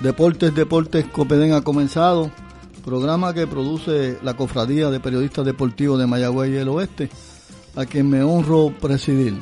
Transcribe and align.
Deportes, 0.00 0.54
Deportes 0.54 1.04
Copedén 1.06 1.52
ha 1.52 1.60
comenzado. 1.60 2.30
Programa 2.82 3.34
que 3.34 3.46
produce 3.46 4.16
la 4.22 4.32
Cofradía 4.32 4.88
de 4.88 4.98
Periodistas 4.98 5.44
Deportivos 5.44 5.98
de 5.98 6.06
Mayagüez 6.06 6.50
y 6.50 6.56
el 6.56 6.68
Oeste, 6.68 7.10
a 7.76 7.84
quien 7.84 8.08
me 8.08 8.22
honro 8.22 8.72
presidir. 8.80 9.34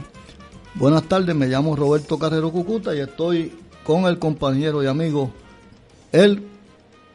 Buenas 0.75 1.05
tardes, 1.05 1.37
me 1.37 1.47
llamo 1.47 1.77
Roberto 1.77 2.19
Carrero 2.19 2.51
Cucuta 2.51 2.93
y 2.93 2.99
estoy 2.99 3.53
con 3.85 4.07
el 4.07 4.19
compañero 4.19 4.83
y 4.83 4.89
amigo, 4.89 5.31
el 6.11 6.43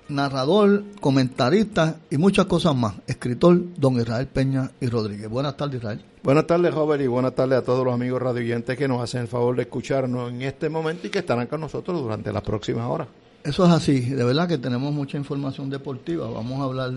narrador, 0.07 0.85
comentarista 1.01 1.97
y 2.09 2.17
muchas 2.17 2.45
cosas 2.45 2.73
más, 2.73 2.95
escritor 3.07 3.61
don 3.75 3.99
Israel 3.99 4.27
Peña 4.27 4.71
y 4.79 4.87
Rodríguez. 4.87 5.29
Buenas 5.29 5.57
tardes, 5.57 5.81
Israel. 5.81 6.01
Buenas 6.23 6.47
tardes, 6.47 6.73
Robert, 6.73 7.03
y 7.03 7.07
buenas 7.07 7.35
tardes 7.35 7.59
a 7.59 7.61
todos 7.61 7.83
los 7.83 7.93
amigos 7.93 8.21
radioyentes 8.21 8.77
que 8.77 8.87
nos 8.87 9.01
hacen 9.01 9.23
el 9.23 9.27
favor 9.27 9.57
de 9.57 9.63
escucharnos 9.63 10.31
en 10.31 10.43
este 10.43 10.69
momento 10.69 11.07
y 11.07 11.09
que 11.09 11.19
estarán 11.19 11.47
con 11.47 11.59
nosotros 11.59 12.01
durante 12.01 12.31
las 12.31 12.41
próximas 12.41 12.89
horas. 12.89 13.09
Eso 13.43 13.65
es 13.65 13.71
así, 13.71 13.99
de 13.99 14.23
verdad 14.23 14.47
que 14.47 14.57
tenemos 14.57 14.93
mucha 14.93 15.17
información 15.17 15.69
deportiva. 15.69 16.29
Vamos 16.29 16.61
a 16.61 16.63
hablar 16.63 16.93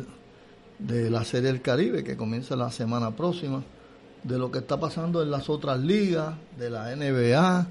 de 0.79 1.11
la 1.11 1.25
Serie 1.25 1.51
del 1.51 1.61
Caribe 1.61 2.05
que 2.05 2.17
comienza 2.17 2.55
la 2.55 2.71
semana 2.71 3.17
próxima, 3.17 3.65
de 4.23 4.39
lo 4.39 4.53
que 4.53 4.61
está 4.61 4.79
pasando 4.79 5.23
en 5.23 5.33
las 5.33 5.51
otras 5.51 5.81
ligas, 5.81 6.35
de 6.57 6.71
la 6.71 6.95
NBA, 6.95 7.67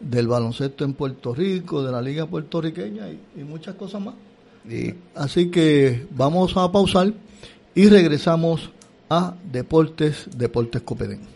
del 0.00 0.26
baloncesto 0.26 0.84
en 0.84 0.94
Puerto 0.94 1.34
Rico, 1.34 1.84
de 1.84 1.92
la 1.92 2.02
Liga 2.02 2.26
Puertorriqueña 2.26 3.08
y, 3.10 3.44
muchas 3.44 3.76
cosas 3.76 4.02
más. 4.02 4.14
Así 5.14 5.48
que 5.48 6.08
vamos 6.10 6.56
a 6.56 6.72
pausar 6.72 7.12
y 7.76 7.88
regresamos 7.88 8.70
a 9.08 9.36
Deportes, 9.52 10.28
Deportes 10.36 10.82
Copedén. 10.82 11.35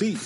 sí. 0.01 0.17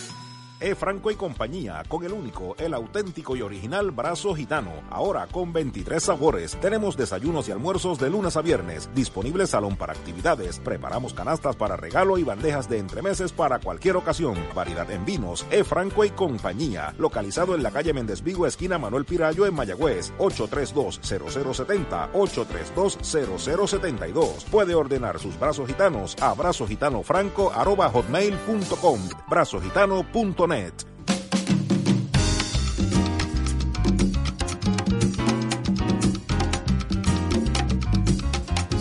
E. 0.62 0.74
Franco 0.74 1.12
y 1.12 1.16
compañía, 1.16 1.84
con 1.88 2.06
el 2.06 2.14
único, 2.14 2.56
el 2.58 2.74
auténtico 2.74 3.36
y 3.36 3.42
original 3.42 3.92
brazo 3.92 4.34
gitano. 4.34 4.72
Ahora 4.90 5.28
con 5.28 5.52
23 5.52 6.02
sabores. 6.02 6.56
Tenemos 6.62 6.96
desayunos 6.96 7.50
y 7.50 7.52
almuerzos 7.52 8.00
de 8.00 8.10
lunes 8.10 8.38
a 8.38 8.42
viernes. 8.42 8.90
Disponible 8.96 9.48
salón 9.48 9.76
para 9.76 9.92
actividades. 9.92 10.60
Preparamos 10.60 11.14
canastas 11.14 11.58
para 11.58 11.76
regalo 11.76 12.18
y 12.18 12.24
bandejas 12.24 12.70
de 12.70 12.80
entremeses 12.80 13.34
para 13.34 13.60
cualquier 13.60 13.98
ocasión. 13.98 14.38
Variedad 14.56 14.90
en 14.92 15.04
vinos. 15.04 15.46
E. 15.52 15.66
Franco 15.66 16.06
y 16.06 16.12
compañía. 16.12 16.96
Localizado 16.98 17.54
en 17.54 17.64
la 17.64 17.72
calle 17.72 17.92
Méndez 17.94 18.24
Vigo, 18.24 18.48
esquina 18.48 18.78
Manuel 18.78 19.04
Pirayo, 19.04 19.46
en 19.46 19.56
Mayagüez. 19.56 20.14
832-0070. 20.20 22.14
832-0072. 22.14 24.46
Puede 24.46 24.74
ordenar 24.74 25.20
sus 25.20 25.38
brazos 25.38 25.68
gitanos 25.68 26.16
a 26.22 26.34
brazogitanofranco.com. 26.34 29.00
Brazogitano.com 29.28 30.44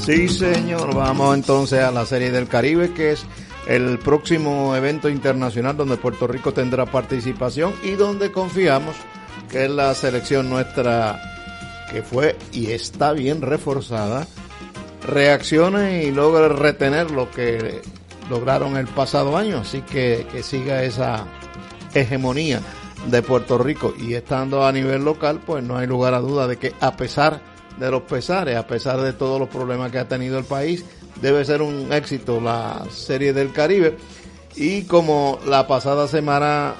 Sí, 0.04 0.28
señor. 0.28 0.94
Vamos 0.94 1.34
entonces 1.34 1.80
a 1.82 1.90
la 1.90 2.04
Serie 2.04 2.30
del 2.30 2.46
Caribe, 2.46 2.92
que 2.92 3.12
es 3.12 3.24
el 3.66 3.98
próximo 3.98 4.76
evento 4.76 5.08
internacional 5.08 5.78
donde 5.78 5.96
Puerto 5.96 6.26
Rico 6.26 6.52
tendrá 6.52 6.84
participación 6.84 7.72
y 7.82 7.92
donde 7.92 8.30
confiamos 8.30 8.94
que 9.50 9.66
la 9.66 9.94
selección 9.94 10.50
nuestra 10.50 11.18
que 11.90 12.02
fue 12.02 12.36
y 12.52 12.72
está 12.72 13.12
bien 13.12 13.40
reforzada, 13.40 14.26
reaccione 15.06 16.04
y 16.04 16.10
logre 16.10 16.48
retener 16.48 17.10
lo 17.10 17.30
que 17.30 17.80
lograron 18.28 18.76
el 18.76 18.88
pasado 18.88 19.38
año. 19.38 19.60
Así 19.60 19.80
que 19.80 20.26
que 20.30 20.42
siga 20.42 20.82
esa 20.82 21.26
hegemonía 21.94 22.60
de 23.06 23.22
Puerto 23.22 23.58
Rico 23.58 23.94
y 23.98 24.14
estando 24.14 24.66
a 24.66 24.72
nivel 24.72 25.04
local, 25.04 25.40
pues 25.44 25.62
no 25.62 25.76
hay 25.76 25.86
lugar 25.86 26.14
a 26.14 26.20
duda 26.20 26.46
de 26.46 26.56
que 26.56 26.72
a 26.80 26.96
pesar 26.96 27.40
de 27.78 27.90
los 27.90 28.02
pesares, 28.02 28.56
a 28.56 28.66
pesar 28.66 29.00
de 29.00 29.12
todos 29.12 29.38
los 29.40 29.48
problemas 29.48 29.90
que 29.90 29.98
ha 29.98 30.08
tenido 30.08 30.38
el 30.38 30.44
país, 30.44 30.84
debe 31.20 31.44
ser 31.44 31.62
un 31.62 31.92
éxito 31.92 32.40
la 32.40 32.84
Serie 32.90 33.32
del 33.32 33.52
Caribe. 33.52 33.96
Y 34.56 34.82
como 34.82 35.38
la 35.46 35.66
pasada 35.66 36.06
semana 36.06 36.74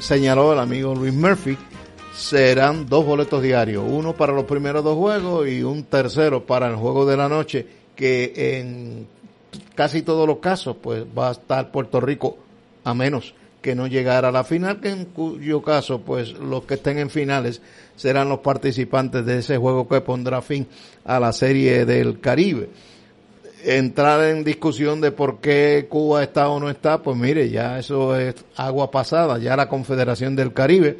señaló 0.00 0.52
el 0.52 0.58
amigo 0.58 0.94
Luis 0.94 1.14
Murphy, 1.14 1.56
serán 2.14 2.86
dos 2.86 3.06
boletos 3.06 3.42
diarios, 3.42 3.84
uno 3.86 4.14
para 4.14 4.32
los 4.32 4.44
primeros 4.44 4.84
dos 4.84 4.96
juegos 4.96 5.48
y 5.48 5.62
un 5.62 5.84
tercero 5.84 6.44
para 6.44 6.68
el 6.68 6.74
juego 6.74 7.06
de 7.06 7.16
la 7.16 7.28
noche, 7.28 7.66
que 7.94 8.32
en 8.58 9.06
casi 9.74 10.02
todos 10.02 10.26
los 10.26 10.38
casos 10.38 10.76
pues 10.82 11.04
va 11.16 11.28
a 11.28 11.32
estar 11.32 11.70
Puerto 11.70 12.00
Rico 12.00 12.36
a 12.84 12.94
menos 12.94 13.34
que 13.60 13.74
no 13.74 13.86
llegara 13.86 14.28
a 14.28 14.32
la 14.32 14.44
final, 14.44 14.80
que 14.80 14.90
en 14.90 15.04
cuyo 15.06 15.62
caso, 15.62 16.00
pues 16.00 16.32
los 16.32 16.64
que 16.64 16.74
estén 16.74 16.98
en 16.98 17.10
finales 17.10 17.60
serán 17.96 18.28
los 18.28 18.40
participantes 18.40 19.24
de 19.26 19.38
ese 19.38 19.56
juego 19.58 19.88
que 19.88 20.00
pondrá 20.00 20.40
fin 20.40 20.66
a 21.04 21.20
la 21.20 21.32
serie 21.32 21.84
del 21.84 22.20
Caribe. 22.20 22.70
Entrar 23.62 24.24
en 24.30 24.42
discusión 24.42 25.02
de 25.02 25.12
por 25.12 25.40
qué 25.40 25.86
Cuba 25.88 26.22
está 26.22 26.48
o 26.48 26.58
no 26.58 26.70
está, 26.70 27.02
pues 27.02 27.16
mire, 27.16 27.50
ya 27.50 27.78
eso 27.78 28.16
es 28.16 28.34
agua 28.56 28.90
pasada, 28.90 29.38
ya 29.38 29.56
la 29.56 29.68
Confederación 29.68 30.34
del 30.34 30.54
Caribe 30.54 30.98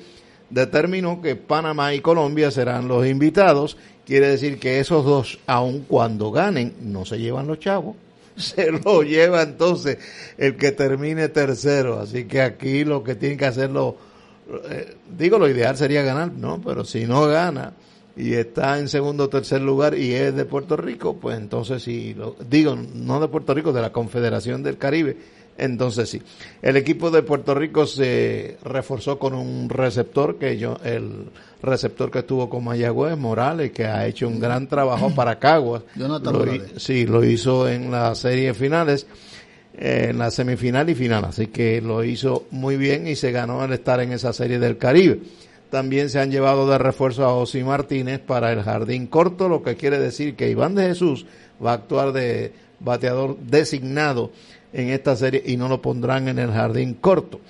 determinó 0.50 1.22
que 1.22 1.36
Panamá 1.36 1.94
y 1.94 2.00
Colombia 2.00 2.50
serán 2.50 2.88
los 2.88 3.06
invitados, 3.06 3.78
quiere 4.04 4.28
decir 4.28 4.58
que 4.58 4.80
esos 4.80 5.04
dos, 5.04 5.38
aun 5.46 5.84
cuando 5.88 6.30
ganen, 6.30 6.74
no 6.82 7.06
se 7.06 7.18
llevan 7.18 7.46
los 7.46 7.60
chavos 7.60 7.96
se 8.36 8.70
lo 8.70 9.02
lleva 9.02 9.42
entonces 9.42 9.98
el 10.38 10.56
que 10.56 10.72
termine 10.72 11.28
tercero. 11.28 12.00
Así 12.00 12.24
que 12.24 12.40
aquí 12.40 12.84
lo 12.84 13.02
que 13.02 13.14
tiene 13.14 13.36
que 13.36 13.46
hacerlo, 13.46 13.96
eh, 14.68 14.96
digo, 15.16 15.38
lo 15.38 15.48
ideal 15.48 15.76
sería 15.76 16.02
ganar, 16.02 16.32
¿no? 16.32 16.60
Pero 16.60 16.84
si 16.84 17.06
no 17.06 17.26
gana 17.26 17.74
y 18.16 18.34
está 18.34 18.78
en 18.78 18.88
segundo 18.88 19.24
o 19.24 19.28
tercer 19.28 19.62
lugar 19.62 19.96
y 19.96 20.12
es 20.14 20.34
de 20.34 20.44
Puerto 20.44 20.76
Rico, 20.76 21.16
pues 21.16 21.38
entonces 21.38 21.82
si 21.82 22.14
lo 22.14 22.36
digo, 22.48 22.76
no 22.76 23.20
de 23.20 23.28
Puerto 23.28 23.54
Rico, 23.54 23.72
de 23.72 23.80
la 23.80 23.92
Confederación 23.92 24.62
del 24.62 24.78
Caribe, 24.78 25.16
entonces 25.56 26.08
sí. 26.08 26.22
El 26.62 26.76
equipo 26.76 27.10
de 27.10 27.22
Puerto 27.22 27.54
Rico 27.54 27.86
se 27.86 28.56
reforzó 28.64 29.18
con 29.18 29.34
un 29.34 29.68
receptor 29.68 30.38
que 30.38 30.58
yo, 30.58 30.78
el 30.84 31.26
receptor 31.62 32.10
que 32.10 32.20
estuvo 32.20 32.48
con 32.48 32.64
Mayagüez, 32.64 33.16
Morales, 33.16 33.72
que 33.72 33.84
ha 33.84 34.06
hecho 34.06 34.28
un 34.28 34.40
gran 34.40 34.66
trabajo 34.68 35.10
para 35.14 35.38
Caguas. 35.38 35.82
Jonathan 35.94 36.62
Sí, 36.76 37.06
lo 37.06 37.24
hizo 37.24 37.68
en 37.68 37.90
las 37.90 38.18
series 38.18 38.56
finales, 38.56 39.06
en 39.74 40.18
la 40.18 40.30
semifinal 40.30 40.88
y 40.90 40.94
final, 40.94 41.24
así 41.24 41.48
que 41.48 41.80
lo 41.80 42.04
hizo 42.04 42.46
muy 42.50 42.76
bien 42.76 43.06
y 43.06 43.16
se 43.16 43.32
ganó 43.32 43.64
el 43.64 43.72
estar 43.72 44.00
en 44.00 44.12
esa 44.12 44.32
serie 44.32 44.58
del 44.58 44.78
Caribe. 44.78 45.20
También 45.70 46.10
se 46.10 46.18
han 46.18 46.32
llevado 46.32 46.68
de 46.68 46.78
refuerzo 46.78 47.24
a 47.24 47.34
Osi 47.34 47.62
Martínez 47.62 48.20
para 48.20 48.52
el 48.52 48.62
jardín 48.62 49.06
corto, 49.06 49.48
lo 49.48 49.62
que 49.62 49.76
quiere 49.76 50.00
decir 50.00 50.34
que 50.34 50.50
Iván 50.50 50.74
de 50.74 50.88
Jesús 50.88 51.26
va 51.64 51.70
a 51.70 51.74
actuar 51.74 52.12
de 52.12 52.52
bateador 52.80 53.38
designado 53.38 54.32
en 54.72 54.88
esta 54.88 55.14
serie 55.14 55.42
y 55.46 55.56
no 55.56 55.68
lo 55.68 55.80
pondrán 55.80 56.28
en 56.28 56.38
el 56.38 56.50
jardín 56.50 56.94
corto. 56.94 57.40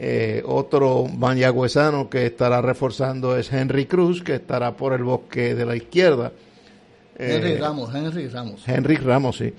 Eh, 0.00 0.42
otro 0.46 1.06
mayagüezano 1.06 2.08
que 2.08 2.26
estará 2.26 2.62
reforzando 2.62 3.36
es 3.36 3.52
Henry 3.52 3.86
Cruz, 3.86 4.22
que 4.22 4.36
estará 4.36 4.76
por 4.76 4.92
el 4.92 5.02
bosque 5.02 5.56
de 5.56 5.66
la 5.66 5.74
izquierda. 5.74 6.30
Henry 7.18 7.52
eh, 7.52 7.58
Ramos, 7.58 7.92
Henry 7.92 8.28
Ramos. 8.28 8.62
Henry 8.66 8.96
Ramos, 8.96 9.38
sí. 9.38 9.52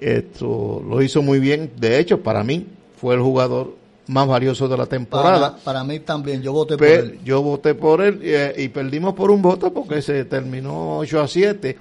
Esto 0.00 0.82
lo 0.88 1.02
hizo 1.02 1.20
muy 1.20 1.40
bien. 1.40 1.72
De 1.76 1.98
hecho, 1.98 2.22
para 2.22 2.42
mí 2.42 2.66
fue 2.96 3.14
el 3.14 3.20
jugador 3.20 3.76
más 4.06 4.26
valioso 4.26 4.66
de 4.66 4.78
la 4.78 4.86
temporada. 4.86 5.58
Para, 5.62 5.84
mí 5.84 6.00
también, 6.00 6.42
yo 6.42 6.54
voté 6.54 6.78
por 6.78 6.86
él. 6.86 7.20
Yo 7.22 7.42
voté 7.42 7.74
por 7.74 8.00
él 8.00 8.20
eh, 8.22 8.54
y 8.56 8.68
perdimos 8.68 9.12
por 9.14 9.30
un 9.30 9.42
voto 9.42 9.72
porque 9.74 10.00
se 10.00 10.24
terminó 10.24 10.98
8 10.98 11.20
a 11.20 11.28
7 11.28 11.76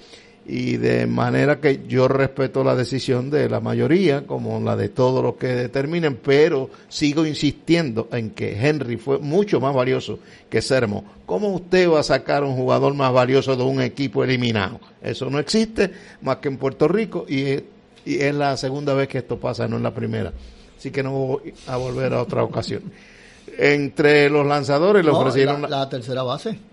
y 0.45 0.77
de 0.77 1.05
manera 1.05 1.59
que 1.59 1.81
yo 1.87 2.07
respeto 2.07 2.63
la 2.63 2.75
decisión 2.75 3.29
de 3.29 3.47
la 3.47 3.59
mayoría, 3.59 4.25
como 4.25 4.59
la 4.59 4.75
de 4.75 4.89
todos 4.89 5.23
los 5.23 5.35
que 5.35 5.47
determinen, 5.47 6.15
pero 6.15 6.69
sigo 6.89 7.25
insistiendo 7.25 8.09
en 8.11 8.31
que 8.31 8.57
Henry 8.59 8.97
fue 8.97 9.19
mucho 9.19 9.59
más 9.59 9.73
valioso 9.75 10.19
que 10.49 10.61
Sermo. 10.61 11.05
¿Cómo 11.25 11.49
usted 11.49 11.89
va 11.89 11.99
a 11.99 12.03
sacar 12.03 12.43
un 12.43 12.55
jugador 12.55 12.93
más 12.95 13.13
valioso 13.13 13.55
de 13.55 13.63
un 13.63 13.81
equipo 13.81 14.23
eliminado? 14.23 14.79
Eso 15.01 15.29
no 15.29 15.37
existe 15.37 15.91
más 16.21 16.37
que 16.37 16.47
en 16.47 16.57
Puerto 16.57 16.87
Rico 16.87 17.25
y 17.27 17.63
es, 18.05 18.35
la 18.35 18.57
segunda 18.57 18.95
vez 18.95 19.07
que 19.07 19.19
esto 19.19 19.39
pasa, 19.39 19.67
no 19.67 19.77
es 19.77 19.83
la 19.83 19.93
primera. 19.93 20.33
Así 20.77 20.89
que 20.89 21.03
no 21.03 21.11
voy 21.11 21.53
a 21.67 21.77
volver 21.77 22.13
a 22.13 22.21
otra 22.21 22.43
ocasión. 22.43 22.81
Entre 23.57 24.29
los 24.29 24.45
lanzadores 24.45 25.05
le 25.05 25.11
ofrecieron... 25.11 25.69
la 25.69 25.87
tercera 25.87 26.23
base. 26.23 26.70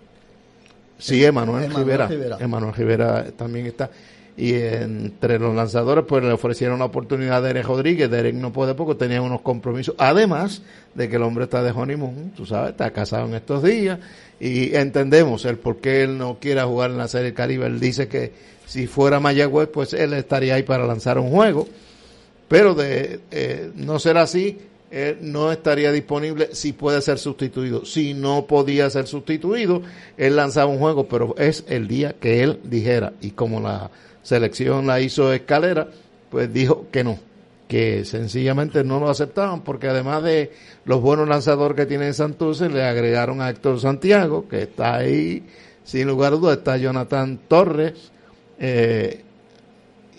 Sí, 0.99 1.25
Emanuel 1.25 1.73
Rivera. 1.73 2.09
Emanuel 2.41 2.75
Rivera 2.75 3.27
también 3.37 3.67
está. 3.67 3.91
Y 4.37 4.55
entre 4.55 5.39
los 5.41 5.55
lanzadores, 5.55 6.05
pues 6.07 6.23
le 6.23 6.31
ofrecieron 6.31 6.79
la 6.79 6.85
oportunidad 6.85 7.39
a 7.39 7.41
Derek 7.41 7.67
Rodríguez. 7.67 8.09
Derek 8.09 8.37
no 8.37 8.53
puede 8.53 8.75
porque 8.75 8.95
tenía 8.95 9.21
unos 9.21 9.41
compromisos. 9.41 9.97
Además 9.99 10.63
de 10.95 11.09
que 11.09 11.17
el 11.17 11.23
hombre 11.23 11.45
está 11.45 11.61
de 11.63 11.73
honeymoon, 11.73 12.33
tú 12.37 12.47
sabes, 12.47 12.71
está 12.71 12.93
casado 12.93 13.27
en 13.27 13.35
estos 13.35 13.65
días. 13.65 13.99
Y 14.39 14.77
entendemos 14.77 15.45
el 15.45 15.57
por 15.59 15.79
qué 15.79 16.05
él 16.05 16.19
no 16.19 16.39
quiere 16.41 16.63
jugar 16.63 16.91
en 16.93 16.99
la 16.99 17.09
Serie 17.09 17.35
Caribe. 17.35 17.67
Él 17.67 17.81
dice 17.81 18.07
que 18.07 18.33
si 18.65 18.87
fuera 18.87 19.19
Mayagüez, 19.19 19.71
pues 19.73 19.93
él 19.93 20.13
estaría 20.13 20.55
ahí 20.55 20.63
para 20.63 20.87
lanzar 20.87 21.19
un 21.19 21.31
juego. 21.31 21.67
Pero 22.47 22.75
de 22.75 23.21
eh, 23.33 23.73
no 23.75 23.99
ser 23.99 24.19
así, 24.19 24.59
él 24.91 25.19
no 25.21 25.53
estaría 25.53 25.93
disponible 25.93 26.49
si 26.53 26.73
puede 26.73 27.03
ser 27.03 27.19
sustituido. 27.19 27.85
Si 27.85 28.15
no 28.15 28.47
podía 28.47 28.89
ser 28.91 29.07
sustituido, 29.07 29.83
él 30.17 30.37
lanzaba 30.37 30.71
un 30.71 30.79
juego, 30.79 31.09
pero 31.09 31.35
es 31.39 31.65
el 31.69 31.89
día 31.89 32.15
que 32.19 32.43
él 32.43 32.61
dijera. 32.65 33.13
Y 33.21 33.33
como 33.33 33.61
la 33.61 33.91
selección 34.23 34.87
la 34.87 35.01
hizo 35.01 35.33
escalera, 35.33 35.89
pues 36.31 36.53
dijo 36.53 36.87
que 36.91 37.05
no, 37.05 37.19
que 37.69 38.05
sencillamente 38.05 38.83
no 38.83 38.99
lo 38.99 39.11
aceptaban, 39.11 39.63
porque 39.63 39.89
además 39.89 40.23
de 40.23 40.53
los 40.85 41.03
buenos 41.03 41.29
lanzadores 41.29 41.77
que 41.77 41.87
tiene 41.87 42.13
Santurce, 42.15 42.71
le 42.71 42.85
agregaron 42.85 43.43
a 43.43 43.51
Héctor 43.51 43.81
Santiago, 43.81 44.49
que 44.49 44.63
está 44.63 44.97
ahí, 44.97 45.47
sin 45.85 46.07
lugar 46.09 46.33
a 46.33 46.37
dudas, 46.37 46.59
está 46.59 46.79
Jonathan 46.79 47.39
Torres, 47.47 48.11
eh, 48.59 49.23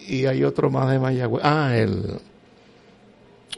y 0.08 0.26
hay 0.26 0.44
otro 0.44 0.70
más 0.70 0.92
de 0.92 1.00
Mayagüez. 1.00 1.44
Ah, 1.44 1.76
el, 1.76 2.20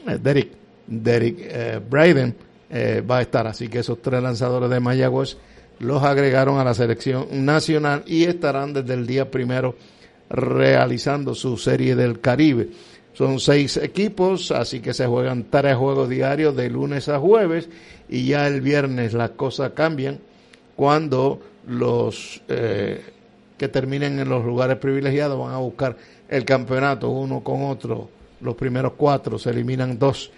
el 0.06 0.22
Derek 0.22 0.61
Derek 0.86 1.36
eh, 1.38 1.80
Braden 1.88 2.34
eh, 2.70 3.02
va 3.08 3.18
a 3.18 3.22
estar. 3.22 3.46
Así 3.46 3.68
que 3.68 3.80
esos 3.80 4.00
tres 4.00 4.22
lanzadores 4.22 4.70
de 4.70 4.80
Mayagüez 4.80 5.36
los 5.78 6.02
agregaron 6.02 6.58
a 6.58 6.64
la 6.64 6.74
selección 6.74 7.26
nacional 7.44 8.02
y 8.06 8.24
estarán 8.24 8.72
desde 8.72 8.94
el 8.94 9.06
día 9.06 9.30
primero 9.30 9.74
realizando 10.30 11.34
su 11.34 11.56
serie 11.56 11.94
del 11.94 12.20
Caribe. 12.20 12.70
Son 13.12 13.40
seis 13.40 13.76
equipos, 13.76 14.50
así 14.52 14.80
que 14.80 14.94
se 14.94 15.06
juegan 15.06 15.46
tres 15.50 15.76
juegos 15.76 16.08
diarios 16.08 16.56
de 16.56 16.70
lunes 16.70 17.08
a 17.08 17.18
jueves 17.18 17.68
y 18.08 18.26
ya 18.26 18.46
el 18.46 18.62
viernes 18.62 19.12
las 19.12 19.30
cosas 19.30 19.72
cambian 19.72 20.18
cuando 20.76 21.40
los 21.66 22.40
eh, 22.48 23.02
que 23.58 23.68
terminen 23.68 24.18
en 24.18 24.28
los 24.28 24.44
lugares 24.44 24.78
privilegiados 24.78 25.38
van 25.38 25.52
a 25.52 25.58
buscar 25.58 25.96
el 26.28 26.44
campeonato 26.44 27.10
uno 27.10 27.40
con 27.40 27.64
otro. 27.64 28.08
Los 28.40 28.54
primeros 28.54 28.94
cuatro 28.96 29.38
se 29.38 29.50
eliminan 29.50 29.98
dos 29.98 30.32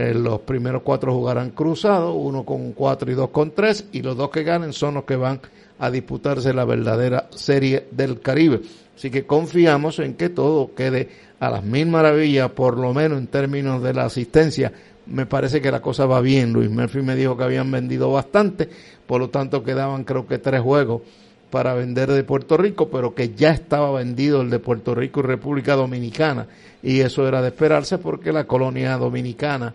eh, 0.00 0.14
los 0.14 0.40
primeros 0.40 0.82
cuatro 0.82 1.12
jugarán 1.12 1.50
cruzados, 1.50 2.14
uno 2.16 2.44
con 2.44 2.72
cuatro 2.72 3.10
y 3.10 3.14
dos 3.14 3.30
con 3.30 3.52
tres, 3.52 3.84
y 3.92 4.02
los 4.02 4.16
dos 4.16 4.30
que 4.30 4.42
ganen 4.42 4.72
son 4.72 4.94
los 4.94 5.04
que 5.04 5.16
van 5.16 5.40
a 5.78 5.90
disputarse 5.90 6.52
la 6.52 6.64
verdadera 6.64 7.28
serie 7.30 7.86
del 7.90 8.20
Caribe. 8.20 8.60
Así 8.96 9.10
que 9.10 9.26
confiamos 9.26 9.98
en 9.98 10.14
que 10.14 10.28
todo 10.28 10.74
quede 10.74 11.08
a 11.40 11.50
las 11.50 11.64
mil 11.64 11.86
maravillas, 11.86 12.50
por 12.50 12.76
lo 12.76 12.92
menos 12.92 13.18
en 13.18 13.26
términos 13.26 13.82
de 13.82 13.94
la 13.94 14.04
asistencia. 14.04 14.72
Me 15.06 15.26
parece 15.26 15.60
que 15.60 15.72
la 15.72 15.80
cosa 15.80 16.06
va 16.06 16.20
bien. 16.20 16.52
Luis 16.52 16.70
Murphy 16.70 17.00
me 17.00 17.16
dijo 17.16 17.36
que 17.36 17.44
habían 17.44 17.70
vendido 17.70 18.12
bastante, 18.12 18.68
por 19.06 19.20
lo 19.20 19.30
tanto 19.30 19.64
quedaban 19.64 20.04
creo 20.04 20.26
que 20.26 20.38
tres 20.38 20.60
juegos 20.60 21.02
para 21.50 21.74
vender 21.74 22.10
de 22.10 22.24
Puerto 22.24 22.56
Rico, 22.56 22.88
pero 22.88 23.14
que 23.14 23.34
ya 23.34 23.50
estaba 23.50 23.90
vendido 23.92 24.40
el 24.40 24.50
de 24.50 24.58
Puerto 24.58 24.94
Rico 24.94 25.20
y 25.20 25.24
República 25.24 25.74
Dominicana. 25.74 26.46
Y 26.82 27.00
eso 27.00 27.26
era 27.26 27.42
de 27.42 27.48
esperarse 27.48 27.98
porque 27.98 28.32
la 28.32 28.44
colonia 28.44 28.96
dominicana 28.96 29.74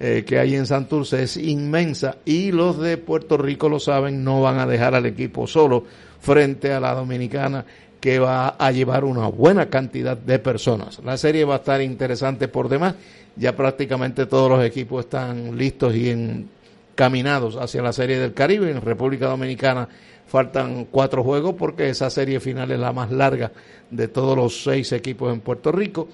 eh, 0.00 0.24
que 0.26 0.38
hay 0.38 0.56
en 0.56 0.66
Santurce 0.66 1.22
es 1.22 1.36
inmensa 1.36 2.16
y 2.24 2.50
los 2.50 2.80
de 2.80 2.96
Puerto 2.98 3.38
Rico 3.38 3.68
lo 3.68 3.78
saben, 3.78 4.24
no 4.24 4.40
van 4.40 4.58
a 4.58 4.66
dejar 4.66 4.96
al 4.96 5.06
equipo 5.06 5.46
solo 5.46 5.84
frente 6.20 6.72
a 6.72 6.80
la 6.80 6.92
dominicana 6.92 7.64
que 8.00 8.18
va 8.18 8.48
a 8.48 8.72
llevar 8.72 9.04
una 9.04 9.28
buena 9.28 9.70
cantidad 9.70 10.16
de 10.16 10.40
personas. 10.40 11.00
La 11.04 11.16
serie 11.16 11.44
va 11.44 11.54
a 11.54 11.58
estar 11.58 11.80
interesante 11.80 12.48
por 12.48 12.68
demás. 12.68 12.96
Ya 13.36 13.54
prácticamente 13.54 14.26
todos 14.26 14.50
los 14.50 14.64
equipos 14.64 15.04
están 15.04 15.56
listos 15.56 15.94
y 15.94 16.10
encaminados 16.10 17.54
hacia 17.54 17.80
la 17.80 17.92
serie 17.92 18.18
del 18.18 18.34
Caribe. 18.34 18.72
En 18.72 18.80
República 18.80 19.28
Dominicana 19.28 19.88
Faltan 20.32 20.86
cuatro 20.86 21.22
juegos 21.22 21.56
porque 21.58 21.90
esa 21.90 22.08
serie 22.08 22.40
final 22.40 22.70
es 22.70 22.80
la 22.80 22.90
más 22.90 23.10
larga 23.10 23.52
de 23.90 24.08
todos 24.08 24.34
los 24.34 24.64
seis 24.64 24.90
equipos 24.92 25.30
en 25.30 25.40
Puerto 25.40 25.70
Rico. 25.70 26.08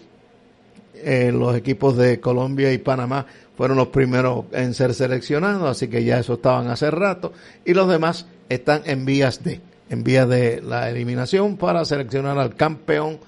Eh, 0.93 1.31
los 1.31 1.55
equipos 1.55 1.97
de 1.97 2.19
Colombia 2.19 2.73
y 2.73 2.79
Panamá 2.79 3.25
fueron 3.57 3.77
los 3.77 3.87
primeros 3.87 4.47
en 4.51 4.75
ser 4.75 4.93
seleccionados, 4.93 5.71
así 5.71 5.87
que 5.87 6.03
ya 6.03 6.19
eso 6.19 6.35
estaban 6.35 6.67
hace 6.67 6.91
rato. 6.91 7.33
Y 7.65 7.75
los 7.75 7.89
demás 7.89 8.27
están 8.49 8.83
en 8.87 9.05
vías 9.05 9.45
de, 9.45 9.61
en 9.89 10.03
vías 10.03 10.29
de 10.29 10.63
la 10.63 10.91
eliminación 10.91 11.57
para 11.57 11.85
seleccionar 11.85 12.41
al 12.41 12.57
campeón 12.57 13.21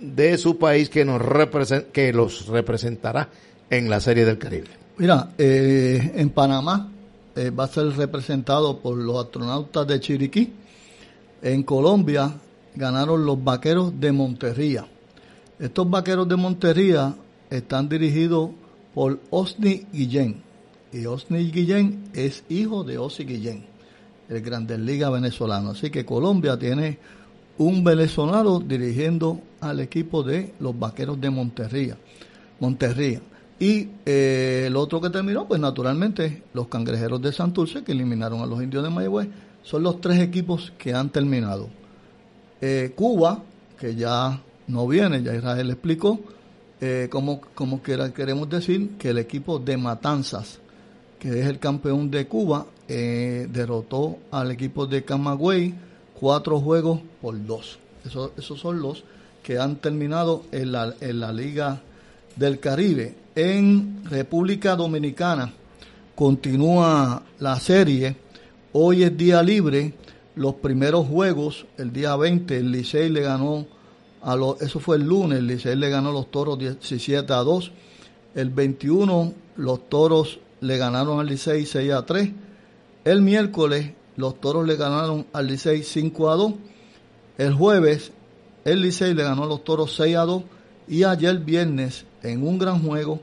de 0.00 0.38
su 0.38 0.56
país 0.56 0.88
que 0.88 1.04
nos 1.04 1.20
que 1.92 2.14
los 2.14 2.46
representará 2.46 3.28
en 3.68 3.90
la 3.90 4.00
Serie 4.00 4.24
del 4.24 4.38
Caribe. 4.38 4.68
Mira, 4.96 5.32
eh, 5.36 6.12
en 6.14 6.30
Panamá 6.30 6.90
eh, 7.40 7.48
va 7.48 7.64
a 7.64 7.68
ser 7.68 7.86
representado 7.96 8.80
por 8.80 8.98
los 8.98 9.24
astronautas 9.24 9.86
de 9.86 9.98
Chiriquí. 9.98 10.52
En 11.40 11.62
Colombia 11.62 12.34
ganaron 12.74 13.24
los 13.24 13.42
vaqueros 13.42 13.98
de 13.98 14.12
Monterría. 14.12 14.86
Estos 15.58 15.88
vaqueros 15.88 16.28
de 16.28 16.36
Monterría 16.36 17.14
están 17.48 17.88
dirigidos 17.88 18.50
por 18.92 19.20
Osni 19.30 19.86
Guillén. 19.90 20.42
Y 20.92 21.06
Osni 21.06 21.50
Guillén 21.50 22.10
es 22.12 22.44
hijo 22.50 22.84
de 22.84 22.98
Osi 22.98 23.24
Guillén, 23.24 23.64
el 24.28 24.42
Grandes 24.42 24.78
Liga 24.78 25.08
venezolano. 25.08 25.70
Así 25.70 25.88
que 25.88 26.04
Colombia 26.04 26.58
tiene 26.58 26.98
un 27.56 27.82
venezolano 27.82 28.60
dirigiendo 28.60 29.40
al 29.62 29.80
equipo 29.80 30.22
de 30.22 30.52
los 30.60 30.78
vaqueros 30.78 31.18
de 31.18 31.30
Monterría. 31.30 31.96
Monterría. 32.58 33.22
Y 33.60 33.88
eh, 34.06 34.64
el 34.66 34.74
otro 34.74 35.00
que 35.00 35.10
terminó, 35.10 35.46
pues 35.46 35.60
naturalmente, 35.60 36.42
los 36.54 36.66
cangrejeros 36.66 37.22
de 37.22 37.30
Santurce, 37.30 37.84
que 37.84 37.92
eliminaron 37.92 38.40
a 38.40 38.46
los 38.46 38.60
indios 38.62 38.82
de 38.82 38.90
Mayagüez, 38.90 39.28
son 39.62 39.82
los 39.82 40.00
tres 40.00 40.18
equipos 40.18 40.72
que 40.78 40.94
han 40.94 41.10
terminado. 41.10 41.68
Eh, 42.60 42.92
Cuba, 42.96 43.42
que 43.78 43.94
ya 43.94 44.40
no 44.66 44.88
viene, 44.88 45.22
ya 45.22 45.34
Israel 45.34 45.70
explicó, 45.70 46.18
eh, 46.80 47.08
como, 47.10 47.42
como 47.54 47.82
queremos 47.82 48.48
decir, 48.48 48.96
que 48.98 49.10
el 49.10 49.18
equipo 49.18 49.58
de 49.58 49.76
Matanzas, 49.76 50.58
que 51.18 51.40
es 51.40 51.46
el 51.46 51.58
campeón 51.58 52.10
de 52.10 52.26
Cuba, 52.26 52.66
eh, 52.88 53.46
derrotó 53.52 54.18
al 54.30 54.50
equipo 54.50 54.86
de 54.86 55.04
Camagüey 55.04 55.74
cuatro 56.18 56.60
juegos 56.60 57.00
por 57.20 57.44
dos. 57.46 57.78
Eso, 58.04 58.32
esos 58.38 58.58
son 58.58 58.80
los 58.80 59.04
que 59.42 59.58
han 59.58 59.76
terminado 59.76 60.44
en 60.52 60.72
la, 60.72 60.94
en 61.00 61.20
la 61.20 61.32
Liga 61.32 61.82
del 62.36 62.58
Caribe. 62.58 63.14
En 63.40 64.04
República 64.04 64.76
Dominicana 64.76 65.50
continúa 66.14 67.22
la 67.38 67.58
serie. 67.58 68.14
Hoy 68.74 69.02
es 69.02 69.16
día 69.16 69.42
libre. 69.42 69.94
Los 70.34 70.56
primeros 70.56 71.06
juegos, 71.06 71.66
el 71.78 71.90
día 71.90 72.16
20, 72.16 72.58
el 72.58 72.70
Licey 72.70 73.08
le 73.08 73.22
ganó 73.22 73.66
a 74.22 74.36
los, 74.36 74.60
eso 74.60 74.78
fue 74.78 74.96
el 74.96 75.04
lunes, 75.04 75.38
el 75.38 75.46
Licey 75.46 75.74
le 75.74 75.88
ganó 75.88 76.10
a 76.10 76.12
los 76.12 76.30
toros 76.30 76.58
17 76.58 77.32
a 77.32 77.38
2. 77.38 77.72
El 78.34 78.50
21, 78.50 79.32
los 79.56 79.88
toros 79.88 80.38
le 80.60 80.76
ganaron 80.76 81.18
al 81.18 81.26
Licey 81.26 81.64
6 81.64 81.92
a 81.92 82.04
3. 82.04 82.30
El 83.04 83.22
miércoles, 83.22 83.92
los 84.16 84.38
toros 84.38 84.66
le 84.66 84.76
ganaron 84.76 85.26
al 85.32 85.46
Licey 85.46 85.82
5 85.82 86.30
a 86.30 86.36
2. 86.36 86.52
El 87.38 87.54
jueves, 87.54 88.12
el 88.66 88.82
Licey 88.82 89.14
le 89.14 89.22
ganó 89.22 89.44
a 89.44 89.46
los 89.46 89.64
toros 89.64 89.94
6 89.96 90.16
a 90.16 90.24
2. 90.26 90.42
Y 90.88 91.04
ayer 91.04 91.38
viernes, 91.38 92.04
en 92.22 92.46
un 92.46 92.58
gran 92.58 92.82
juego, 92.82 93.20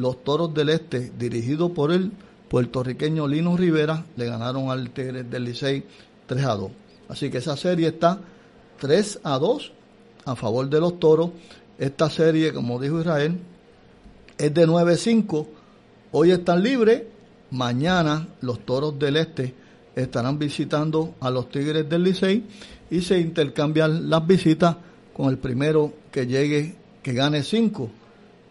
los 0.00 0.24
toros 0.24 0.54
del 0.54 0.70
Este, 0.70 1.12
dirigidos 1.18 1.70
por 1.72 1.92
el 1.92 2.10
puertorriqueño 2.48 3.28
Lino 3.28 3.56
Rivera, 3.56 4.04
le 4.16 4.26
ganaron 4.26 4.70
al 4.70 4.90
Tigre 4.90 5.24
del 5.24 5.44
Licey 5.44 5.84
3 6.26 6.44
a 6.44 6.54
2. 6.54 6.70
Así 7.08 7.30
que 7.30 7.38
esa 7.38 7.56
serie 7.56 7.88
está 7.88 8.18
3 8.78 9.20
a 9.22 9.38
2 9.38 9.72
a 10.24 10.36
favor 10.36 10.68
de 10.68 10.80
los 10.80 10.98
toros. 10.98 11.30
Esta 11.78 12.08
serie, 12.08 12.52
como 12.52 12.80
dijo 12.80 13.00
Israel, 13.00 13.38
es 14.38 14.54
de 14.54 14.66
9-5. 14.66 15.46
Hoy 16.12 16.30
están 16.30 16.62
libres. 16.62 17.02
Mañana 17.50 18.28
los 18.40 18.60
toros 18.60 18.98
del 18.98 19.16
Este 19.16 19.54
estarán 19.94 20.38
visitando 20.38 21.14
a 21.20 21.30
los 21.30 21.50
Tigres 21.50 21.88
del 21.88 22.04
Licey 22.04 22.44
y 22.90 23.02
se 23.02 23.18
intercambian 23.18 24.08
las 24.08 24.26
visitas 24.26 24.76
con 25.12 25.28
el 25.28 25.38
primero 25.38 25.92
que 26.10 26.26
llegue, 26.26 26.76
que 27.02 27.12
gane 27.12 27.42
5. 27.42 27.90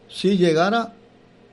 Si 0.10 0.38
llegara 0.38 0.94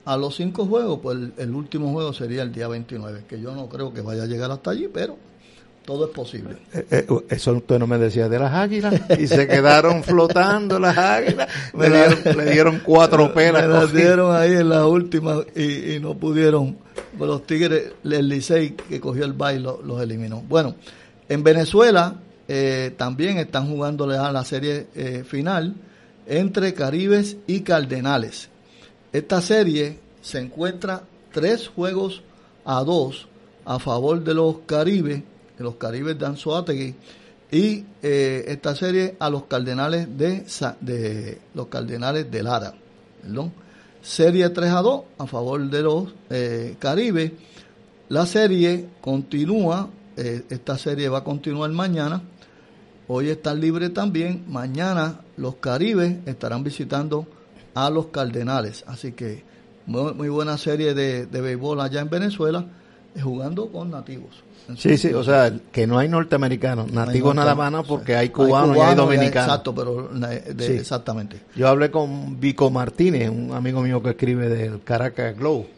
a 0.06 0.16
los 0.16 0.36
5 0.36 0.64
juegos, 0.64 1.00
pues 1.02 1.18
el, 1.18 1.32
el, 1.36 1.54
último 1.54 1.92
juego 1.92 2.12
sería 2.12 2.42
el 2.42 2.52
día 2.52 2.68
29, 2.68 3.24
que 3.28 3.40
yo 3.40 3.54
no 3.54 3.68
creo 3.68 3.92
que 3.92 4.00
vaya 4.00 4.22
a 4.22 4.26
llegar 4.26 4.50
hasta 4.50 4.70
allí, 4.70 4.88
pero 4.92 5.18
todo 5.84 6.06
es 6.06 6.10
posible. 6.12 6.56
Eh, 6.72 6.86
eh, 6.90 7.06
eso 7.28 7.52
usted 7.52 7.78
no 7.78 7.86
me 7.86 7.98
decía 7.98 8.28
de 8.28 8.38
las 8.38 8.52
águilas 8.52 8.94
y 9.18 9.26
se 9.26 9.46
quedaron 9.46 10.02
flotando 10.02 10.80
las 10.80 10.96
águilas. 10.96 11.48
Me 11.74 11.88
dieron, 11.88 12.38
le 12.38 12.50
dieron 12.50 12.82
cuatro 12.84 13.32
pelas. 13.32 13.62
Me 13.62 13.68
las 13.68 13.92
dieron 13.92 14.34
ahí 14.34 14.52
en 14.52 14.68
la 14.68 14.86
última 14.86 15.42
y, 15.54 15.94
y 15.94 16.00
no 16.00 16.14
pudieron. 16.14 16.76
Los 17.18 17.46
Tigres, 17.46 17.92
el 18.04 18.28
Licey 18.28 18.70
que 18.70 19.00
cogió 19.00 19.24
el 19.24 19.32
baile 19.32 19.68
los 19.84 20.02
eliminó. 20.02 20.42
Bueno, 20.48 20.74
en 21.28 21.42
Venezuela 21.42 22.16
eh, 22.48 22.94
también 22.96 23.38
están 23.38 23.68
jugándole 23.68 24.16
a 24.16 24.30
la 24.30 24.44
serie 24.44 24.86
eh, 24.94 25.24
final 25.26 25.74
entre 26.26 26.74
Caribes 26.74 27.36
y 27.46 27.60
Cardenales. 27.60 28.48
Esta 29.16 29.40
serie 29.40 29.98
se 30.20 30.40
encuentra 30.40 31.04
tres 31.32 31.68
juegos 31.68 32.20
a 32.66 32.84
dos 32.84 33.26
a 33.64 33.78
favor 33.78 34.22
de 34.22 34.34
los 34.34 34.58
Caribes 34.66 35.22
los 35.56 35.76
Caribes 35.76 36.18
de 36.18 36.26
Anzoátegui 36.26 36.94
y 37.50 37.82
eh, 38.02 38.44
esta 38.46 38.74
serie 38.74 39.16
a 39.18 39.30
los 39.30 39.44
Cardenales 39.44 40.06
de, 40.18 41.38
los 41.54 41.66
Cardenales 41.68 42.30
de 42.30 42.42
Lara. 42.42 42.74
Serie 44.02 44.50
3 44.50 44.70
a 44.70 44.82
2 44.82 45.02
a 45.16 45.26
favor 45.26 45.62
de 45.62 45.82
los 45.82 46.12
eh, 46.28 46.76
Caribes. 46.78 47.32
La 48.10 48.26
serie 48.26 48.86
continúa, 49.00 49.88
eh, 50.18 50.44
esta 50.50 50.76
serie 50.76 51.08
va 51.08 51.18
a 51.20 51.24
continuar 51.24 51.70
mañana. 51.70 52.20
Hoy 53.08 53.30
están 53.30 53.62
libres 53.62 53.94
también. 53.94 54.44
Mañana 54.46 55.22
los 55.38 55.54
Caribes 55.54 56.18
estarán 56.26 56.62
visitando 56.62 57.26
a 57.76 57.90
los 57.90 58.06
Cardenales. 58.06 58.84
Así 58.86 59.12
que 59.12 59.44
muy, 59.84 60.14
muy 60.14 60.28
buena 60.28 60.56
serie 60.56 60.94
de, 60.94 61.26
de 61.26 61.40
béisbol 61.42 61.80
allá 61.80 62.00
en 62.00 62.08
Venezuela, 62.08 62.64
jugando 63.22 63.70
con 63.70 63.90
nativos. 63.90 64.42
Sí, 64.76 64.96
sí, 64.96 65.12
o 65.12 65.22
sea, 65.22 65.52
que 65.70 65.86
no 65.86 65.98
hay 65.98 66.08
norteamericanos, 66.08 66.90
nativos 66.90 67.34
nada 67.36 67.54
más, 67.54 67.86
porque 67.86 68.16
hay 68.16 68.30
cubanos, 68.30 68.70
hay 68.70 68.74
cubanos 68.74 68.76
y 68.76 68.90
hay 68.90 68.96
dominicanos. 68.96 69.48
exacto, 69.48 69.74
pero 69.74 70.08
de, 70.08 70.66
sí. 70.66 70.72
exactamente. 70.72 71.40
Yo 71.54 71.68
hablé 71.68 71.90
con 71.90 72.40
Vico 72.40 72.68
Martínez, 72.70 73.30
un 73.30 73.52
amigo 73.52 73.82
mío 73.82 74.02
que 74.02 74.10
escribe 74.10 74.48
del 74.48 74.82
Caracas 74.82 75.38
Globe, 75.38 75.68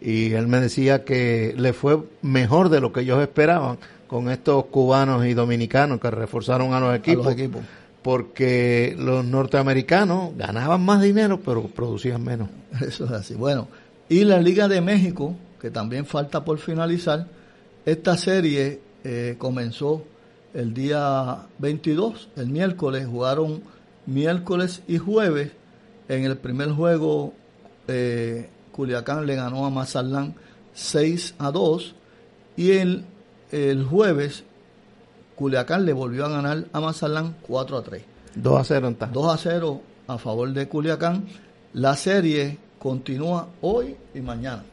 y 0.00 0.32
él 0.32 0.46
me 0.46 0.60
decía 0.60 1.04
que 1.04 1.54
le 1.56 1.72
fue 1.72 2.02
mejor 2.20 2.68
de 2.68 2.80
lo 2.80 2.92
que 2.92 3.00
ellos 3.00 3.22
esperaban 3.22 3.78
con 4.08 4.28
estos 4.28 4.66
cubanos 4.66 5.24
y 5.24 5.32
dominicanos 5.32 6.00
que 6.00 6.10
reforzaron 6.10 6.74
a 6.74 6.80
los 6.80 6.94
equipos. 6.94 7.28
A 7.28 7.30
los 7.30 7.38
equipos. 7.38 7.62
Porque 8.04 8.94
los 8.98 9.24
norteamericanos 9.24 10.36
ganaban 10.36 10.84
más 10.84 11.02
dinero, 11.02 11.40
pero 11.44 11.62
producían 11.62 12.22
menos. 12.22 12.50
Eso 12.80 13.06
es 13.06 13.10
así. 13.10 13.34
Bueno, 13.34 13.66
y 14.08 14.24
la 14.24 14.40
Liga 14.40 14.68
de 14.68 14.80
México, 14.80 15.34
que 15.58 15.70
también 15.70 16.04
falta 16.04 16.44
por 16.44 16.58
finalizar, 16.58 17.26
esta 17.86 18.16
serie 18.18 18.80
eh, 19.02 19.36
comenzó 19.38 20.04
el 20.52 20.74
día 20.74 21.46
22, 21.58 22.28
el 22.36 22.46
miércoles, 22.48 23.06
jugaron 23.06 23.62
miércoles 24.06 24.82
y 24.86 24.98
jueves. 24.98 25.52
En 26.08 26.24
el 26.24 26.36
primer 26.36 26.72
juego, 26.72 27.32
eh, 27.88 28.50
Culiacán 28.70 29.26
le 29.26 29.34
ganó 29.34 29.64
a 29.64 29.70
Mazatlán 29.70 30.34
6 30.74 31.36
a 31.38 31.50
2 31.50 31.94
y 32.56 32.72
el, 32.72 33.04
el 33.50 33.84
jueves 33.84 34.44
Culiacán 35.34 35.84
le 35.84 35.92
volvió 35.92 36.26
a 36.26 36.28
ganar 36.28 36.64
a 36.72 36.80
Mazatlán 36.80 37.36
4 37.42 37.76
a 37.76 37.82
3. 37.82 38.02
2 38.36 38.60
a 38.60 38.64
0 38.64 38.88
en 38.88 39.12
2 39.12 39.34
a 39.34 39.36
0 39.36 39.80
a 40.06 40.18
favor 40.18 40.52
de 40.52 40.68
Culiacán. 40.68 41.24
La 41.74 41.96
serie 41.96 42.58
continúa 42.78 43.48
hoy 43.60 43.96
y 44.14 44.20
mañana. 44.20 44.64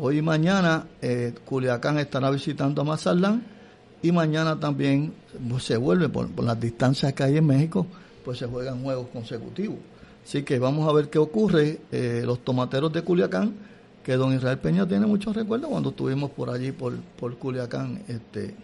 Hoy 0.00 0.18
y 0.18 0.22
mañana 0.22 0.86
eh, 1.02 1.34
Culiacán 1.44 1.98
estará 1.98 2.30
visitando 2.30 2.82
a 2.82 2.84
Mazatlán 2.84 3.42
y 4.02 4.12
mañana 4.12 4.58
también 4.58 5.12
pues, 5.48 5.64
se 5.64 5.76
vuelve 5.76 6.08
por, 6.08 6.28
por, 6.28 6.44
las 6.44 6.58
distancias 6.60 7.12
que 7.12 7.22
hay 7.24 7.36
en 7.36 7.46
México, 7.46 7.86
pues 8.24 8.38
se 8.38 8.46
juegan 8.46 8.82
juegos 8.82 9.08
consecutivos. 9.12 9.78
Así 10.24 10.42
que 10.42 10.58
vamos 10.58 10.88
a 10.88 10.92
ver 10.92 11.08
qué 11.08 11.18
ocurre. 11.18 11.80
Eh, 11.90 12.22
los 12.24 12.44
tomateros 12.44 12.92
de 12.92 13.02
Culiacán, 13.02 13.54
que 14.04 14.14
don 14.14 14.34
Israel 14.34 14.58
Peña 14.58 14.86
tiene 14.86 15.06
muchos 15.06 15.34
recuerdos 15.34 15.70
cuando 15.70 15.90
estuvimos 15.90 16.30
por 16.30 16.50
allí, 16.50 16.70
por, 16.70 16.94
por 17.18 17.36
Culiacán, 17.38 18.02
este, 18.08 18.54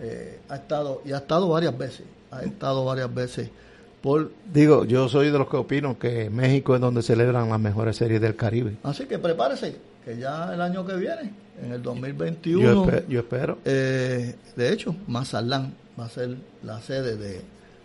eh, 0.00 0.38
ha 0.48 0.56
estado 0.56 1.02
y 1.04 1.12
ha 1.12 1.18
estado 1.18 1.48
varias 1.48 1.76
veces, 1.76 2.06
ha 2.30 2.42
estado 2.42 2.84
varias 2.84 3.12
veces. 3.12 3.50
Por, 4.00 4.30
Digo, 4.50 4.86
yo 4.86 5.08
soy 5.10 5.30
de 5.30 5.38
los 5.38 5.48
que 5.48 5.58
opino 5.58 5.98
que 5.98 6.30
México 6.30 6.74
es 6.74 6.80
donde 6.80 7.02
celebran 7.02 7.50
las 7.50 7.60
mejores 7.60 7.96
series 7.96 8.20
del 8.20 8.34
Caribe. 8.34 8.76
Así 8.82 9.04
que 9.04 9.18
prepárese, 9.18 9.76
que 10.04 10.16
ya 10.16 10.54
el 10.54 10.60
año 10.62 10.86
que 10.86 10.94
viene, 10.96 11.34
en 11.62 11.72
el 11.72 11.82
2021, 11.82 12.62
yo, 12.62 12.84
esper, 12.84 13.06
yo 13.08 13.20
espero. 13.20 13.58
Eh, 13.66 14.36
de 14.56 14.72
hecho, 14.72 14.96
Mazatlán 15.06 15.74
va 15.98 16.06
a 16.06 16.08
ser 16.08 16.34
la 16.62 16.80
sede 16.80 17.18
de, 17.18 17.42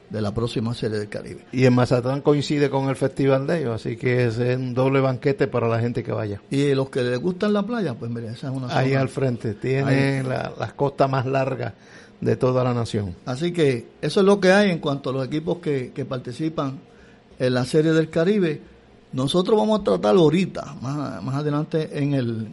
de, 0.10 0.22
la 0.22 0.34
próxima 0.34 0.74
serie 0.74 1.00
del 1.00 1.10
Caribe. 1.10 1.42
Y 1.52 1.66
en 1.66 1.74
Mazatlán 1.74 2.22
coincide 2.22 2.70
con 2.70 2.88
el 2.88 2.96
festival 2.96 3.46
de 3.46 3.60
ellos, 3.60 3.76
así 3.76 3.98
que 3.98 4.28
es 4.28 4.38
un 4.38 4.74
doble 4.74 5.02
banquete 5.02 5.48
para 5.48 5.68
la 5.68 5.80
gente 5.80 6.02
que 6.02 6.14
vaya. 6.14 6.42
Y 6.50 6.74
los 6.76 6.90
que 6.90 7.02
les 7.02 7.20
gustan 7.20 7.52
la 7.52 7.64
playa, 7.64 7.94
pues 7.96 8.10
mire, 8.10 8.28
esa 8.28 8.48
es 8.48 8.56
una 8.56 8.68
Ahí 8.68 8.92
zona. 8.92 9.02
al 9.02 9.10
frente, 9.10 9.54
tiene 9.56 10.24
la, 10.24 10.54
las 10.58 10.72
costas 10.72 11.10
más 11.10 11.26
largas 11.26 11.74
de 12.22 12.36
toda 12.36 12.64
la 12.64 12.74
nación. 12.74 13.16
Así 13.26 13.52
que 13.52 13.88
eso 14.02 14.20
es 14.20 14.26
lo 14.26 14.40
que 14.40 14.52
hay 14.52 14.72
en 14.72 14.80
cuanto 14.80 15.10
a 15.10 15.14
los 15.14 15.28
equipos 15.28 15.58
que, 15.60 15.92
que 15.94 16.06
participan 16.06 16.80
en 17.40 17.54
la 17.54 17.66
serie 17.66 17.92
del 17.94 18.10
Caribe. 18.10 18.62
Nosotros 19.14 19.58
vamos 19.58 19.82
a 19.82 19.84
tratar 19.84 20.16
ahorita, 20.16 20.76
más, 20.82 21.24
más 21.24 21.36
adelante 21.36 21.90
en 22.02 22.14
el, 22.14 22.48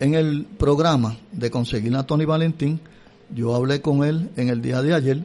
en 0.00 0.14
el 0.14 0.44
programa 0.44 1.16
de 1.32 1.50
conseguir 1.50 1.94
a 1.96 2.04
Tony 2.04 2.24
Valentín. 2.24 2.80
Yo 3.34 3.54
hablé 3.54 3.80
con 3.80 4.04
él 4.04 4.30
en 4.36 4.48
el 4.48 4.60
día 4.62 4.82
de 4.82 4.94
ayer. 4.94 5.24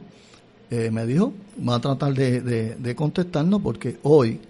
Eh, 0.70 0.90
me 0.92 1.04
dijo, 1.04 1.32
va 1.68 1.76
a 1.76 1.80
tratar 1.80 2.14
de, 2.14 2.40
de, 2.40 2.76
de, 2.76 2.94
contestarnos 2.94 3.60
porque 3.60 3.98
hoy, 4.04 4.40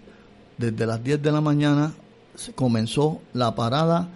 desde 0.58 0.84
las 0.86 1.02
10 1.02 1.22
de 1.22 1.32
la 1.32 1.40
mañana, 1.40 1.94
comenzó 2.54 3.20
la 3.32 3.54
parada 3.54 4.08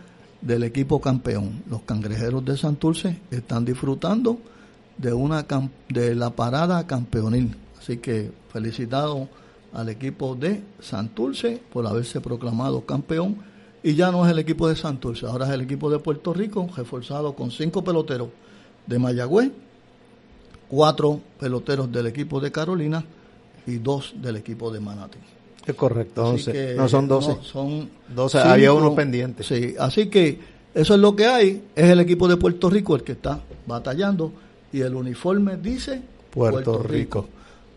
del 0.42 0.64
equipo 0.64 1.00
campeón. 1.00 1.62
Los 1.70 1.82
cangrejeros 1.82 2.44
de 2.44 2.58
Santurce 2.58 3.18
están 3.30 3.64
disfrutando 3.64 4.38
de 4.98 5.12
una 5.12 5.46
de 5.88 6.14
la 6.14 6.30
parada 6.30 6.86
campeonil. 6.86 7.56
Así 7.78 7.98
que 7.98 8.30
felicitado 8.52 9.28
al 9.72 9.88
equipo 9.88 10.36
de 10.36 10.62
Santurce 10.80 11.60
por 11.72 11.86
haberse 11.86 12.20
proclamado 12.20 12.82
campeón. 12.86 13.36
Y 13.82 13.94
ya 13.94 14.10
no 14.10 14.24
es 14.24 14.32
el 14.32 14.38
equipo 14.38 14.68
de 14.68 14.76
Santurce, 14.76 15.26
ahora 15.26 15.46
es 15.46 15.52
el 15.52 15.60
equipo 15.60 15.90
de 15.90 15.98
Puerto 15.98 16.32
Rico, 16.32 16.66
reforzado 16.74 17.34
con 17.34 17.50
cinco 17.50 17.84
peloteros 17.84 18.28
de 18.86 18.98
Mayagüez, 18.98 19.50
cuatro 20.68 21.20
peloteros 21.38 21.92
del 21.92 22.06
equipo 22.06 22.40
de 22.40 22.50
Carolina 22.50 23.04
y 23.66 23.76
dos 23.76 24.14
del 24.16 24.36
equipo 24.36 24.70
de 24.70 24.80
Manatí. 24.80 25.18
Es 25.66 25.74
correcto, 25.74 26.24
11. 26.24 26.74
No 26.76 26.88
son 26.88 27.08
12. 27.08 27.28
No, 27.28 27.42
son 27.42 27.90
12, 28.08 28.38
cinco, 28.38 28.50
había 28.50 28.72
uno 28.72 28.94
pendiente. 28.94 29.42
Sí, 29.42 29.74
así 29.78 30.06
que 30.06 30.38
eso 30.74 30.94
es 30.94 31.00
lo 31.00 31.14
que 31.14 31.26
hay. 31.26 31.62
Es 31.74 31.90
el 31.90 32.00
equipo 32.00 32.26
de 32.26 32.36
Puerto 32.36 32.70
Rico 32.70 32.96
el 32.96 33.02
que 33.02 33.12
está 33.12 33.40
batallando 33.66 34.32
y 34.74 34.80
el 34.80 34.96
uniforme 34.96 35.56
dice 35.56 36.02
Puerto, 36.32 36.72
Puerto 36.72 36.82
Rico. 36.82 37.22
Rico. 37.22 37.28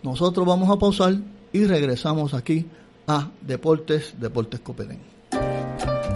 Nosotros 0.02 0.48
vamos 0.48 0.68
a 0.72 0.80
pausar 0.80 1.16
y 1.54 1.64
regresamos 1.66 2.34
aquí 2.34 2.66
a 3.06 3.30
Deportes, 3.40 4.16
Deportes 4.20 4.62
Copedén. 4.62 5.17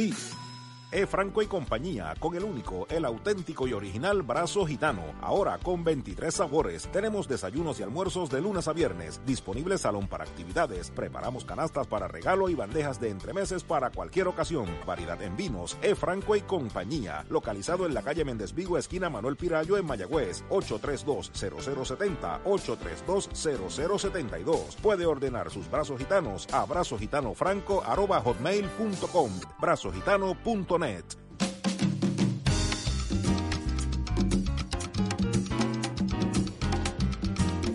seat. 0.00 0.49
E. 0.92 1.06
Franco 1.06 1.40
y 1.40 1.46
compañía, 1.46 2.16
con 2.18 2.34
el 2.34 2.42
único, 2.42 2.88
el 2.88 3.04
auténtico 3.04 3.68
y 3.68 3.72
original 3.72 4.22
brazo 4.22 4.66
gitano. 4.66 5.04
Ahora 5.20 5.56
con 5.58 5.84
23 5.84 6.34
sabores. 6.34 6.88
Tenemos 6.90 7.28
desayunos 7.28 7.78
y 7.78 7.84
almuerzos 7.84 8.28
de 8.28 8.40
lunes 8.40 8.66
a 8.66 8.72
viernes. 8.72 9.20
Disponible 9.24 9.78
salón 9.78 10.08
para 10.08 10.24
actividades. 10.24 10.90
Preparamos 10.90 11.44
canastas 11.44 11.86
para 11.86 12.08
regalo 12.08 12.48
y 12.48 12.56
bandejas 12.56 13.00
de 13.00 13.10
entremeses 13.10 13.62
para 13.62 13.90
cualquier 13.90 14.26
ocasión. 14.26 14.66
Variedad 14.84 15.22
en 15.22 15.36
vinos. 15.36 15.78
E. 15.80 15.94
Franco 15.94 16.34
y 16.34 16.40
compañía. 16.40 17.24
Localizado 17.28 17.86
en 17.86 17.94
la 17.94 18.02
calle 18.02 18.24
Méndez 18.24 18.52
Vigo, 18.52 18.76
esquina 18.76 19.08
Manuel 19.08 19.36
Pirayo 19.36 19.78
en 19.78 19.86
Mayagüez. 19.86 20.42
832-0070. 20.48 22.42
832-0072. 22.42 24.74
Puede 24.82 25.06
ordenar 25.06 25.52
sus 25.52 25.70
brazos 25.70 26.00
gitanos 26.00 26.48
a 26.52 26.64
brazogitanofranco.hotmail.com. 26.64 29.30
Brazogitano.net 29.60 30.79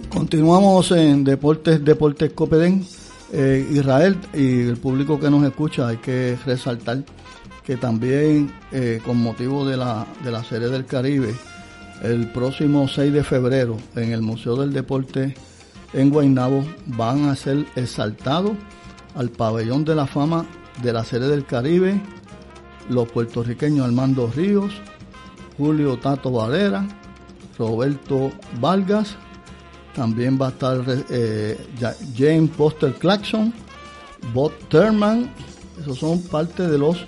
Continuamos 0.10 0.92
en 0.92 1.24
Deportes, 1.24 1.84
Deportes 1.84 2.34
Copedén. 2.34 2.86
Eh, 3.32 3.68
Israel 3.72 4.18
y 4.34 4.62
el 4.62 4.78
público 4.78 5.20
que 5.20 5.30
nos 5.30 5.44
escucha, 5.44 5.90
hay 5.90 5.98
que 5.98 6.38
resaltar 6.46 7.04
que 7.66 7.76
también 7.76 8.52
eh, 8.72 9.02
con 9.06 9.18
motivo 9.18 9.66
de 9.66 9.76
la, 9.76 10.08
de 10.24 10.32
la 10.32 10.44
Serie 10.44 10.70
del 10.70 10.86
Caribe, 10.86 11.36
el 12.02 12.32
próximo 12.32 12.88
6 12.88 13.12
de 13.12 13.24
febrero 13.24 13.78
en 13.96 14.13
el 14.13 14.22
Museo 14.22 14.56
del 14.56 14.72
Deporte 14.72 15.36
en 15.94 16.10
Guaynabo 16.10 16.65
van 16.86 17.26
a 17.26 17.36
ser 17.36 17.65
exaltados 17.76 18.54
al 19.15 19.30
pabellón 19.30 19.84
de 19.86 19.96
la 19.96 20.08
fama 20.08 20.46
de 20.82 20.94
la 20.94 21.04
Serie 21.04 21.28
del 21.28 21.46
Caribe 21.46 22.00
los 22.89 23.10
puertorriqueños 23.12 23.86
Armando 23.86 24.32
Ríos, 24.36 24.74
Julio 25.58 25.98
Tato 25.98 26.32
Valera, 26.32 26.88
Roberto 27.58 28.32
Vargas, 28.60 29.15
también 29.95 30.38
va 30.39 30.48
a 30.48 30.50
estar 30.50 30.84
eh, 31.10 31.58
James 32.17 32.52
Poster 32.52 32.93
Claxon, 32.93 33.54
Bob 34.34 34.52
Thurman, 34.69 35.32
esos 35.80 35.98
son 36.00 36.21
parte 36.24 36.67
de 36.67 36.78
los 36.78 37.06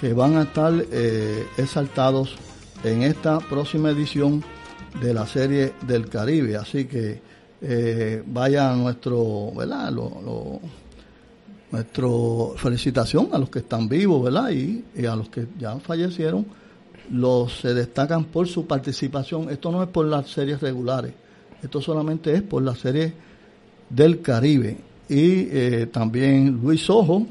que 0.00 0.12
van 0.12 0.36
a 0.36 0.42
estar 0.42 0.72
eh, 0.90 1.46
exaltados 1.56 2.36
en 2.82 3.02
esta 3.02 3.38
próxima 3.38 3.90
edición 3.90 4.44
de 5.00 5.14
la 5.14 5.26
serie 5.26 5.74
del 5.86 6.08
Caribe. 6.08 6.56
Así 6.56 6.84
que 6.86 7.20
eh, 7.60 8.22
vaya 8.26 8.74
nuestro, 8.74 9.52
¿verdad? 9.56 9.90
Lo, 9.92 10.60
nuestro 11.74 12.54
felicitación 12.56 13.30
a 13.32 13.38
los 13.38 13.50
que 13.50 13.58
están 13.58 13.88
vivos, 13.88 14.22
¿verdad? 14.22 14.50
Y, 14.50 14.84
a 15.04 15.16
los 15.16 15.28
que 15.28 15.48
ya 15.58 15.76
fallecieron, 15.80 16.46
los 17.10 17.52
se 17.60 17.74
destacan 17.74 18.26
por 18.26 18.46
su 18.46 18.64
participación. 18.64 19.50
Esto 19.50 19.72
no 19.72 19.82
es 19.82 19.88
por 19.88 20.06
las 20.06 20.28
series 20.30 20.60
regulares, 20.60 21.12
esto 21.62 21.80
solamente 21.80 22.32
es 22.32 22.42
por 22.42 22.62
la 22.62 22.76
serie 22.76 23.12
del 23.90 24.20
Caribe. 24.20 24.76
Y 25.08 25.48
eh, 25.50 25.88
también 25.92 26.60
Luis 26.62 26.88
Ojo, 26.88 27.26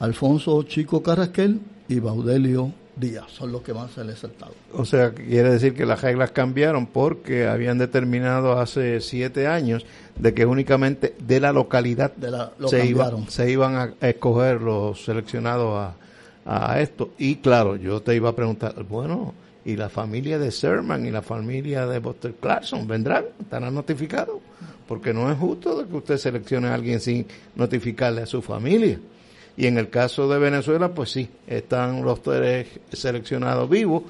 Alfonso 0.00 0.64
Chico 0.64 1.00
Carrasquel 1.00 1.60
y 1.88 2.00
Baudelio 2.00 2.72
días 3.00 3.24
son 3.30 3.50
los 3.50 3.62
que 3.62 3.72
van 3.72 3.86
a 3.86 3.88
ser 3.88 4.08
exaltados. 4.08 4.54
O 4.72 4.84
sea, 4.84 5.12
quiere 5.12 5.50
decir 5.50 5.74
que 5.74 5.86
las 5.86 6.02
reglas 6.02 6.30
cambiaron 6.30 6.86
porque 6.86 7.46
habían 7.46 7.78
determinado 7.78 8.58
hace 8.58 9.00
siete 9.00 9.46
años 9.46 9.86
de 10.16 10.34
que 10.34 10.46
únicamente 10.46 11.14
de 11.18 11.40
la 11.40 11.52
localidad 11.52 12.12
se, 12.68 12.94
se, 13.28 13.50
iban 13.50 13.76
a 13.76 13.94
escoger 14.06 14.60
los 14.60 15.02
seleccionados 15.04 15.94
a, 16.44 16.72
a, 16.72 16.80
esto. 16.80 17.10
Y 17.18 17.36
claro, 17.36 17.76
yo 17.76 18.00
te 18.02 18.14
iba 18.14 18.28
a 18.28 18.36
preguntar, 18.36 18.74
bueno, 18.84 19.34
¿y 19.64 19.76
la 19.76 19.88
familia 19.88 20.38
de 20.38 20.50
Sherman 20.50 21.06
y 21.06 21.10
la 21.10 21.22
familia 21.22 21.86
de 21.86 21.98
Buster 21.98 22.34
Clarkson 22.34 22.86
vendrán? 22.86 23.24
¿Estarán 23.40 23.74
notificados? 23.74 24.36
Porque 24.86 25.14
no 25.14 25.30
es 25.30 25.38
justo 25.38 25.86
que 25.88 25.96
usted 25.96 26.18
seleccione 26.18 26.68
a 26.68 26.74
alguien 26.74 27.00
sin 27.00 27.26
notificarle 27.54 28.22
a 28.22 28.26
su 28.26 28.42
familia. 28.42 28.98
Y 29.56 29.66
en 29.66 29.78
el 29.78 29.90
caso 29.90 30.28
de 30.28 30.38
Venezuela, 30.38 30.94
pues 30.94 31.10
sí, 31.10 31.28
están 31.46 32.02
los 32.02 32.22
tres 32.22 32.68
seleccionados 32.92 33.68
vivos, 33.68 34.04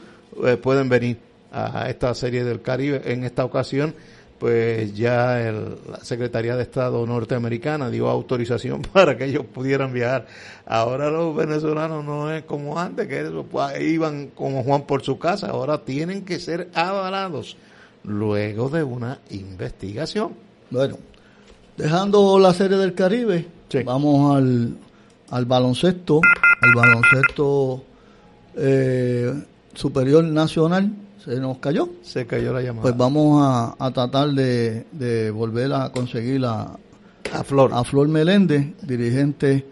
eh, 0.45 0.57
pueden 0.57 0.89
venir 0.89 1.19
a 1.53 1.89
esta 1.91 2.15
serie 2.15 2.45
del 2.45 2.63
Caribe. 2.63 3.03
En 3.05 3.25
esta 3.25 3.45
ocasión, 3.45 3.95
pues 4.41 4.95
ya 4.95 5.47
el, 5.47 5.77
la 5.91 6.03
Secretaría 6.03 6.57
de 6.57 6.63
Estado 6.63 7.07
norteamericana 7.07 7.91
dio 7.91 8.09
autorización 8.09 8.81
para 8.93 9.17
que 9.17 9.27
ellos 9.27 9.45
pudieran 9.45 9.93
viajar. 9.93 10.27
Ahora 10.67 11.11
los 11.11 11.37
venezolanos 11.37 12.05
no 12.05 12.33
es 12.33 12.45
como 12.45 12.79
antes, 12.79 13.07
que 13.07 13.23
pues, 13.51 13.81
iban 13.81 14.29
como 14.29 14.65
Juan 14.65 14.83
por 14.83 15.03
su 15.03 15.19
casa, 15.19 15.49
ahora 15.49 15.79
tienen 15.85 16.25
que 16.25 16.41
ser 16.41 16.71
avalados 16.75 17.57
luego 18.05 18.71
de 18.71 18.83
una 18.83 19.21
investigación. 19.29 20.35
Bueno, 20.71 20.97
dejando 21.77 22.39
la 22.39 22.55
serie 22.55 22.79
del 22.79 22.95
Caribe, 22.95 23.47
vamos 23.85 24.37
al 24.37 24.75
al 25.31 25.45
baloncesto, 25.47 26.21
al 26.61 26.75
baloncesto 26.75 27.85
eh, 28.57 29.33
superior 29.75 30.25
nacional, 30.25 30.93
se 31.25 31.37
nos 31.37 31.59
cayó. 31.59 31.89
Se 32.03 32.27
cayó 32.27 32.53
la 32.53 32.63
llamada. 32.63 32.83
Pues 32.83 32.97
vamos 32.97 33.43
a, 33.79 33.91
tratar 33.93 34.31
de, 34.31 35.31
volver 35.35 35.73
a 35.73 35.91
conseguir 35.93 36.45
a, 36.45 36.77
a 37.33 37.45
Flor. 37.45 37.71
A 37.73 37.85
Flor 37.85 38.09
Meléndez, 38.09 38.75
dirigente 38.83 39.67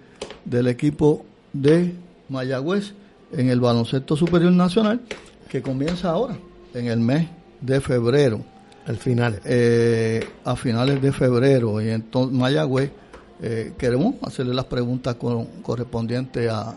del 0.44 0.68
equipo 0.68 1.24
de 1.52 1.94
Mayagüez 2.28 2.92
en 3.32 3.48
el 3.50 3.60
baloncesto 3.60 4.16
superior 4.16 4.52
nacional, 4.52 5.00
que 5.48 5.62
comienza 5.62 6.10
ahora, 6.10 6.36
en 6.74 6.86
el 6.86 7.00
mes 7.00 7.28
de 7.60 7.80
febrero. 7.80 8.42
Al 8.86 8.96
final. 8.96 9.40
Eh, 9.44 10.26
a 10.44 10.56
finales 10.56 11.02
de 11.02 11.12
febrero. 11.12 11.80
Y 11.82 11.90
entonces 11.90 12.36
Mayagüez 12.36 12.90
eh, 13.40 13.74
queremos 13.78 14.16
hacerle 14.22 14.54
las 14.54 14.64
preguntas 14.64 15.16
correspondientes 15.62 16.50
a, 16.50 16.76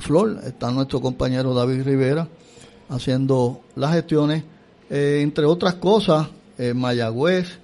Flor. 0.00 0.40
Está 0.44 0.70
nuestro 0.70 1.00
compañero 1.00 1.54
David 1.54 1.82
Rivera 1.84 2.28
haciendo 2.90 3.62
las 3.76 3.94
gestiones. 3.94 4.44
Eh, 4.90 5.20
entre 5.22 5.46
otras 5.46 5.76
cosas, 5.76 6.28
Mayagüez 6.74 7.58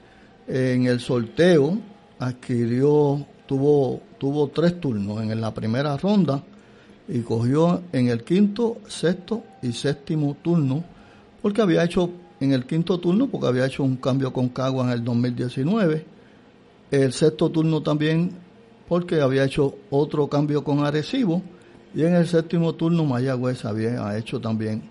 en 0.49 0.87
el 0.87 1.01
sorteo 1.01 1.77
adquirió, 2.19 3.27
tuvo, 3.47 4.01
tuvo 4.17 4.49
tres 4.49 4.81
turnos 4.81 5.21
en 5.21 5.39
la 5.43 5.53
primera 5.53 5.95
ronda 5.99 6.43
y 7.07 7.21
cogió 7.21 7.83
en 7.93 8.09
el 8.09 8.25
quinto, 8.25 8.79
sexto 8.89 9.43
y 9.61 9.73
séptimo 9.73 10.37
turno, 10.43 10.83
porque 11.43 11.61
había 11.61 11.85
hecho 11.85 12.09
en 12.41 12.53
el 12.53 12.65
quinto 12.65 12.99
turno, 12.99 13.27
porque 13.27 13.47
había 13.47 13.67
hecho 13.67 13.85
un 13.85 13.97
cambio 13.97 14.33
con 14.33 14.49
Cagua 14.49 14.85
en 14.85 14.91
el 14.93 15.05
2019 15.05 16.12
el 16.93 17.13
sexto 17.13 17.51
turno 17.51 17.83
también 17.83 18.33
porque 18.89 19.21
había 19.21 19.45
hecho 19.45 19.75
otro 19.91 20.29
cambio 20.29 20.63
con 20.63 20.85
Arecibo 20.85 21.43
y 21.95 22.05
en 22.05 22.15
el 22.15 22.29
séptimo 22.29 22.75
turno 22.75 23.05
Mayagüez 23.05 23.65
había 23.65 24.17
hecho 24.17 24.41
también 24.41 24.83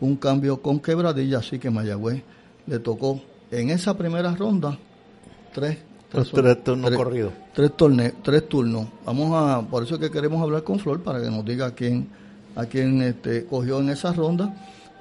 un 0.00 0.16
cambio 0.16 0.62
con 0.62 0.78
Quebradilla, 0.78 1.38
así 1.38 1.58
que 1.58 1.68
Mayagüez 1.68 2.22
le 2.66 2.78
tocó 2.78 3.20
en 3.50 3.70
esa 3.70 3.96
primera 3.98 4.34
ronda 4.34 4.78
tres 5.52 5.78
Tres, 6.10 6.64
turnos 6.64 6.90
corridos. 6.92 7.34
Tres, 7.52 7.76
torneos, 7.76 8.14
tres 8.22 8.48
turnos. 8.48 8.86
Vamos 9.04 9.30
a, 9.34 9.60
por 9.60 9.82
eso 9.82 9.98
que 9.98 10.10
queremos 10.10 10.40
hablar 10.42 10.62
con 10.62 10.78
Flor 10.78 11.02
para 11.02 11.20
que 11.20 11.30
nos 11.30 11.44
diga 11.44 11.72
quién, 11.72 12.08
a 12.56 12.64
quién 12.64 13.02
este, 13.02 13.44
cogió 13.44 13.80
en 13.80 13.90
esa 13.90 14.14
ronda. 14.14 14.54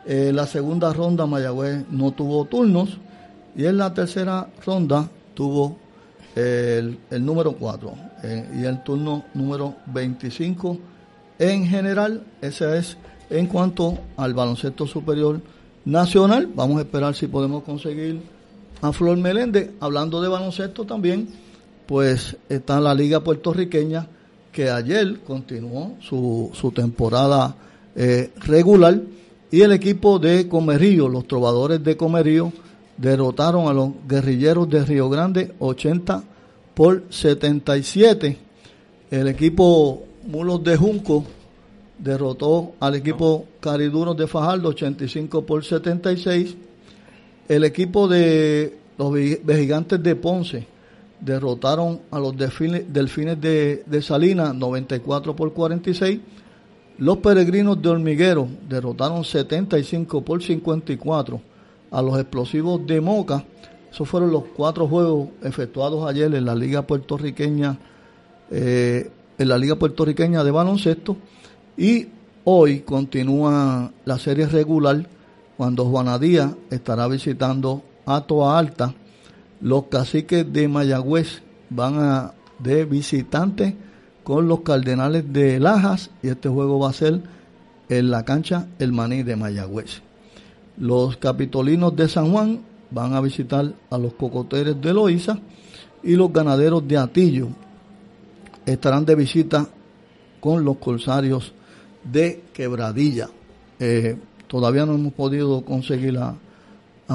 Eh, 0.05 0.31
la 0.33 0.45
segunda 0.45 0.91
ronda 0.91 1.25
Mayagüez 1.25 1.85
no 1.91 2.11
tuvo 2.11 2.43
turnos 2.43 2.97
y 3.55 3.65
en 3.65 3.77
la 3.77 3.93
tercera 3.93 4.49
ronda 4.65 5.09
tuvo 5.33 5.77
el, 6.37 7.25
número 7.25 7.53
4 7.53 7.93
eh, 8.23 8.49
y 8.59 8.65
el 8.65 8.83
turno 8.83 9.25
número 9.33 9.75
25 9.87 10.77
en 11.39 11.65
general. 11.65 12.23
Ese 12.41 12.77
es 12.77 12.97
en 13.29 13.47
cuanto 13.47 13.97
al 14.17 14.33
baloncesto 14.33 14.85
superior 14.85 15.41
nacional. 15.85 16.47
Vamos 16.53 16.77
a 16.77 16.81
esperar 16.81 17.15
si 17.15 17.27
podemos 17.27 17.63
conseguir 17.63 18.21
a 18.81 18.93
Flor 18.93 19.17
Meléndez. 19.17 19.71
Hablando 19.79 20.21
de 20.21 20.27
baloncesto 20.27 20.85
también, 20.85 21.27
pues 21.87 22.37
está 22.49 22.79
la 22.79 22.93
liga 22.93 23.23
puertorriqueña 23.23 24.07
que 24.51 24.69
ayer 24.69 25.19
continuó 25.21 25.97
su, 26.01 26.51
su 26.53 26.71
temporada 26.71 27.55
eh, 27.95 28.31
regular 28.45 28.99
y 29.49 29.61
el 29.61 29.71
equipo 29.71 30.19
de 30.19 30.47
Comerío, 30.47 31.07
los 31.07 31.27
trovadores 31.27 31.83
de 31.83 31.95
Comerío, 31.95 32.51
derrotaron 32.97 33.67
a 33.67 33.73
los 33.73 33.91
guerrilleros 34.07 34.69
de 34.69 34.83
Río 34.83 35.09
Grande 35.09 35.53
80 35.59 36.23
por 36.73 37.03
77. 37.09 38.37
El 39.11 39.27
equipo 39.27 40.03
Mulos 40.25 40.63
de 40.63 40.75
Junco 40.75 41.23
derrotó 41.97 42.73
al 42.79 42.95
equipo 42.95 43.45
Cariduros 43.59 44.17
de 44.17 44.27
Fajardo 44.27 44.69
85 44.69 45.45
por 45.45 45.63
76. 45.63 46.55
El 47.47 47.63
equipo 47.63 48.07
de 48.07 48.77
los 48.97 49.15
Gigantes 49.15 50.01
de 50.03 50.15
Ponce 50.15 50.67
derrotaron 51.19 52.01
a 52.11 52.19
los 52.19 52.35
Delfines, 52.35 52.85
de, 53.41 53.83
de 53.85 54.01
Salinas 54.01 54.53
94 54.53 55.35
por 55.35 55.53
46. 55.53 56.19
Los 56.97 57.17
Peregrinos 57.17 57.81
de 57.81 57.89
Hormiguero 57.89 58.47
derrotaron 58.67 59.23
75 59.23 60.21
por 60.21 60.43
54 60.43 61.41
a 61.91 62.01
los 62.01 62.19
explosivos 62.19 62.85
de 62.85 63.01
Moca. 63.01 63.43
Esos 63.91 64.07
fueron 64.07 64.31
los 64.31 64.43
cuatro 64.55 64.87
juegos 64.87 65.29
efectuados 65.43 66.07
ayer 66.07 66.33
en 66.35 66.45
la 66.45 66.55
Liga 66.55 66.81
Puertorriqueña, 66.81 67.77
eh, 68.51 69.09
en 69.37 69.47
la 69.47 69.57
Liga 69.57 69.75
Puertorriqueña 69.75 70.43
de 70.43 70.51
baloncesto. 70.51 71.17
Y 71.77 72.07
hoy 72.43 72.81
continúa 72.81 73.91
la 74.05 74.19
serie 74.19 74.47
regular 74.47 75.07
cuando 75.55 75.85
Juanadía 75.85 76.55
estará 76.69 77.07
visitando 77.07 77.81
a 78.05 78.21
Toa 78.21 78.57
Alta. 78.59 78.93
Los 79.61 79.85
caciques 79.85 80.51
de 80.51 80.67
Mayagüez 80.67 81.41
van 81.69 81.99
a 81.99 82.33
de 82.59 82.85
visitantes 82.85 83.73
con 84.23 84.47
los 84.47 84.61
Cardenales 84.61 85.31
de 85.31 85.59
Lajas 85.59 86.09
y 86.21 86.29
este 86.29 86.49
juego 86.49 86.79
va 86.79 86.89
a 86.89 86.93
ser 86.93 87.21
en 87.89 88.11
la 88.11 88.25
cancha 88.25 88.67
El 88.79 88.91
Maní 88.91 89.23
de 89.23 89.35
Mayagüez. 89.35 90.01
Los 90.77 91.17
capitolinos 91.17 91.95
de 91.95 92.07
San 92.07 92.31
Juan 92.31 92.59
van 92.91 93.13
a 93.13 93.21
visitar 93.21 93.73
a 93.89 93.97
los 93.97 94.13
cocoteres 94.13 94.79
de 94.79 94.93
Loíza 94.93 95.39
y 96.03 96.15
los 96.15 96.31
ganaderos 96.31 96.87
de 96.87 96.97
Atillo 96.97 97.47
estarán 98.65 99.05
de 99.05 99.15
visita 99.15 99.67
con 100.39 100.63
los 100.63 100.77
corsarios 100.77 101.53
de 102.03 102.43
Quebradilla. 102.53 103.27
Eh, 103.79 104.17
todavía 104.47 104.85
no 104.85 104.93
hemos 104.93 105.13
podido 105.13 105.63
conseguir 105.65 106.17
a, 106.17 106.35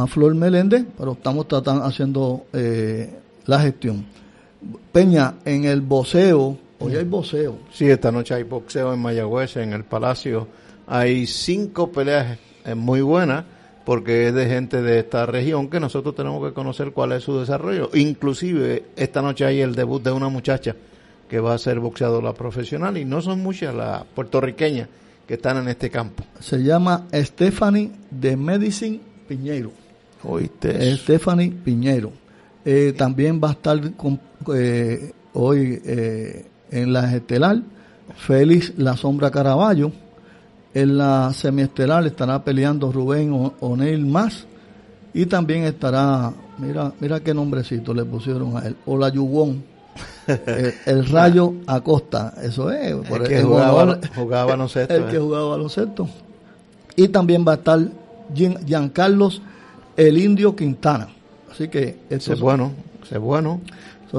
Flor 0.07 0.35
Meléndez, 0.35 0.87
pero 0.97 1.13
estamos 1.13 1.47
tratando, 1.47 1.85
haciendo 1.85 2.47
eh, 2.55 3.15
la 3.45 3.61
gestión. 3.61 4.07
Peña, 4.91 5.35
en 5.45 5.65
el 5.65 5.83
boxeo, 5.83 6.57
hoy 6.79 6.97
hay 6.97 7.05
boxeo. 7.05 7.59
Sí, 7.71 7.91
esta 7.91 8.11
noche 8.11 8.33
hay 8.33 8.45
boxeo 8.45 8.95
en 8.95 9.01
Mayagüez, 9.01 9.59
en 9.59 9.75
el 9.75 9.85
Palacio. 9.85 10.49
Hay 10.87 11.27
cinco 11.27 11.93
peleas 11.93 12.39
es 12.65 12.77
muy 12.77 13.01
buena 13.01 13.45
porque 13.85 14.29
es 14.29 14.35
de 14.35 14.47
gente 14.47 14.83
de 14.83 15.01
esta 15.01 15.27
región 15.27 15.69
que 15.69 15.81
nosotros 15.81 16.15
tenemos 16.15 16.47
que 16.47 16.55
conocer 16.55 16.93
cuál 16.93 17.13
es 17.13 17.25
su 17.25 17.39
desarrollo. 17.39 17.91
Inclusive 17.95 18.85
esta 18.97 19.23
noche 19.23 19.45
hay 19.45 19.61
el 19.61 19.75
debut 19.75 20.03
de 20.03 20.13
una 20.13 20.29
muchacha 20.29 20.75
que 21.29 21.41
va 21.41 21.55
a 21.55 21.59
ser 21.59 21.81
boxeadora 21.81 22.35
profesional 22.35 22.97
y 22.99 23.05
no 23.05 23.23
son 23.23 23.41
muchas 23.41 23.75
las 23.75 24.05
puertorriqueñas 24.05 24.89
que 25.27 25.35
están 25.35 25.57
en 25.57 25.69
este 25.69 25.91
campo. 25.91 26.25
Se 26.41 26.63
llama 26.63 27.07
Stephanie 27.13 27.91
de 28.11 28.37
Medicine 28.37 29.01
Piñeiro. 29.27 29.73
Oíste. 30.25 30.97
Stephanie 30.97 31.51
Piñeiro. 31.51 32.13
Eh, 32.65 32.93
también 32.97 33.41
va 33.43 33.49
a 33.49 33.53
estar 33.53 33.81
eh, 34.55 35.13
hoy 35.33 35.83
eh, 35.85 36.47
en 36.71 36.93
la 36.93 37.15
estelar 37.15 37.61
Félix 38.17 38.75
La 38.77 38.97
Sombra 38.97 39.31
Caraballo 39.31 39.91
en 40.75 40.97
la 40.97 41.33
semiestelar 41.33 42.07
estará 42.07 42.43
peleando 42.43 42.91
Rubén 42.93 43.53
O'Neill 43.61 44.07
más. 44.07 44.47
Y 45.15 45.27
también 45.27 45.65
estará, 45.65 46.33
mira, 46.59 46.93
mira 46.99 47.21
qué 47.21 47.35
nombrecito 47.35 47.93
le 47.93 48.05
pusieron 48.05 48.57
a 48.57 48.61
él, 48.67 48.77
Olayugón. 48.87 49.65
el, 50.27 50.75
el, 50.87 51.07
Rayo 51.09 51.53
Acosta, 51.67 52.33
eso 52.43 52.71
es. 52.71 52.95
Por 53.07 53.23
el, 53.23 53.29
que 53.29 53.43
jugaba, 53.43 53.99
jugaba 54.15 54.45
baloncesto. 54.53 54.95
El 54.95 55.07
que 55.07 55.17
eh. 55.17 55.21
jugaba 55.21 55.51
baloncesto. 55.51 56.09
Y 56.97 57.09
también 57.09 57.45
va 57.47 57.53
a 57.53 57.57
estar 57.57 57.81
Giancarlos 58.35 59.43
el 59.97 60.17
Indio 60.17 60.57
Quintana. 60.57 61.09
Así 61.51 61.69
que 61.69 61.99
eso 62.09 62.33
es 62.33 62.41
bueno, 62.41 62.73
es 63.11 63.19
bueno. 63.19 63.61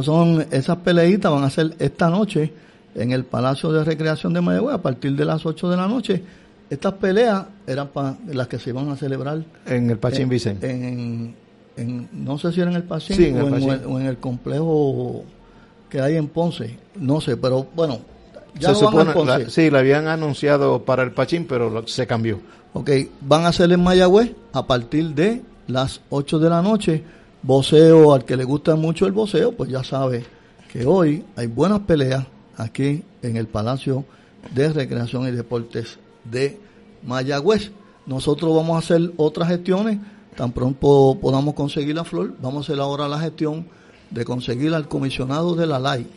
son 0.04 0.46
esas 0.52 0.78
peleitas 0.78 1.32
van 1.32 1.44
a 1.44 1.50
ser 1.50 1.74
esta 1.80 2.10
noche 2.10 2.54
en 2.94 3.12
el 3.12 3.24
Palacio 3.24 3.72
de 3.72 3.84
Recreación 3.84 4.34
de 4.34 4.42
Mayagüez 4.42 4.76
a 4.76 4.82
partir 4.82 5.16
de 5.16 5.26
las 5.26 5.44
8 5.44 5.70
de 5.70 5.78
la 5.78 5.88
noche 5.88 6.24
estas 6.70 6.94
peleas 6.94 7.46
eran 7.68 7.90
para 7.90 8.18
las 8.28 8.48
que 8.48 8.60
se 8.60 8.72
iban 8.72 8.90
a 8.90 8.96
celebrar 8.96 9.44
en 9.66 9.90
el 9.90 9.98
Pachín 9.98 10.30
Vicente. 10.30 10.70
En, 11.76 12.08
no 12.12 12.38
sé 12.38 12.52
si 12.52 12.62
era 12.62 12.70
en 12.70 12.78
el 12.78 12.84
Pachín, 12.84 13.40
o, 13.40 14.00
en, 14.00 14.06
el 14.06 14.18
complejo 14.18 15.24
que 15.90 16.02
hay 16.02 16.18
en 16.18 16.28
Ponce, 16.28 16.78
no 16.96 17.20
sé, 17.20 17.38
pero 17.38 17.68
bueno, 17.76 18.00
ya 18.60 18.70
se 18.70 18.86
supone, 18.86 19.50
sí, 19.50 19.72
la 19.72 19.80
habían 19.80 20.08
anunciado 20.08 20.84
para 20.84 21.04
el 21.04 21.12
Pachín, 21.12 21.46
pero 21.48 21.88
se 21.88 22.06
cambió. 22.06 22.40
Ok, 22.74 22.90
van 23.22 23.46
a 23.46 23.52
ser 23.52 23.72
en 23.72 23.84
Mayagüez 23.84 24.34
a 24.52 24.66
partir 24.66 25.14
de 25.14 25.42
las 25.68 26.02
8 26.10 26.40
de 26.40 26.50
la 26.50 26.62
noche. 26.62 27.04
Boceo, 27.44 28.14
al 28.14 28.24
que 28.24 28.38
le 28.38 28.46
gusta 28.46 28.76
mucho 28.76 29.06
el 29.06 29.12
boceo, 29.12 29.52
pues 29.52 29.70
ya 29.70 29.84
sabe 29.84 30.24
que 30.72 30.86
hoy 30.86 31.24
hay 31.36 31.48
buenas 31.48 31.82
peleas 31.82 32.26
aquí 32.58 33.04
en 33.22 33.38
el 33.38 33.48
Palacio 33.48 34.06
de 34.54 34.72
Recreación 34.72 35.28
y 35.28 35.32
Deportes 35.32 36.00
de 36.24 36.60
Mayagüez. 37.06 37.72
Nosotros 38.06 38.56
vamos 38.56 38.76
a 38.76 38.80
hacer 38.80 39.14
otras 39.18 39.50
gestiones, 39.50 40.00
tan 40.36 40.52
pronto 40.52 41.18
podamos 41.22 41.54
conseguir 41.54 41.96
la 41.96 42.04
flor, 42.04 42.34
vamos 42.42 42.58
a 42.58 42.72
hacer 42.72 42.82
ahora 42.82 43.08
la 43.08 43.20
gestión 43.20 43.66
de 44.10 44.26
conseguir 44.26 44.74
al 44.74 44.88
comisionado 44.88 45.56
de 45.56 45.68
la 45.68 45.80
LAI, 45.80 46.08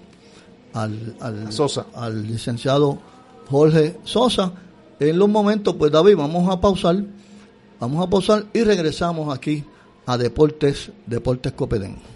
al, 0.73 1.17
al, 1.21 1.53
Sosa. 1.53 1.87
al 1.95 2.27
licenciado 2.27 2.99
Jorge 3.51 3.99
Sosa. 4.05 4.53
En 4.99 5.19
los 5.19 5.29
momentos, 5.29 5.75
pues 5.77 5.93
David, 5.93 6.17
vamos 6.17 6.51
a 6.51 6.61
pausar, 6.61 7.05
vamos 7.79 8.05
a 8.05 8.11
pausar 8.11 8.47
y 8.53 8.63
regresamos 8.63 9.35
aquí 9.35 9.65
a 10.07 10.17
Deportes, 10.17 10.91
Deportes 11.07 11.53
Copedén. 11.53 12.16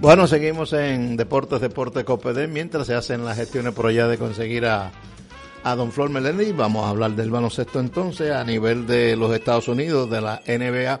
Bueno, 0.00 0.26
seguimos 0.26 0.72
en 0.74 1.16
Deportes 1.16 1.60
Deportes 1.60 2.04
Coped 2.04 2.48
mientras 2.48 2.86
se 2.86 2.94
hacen 2.94 3.24
las 3.24 3.36
gestiones 3.36 3.72
por 3.72 3.86
allá 3.86 4.06
de 4.06 4.18
conseguir 4.18 4.66
a, 4.66 4.92
a 5.62 5.74
Don 5.76 5.92
Flor 5.92 6.10
Melendi. 6.10 6.52
Vamos 6.52 6.84
a 6.84 6.90
hablar 6.90 7.12
del 7.12 7.30
baloncesto 7.30 7.80
entonces 7.80 8.30
a 8.30 8.44
nivel 8.44 8.86
de 8.86 9.16
los 9.16 9.34
Estados 9.34 9.68
Unidos, 9.68 10.10
de 10.10 10.20
la 10.20 10.42
NBA, 10.46 11.00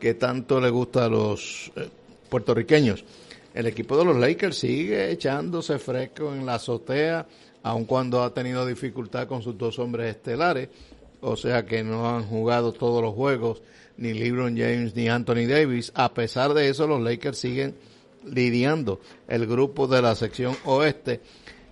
que 0.00 0.14
tanto 0.14 0.60
le 0.60 0.70
gusta 0.70 1.06
a 1.06 1.08
los 1.08 1.72
eh, 1.76 1.88
puertorriqueños. 2.28 3.04
El 3.52 3.66
equipo 3.66 3.96
de 3.96 4.04
los 4.04 4.16
Lakers 4.16 4.58
sigue 4.58 5.10
echándose 5.10 5.78
fresco 5.78 6.32
en 6.32 6.46
la 6.46 6.54
azotea, 6.54 7.26
aun 7.64 7.84
cuando 7.84 8.22
ha 8.22 8.32
tenido 8.32 8.66
dificultad 8.66 9.26
con 9.26 9.42
sus 9.42 9.58
dos 9.58 9.78
hombres 9.78 10.14
estelares 10.14 10.68
o 11.24 11.36
sea 11.36 11.64
que 11.64 11.82
no 11.82 12.08
han 12.08 12.24
jugado 12.24 12.72
todos 12.72 13.02
los 13.02 13.14
juegos 13.14 13.62
ni 13.96 14.12
LeBron 14.12 14.56
James 14.56 14.94
ni 14.94 15.08
Anthony 15.08 15.46
Davis. 15.48 15.90
A 15.94 16.12
pesar 16.12 16.52
de 16.52 16.68
eso, 16.68 16.86
los 16.86 17.00
Lakers 17.00 17.38
siguen 17.38 17.74
lidiando 18.24 19.00
el 19.26 19.46
grupo 19.46 19.86
de 19.86 20.02
la 20.02 20.14
sección 20.14 20.54
oeste. 20.64 21.20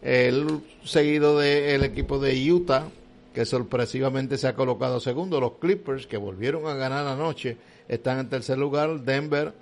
El 0.00 0.60
seguido 0.84 1.38
del 1.38 1.84
equipo 1.84 2.18
de 2.18 2.50
Utah, 2.50 2.88
que 3.34 3.44
sorpresivamente 3.44 4.38
se 4.38 4.48
ha 4.48 4.54
colocado 4.54 5.00
segundo. 5.00 5.38
Los 5.38 5.58
Clippers, 5.58 6.06
que 6.06 6.16
volvieron 6.16 6.66
a 6.66 6.74
ganar 6.74 7.06
anoche, 7.06 7.56
están 7.88 8.20
en 8.20 8.28
tercer 8.28 8.58
lugar. 8.58 9.00
Denver, 9.02 9.52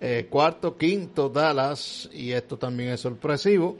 eh, 0.00 0.26
cuarto, 0.30 0.76
quinto, 0.76 1.28
Dallas, 1.28 2.08
y 2.12 2.32
esto 2.32 2.56
también 2.56 2.90
es 2.90 3.00
sorpresivo. 3.00 3.76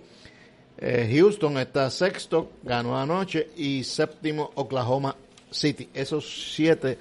Eh, 0.76 1.10
Houston 1.12 1.58
está 1.58 1.90
sexto, 1.90 2.50
ganó 2.62 2.98
anoche, 2.98 3.48
y 3.56 3.82
séptimo, 3.82 4.52
Oklahoma 4.54 5.16
City. 5.50 5.88
Esos 5.94 6.52
siete 6.54 6.98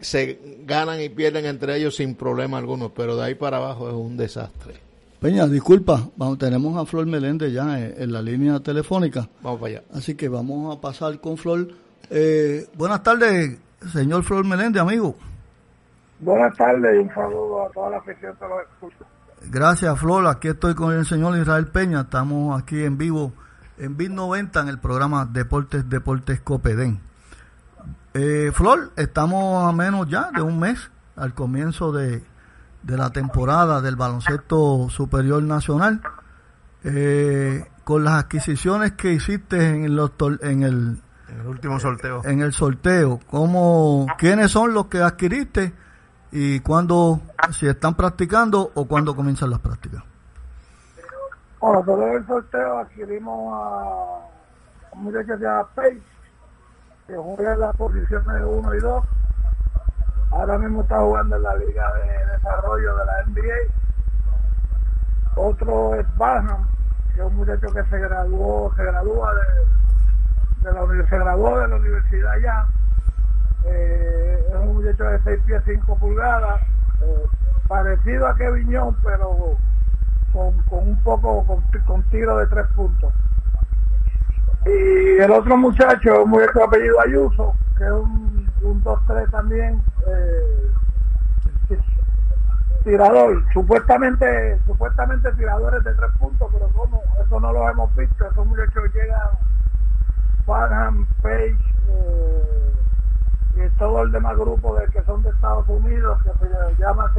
se 0.00 0.38
ganan 0.66 1.00
y 1.00 1.08
pierden 1.08 1.46
entre 1.46 1.76
ellos 1.76 1.96
sin 1.96 2.14
problema 2.14 2.58
alguno, 2.58 2.90
pero 2.90 3.16
de 3.16 3.24
ahí 3.24 3.34
para 3.34 3.56
abajo 3.56 3.88
es 3.88 3.94
un 3.94 4.16
desastre. 4.16 4.74
Peña, 5.20 5.46
disculpa, 5.48 6.08
vamos, 6.16 6.38
tenemos 6.38 6.76
a 6.76 6.86
Flor 6.86 7.06
Meléndez 7.06 7.52
ya 7.52 7.78
en, 7.78 8.12
la 8.12 8.22
línea 8.22 8.60
telefónica. 8.60 9.28
Vamos 9.42 9.60
para 9.60 9.72
allá. 9.72 9.82
Así 9.92 10.14
que 10.14 10.28
vamos 10.28 10.76
a 10.76 10.80
pasar 10.80 11.20
con 11.20 11.36
Flor. 11.36 11.68
Eh, 12.08 12.66
buenas 12.74 13.02
tardes, 13.02 13.58
señor 13.92 14.22
Flor 14.22 14.44
Meléndez, 14.44 14.80
amigo. 14.80 15.16
Buenas 16.20 16.56
tardes 16.56 16.94
y 16.94 16.98
un 16.98 17.08
saludo 17.14 17.66
a 17.66 17.70
toda 17.70 17.90
la 17.90 17.96
afición 17.98 18.36
de 18.40 18.48
los 18.48 18.92
Gracias, 19.50 19.98
Flor. 19.98 20.26
Aquí 20.26 20.48
estoy 20.48 20.74
con 20.74 20.94
el 20.94 21.04
señor 21.04 21.36
Israel 21.36 21.66
Peña. 21.66 22.02
Estamos 22.02 22.60
aquí 22.60 22.82
en 22.82 22.98
vivo 22.98 23.32
en 23.78 23.96
BIT 23.96 24.10
90 24.10 24.60
en 24.60 24.68
el 24.68 24.78
programa 24.78 25.26
Deportes 25.26 25.88
Deportes 25.88 26.40
Copedén. 26.40 27.07
Eh, 28.14 28.50
Flor, 28.52 28.90
estamos 28.96 29.68
a 29.68 29.72
menos 29.72 30.08
ya 30.08 30.30
de 30.34 30.42
un 30.42 30.58
mes 30.58 30.90
al 31.16 31.34
comienzo 31.34 31.92
de, 31.92 32.24
la 32.86 33.10
temporada 33.10 33.80
del 33.80 33.96
baloncesto 33.96 34.88
superior 34.88 35.42
nacional. 35.42 36.00
Eh, 36.84 37.66
con 37.84 38.04
las 38.04 38.24
adquisiciones 38.24 38.92
que 38.92 39.12
hiciste 39.12 39.68
en, 39.68 39.96
los, 39.96 40.12
en 40.42 40.62
el 40.62 40.98
en 41.28 41.40
el 41.40 41.46
último 41.46 41.78
sorteo. 41.78 42.22
En 42.24 42.40
el 42.40 42.52
sorteo, 42.52 43.20
¿cómo, 43.30 44.06
¿quiénes 44.18 44.50
son 44.50 44.72
los 44.72 44.86
que 44.86 45.02
adquiriste 45.02 45.72
y 46.32 46.60
cuándo, 46.60 47.20
si 47.52 47.66
están 47.66 47.94
practicando 47.94 48.70
o 48.74 48.86
cuándo 48.86 49.14
comienzan 49.14 49.50
las 49.50 49.60
prácticas? 49.60 50.02
Bueno, 51.60 51.82
todo 51.84 52.16
el 52.16 52.26
sorteo 52.26 52.78
adquirimos 52.78 53.54
a 53.54 54.96
un 54.96 55.04
muchacho 55.04 55.26
que 55.26 55.36
se 55.38 55.44
llama 55.44 55.68
Pace, 55.74 56.02
que 57.08 57.16
juega 57.16 57.54
en 57.54 57.60
las 57.60 57.74
posiciones 57.76 58.42
1 58.44 58.74
y 58.74 58.78
2. 58.80 59.04
Ahora 60.30 60.58
mismo 60.58 60.82
está 60.82 60.98
jugando 61.00 61.36
en 61.36 61.42
la 61.42 61.56
Liga 61.56 61.94
de 61.94 62.26
Desarrollo 62.32 62.96
de 62.96 63.04
la 63.06 63.24
NBA. 63.24 63.72
Otro 65.36 65.94
es 65.94 66.06
Barham, 66.18 66.68
que 67.14 67.20
es 67.20 67.26
un 67.26 67.36
muchacho 67.36 67.72
que 67.72 67.82
se 67.84 67.98
graduó, 67.98 68.74
se 68.76 68.84
gradúa 68.84 69.32
de, 70.62 70.72
la 70.72 70.84
universidad, 70.84 71.08
se 71.08 71.24
graduó 71.24 71.58
de 71.60 71.68
la 71.68 71.76
universidad 71.76 72.38
ya. 72.42 72.66
Eh, 73.64 74.46
es 74.50 74.54
un 74.54 74.74
muchacho 74.74 75.04
de 75.04 75.22
6 75.22 75.40
pies 75.46 75.62
5 75.64 75.96
pulgadas, 75.98 76.60
eh, 77.00 77.26
parecido 77.68 78.26
a 78.26 78.36
Kevin 78.36 78.68
Young, 78.68 78.94
pero 79.02 79.56
con, 80.34 80.62
un 80.70 81.02
poco 81.02 81.46
con, 81.46 81.62
con 81.86 82.02
tiro 82.10 82.36
de 82.36 82.46
tres 82.48 82.66
puntos. 82.76 83.14
Y 84.68 85.18
el 85.20 85.30
otro 85.30 85.56
muchacho, 85.56 86.26
muy 86.26 86.42
muchacho 86.42 86.64
apellido 86.64 87.00
Ayuso, 87.00 87.54
que 87.76 87.84
es 87.84 87.90
un, 87.90 88.50
un 88.62 88.84
2-3 88.84 89.30
también, 89.30 89.82
eh, 90.06 90.68
tirador, 92.84 93.44
supuestamente 93.52 94.58
supuestamente 94.66 95.32
tiradores 95.32 95.82
de 95.84 95.94
tres 95.94 96.10
puntos, 96.18 96.48
pero 96.52 96.68
como 96.68 97.02
eso 97.24 97.40
no 97.40 97.52
lo 97.52 97.68
hemos 97.68 97.94
visto, 97.96 98.26
esos 98.26 98.46
muchachos 98.46 98.84
llegan 98.94 99.28
Farham, 100.46 101.06
Page 101.22 101.56
eh, 101.88 102.72
y 103.56 103.78
todo 103.78 104.02
el 104.02 104.12
demás 104.12 104.36
grupo 104.36 104.76
de 104.76 104.86
que 104.88 105.02
son 105.02 105.22
de 105.22 105.30
Estados 105.30 105.68
Unidos, 105.68 106.18
que 106.22 106.46
se 106.46 106.76
llama 106.78 107.12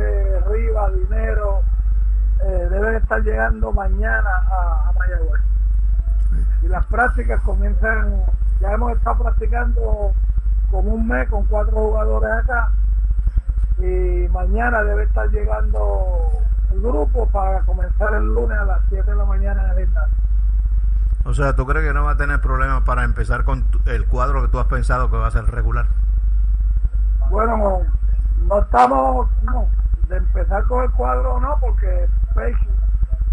Riva, 0.49 0.89
Dinero, 0.91 1.61
eh, 2.45 2.67
deben 2.69 2.95
estar 2.95 3.21
llegando 3.21 3.71
mañana 3.71 4.29
a, 4.49 4.89
a 4.89 4.93
y 6.61 6.67
las 6.67 6.85
prácticas 6.87 7.41
comienzan, 7.41 8.23
ya 8.59 8.73
hemos 8.73 8.93
estado 8.93 9.23
practicando 9.23 10.13
como 10.71 10.93
un 10.93 11.07
mes 11.07 11.29
con 11.29 11.45
cuatro 11.45 11.73
jugadores 11.73 12.29
acá. 12.31 12.71
Y 13.79 14.27
mañana 14.29 14.83
debe 14.83 15.03
estar 15.03 15.29
llegando 15.29 16.29
el 16.71 16.81
grupo 16.81 17.27
para 17.29 17.61
comenzar 17.61 18.13
el 18.13 18.25
lunes 18.25 18.57
a 18.57 18.65
las 18.65 18.81
7 18.89 19.09
de 19.09 19.17
la 19.17 19.25
mañana 19.25 19.73
en 19.73 19.79
el 19.79 19.89
O 21.25 21.33
sea, 21.33 21.55
¿tú 21.55 21.65
crees 21.65 21.85
que 21.85 21.93
no 21.93 22.03
va 22.03 22.11
a 22.11 22.17
tener 22.17 22.41
problemas 22.41 22.83
para 22.83 23.03
empezar 23.03 23.43
con 23.45 23.65
el 23.85 24.05
cuadro 24.07 24.41
que 24.41 24.49
tú 24.49 24.59
has 24.59 24.67
pensado 24.67 25.09
que 25.09 25.17
va 25.17 25.27
a 25.27 25.31
ser 25.31 25.45
regular? 25.45 25.85
Bueno, 27.29 27.81
no 28.47 28.59
estamos, 28.59 29.27
no, 29.43 29.67
de 30.07 30.17
empezar 30.17 30.63
con 30.65 30.83
el 30.83 30.91
cuadro 30.91 31.39
no, 31.39 31.57
porque 31.59 32.09
Page, 32.33 32.67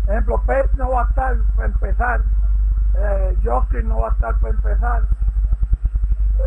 ejemplo, 0.06 0.40
Page 0.46 0.70
no 0.76 0.90
va 0.90 1.02
a 1.02 1.08
estar 1.08 1.36
para 1.56 1.68
empezar, 1.68 2.20
eh, 2.98 3.82
no 3.84 4.00
va 4.00 4.08
a 4.08 4.12
estar 4.12 4.38
para 4.38 4.54
empezar. 4.54 5.02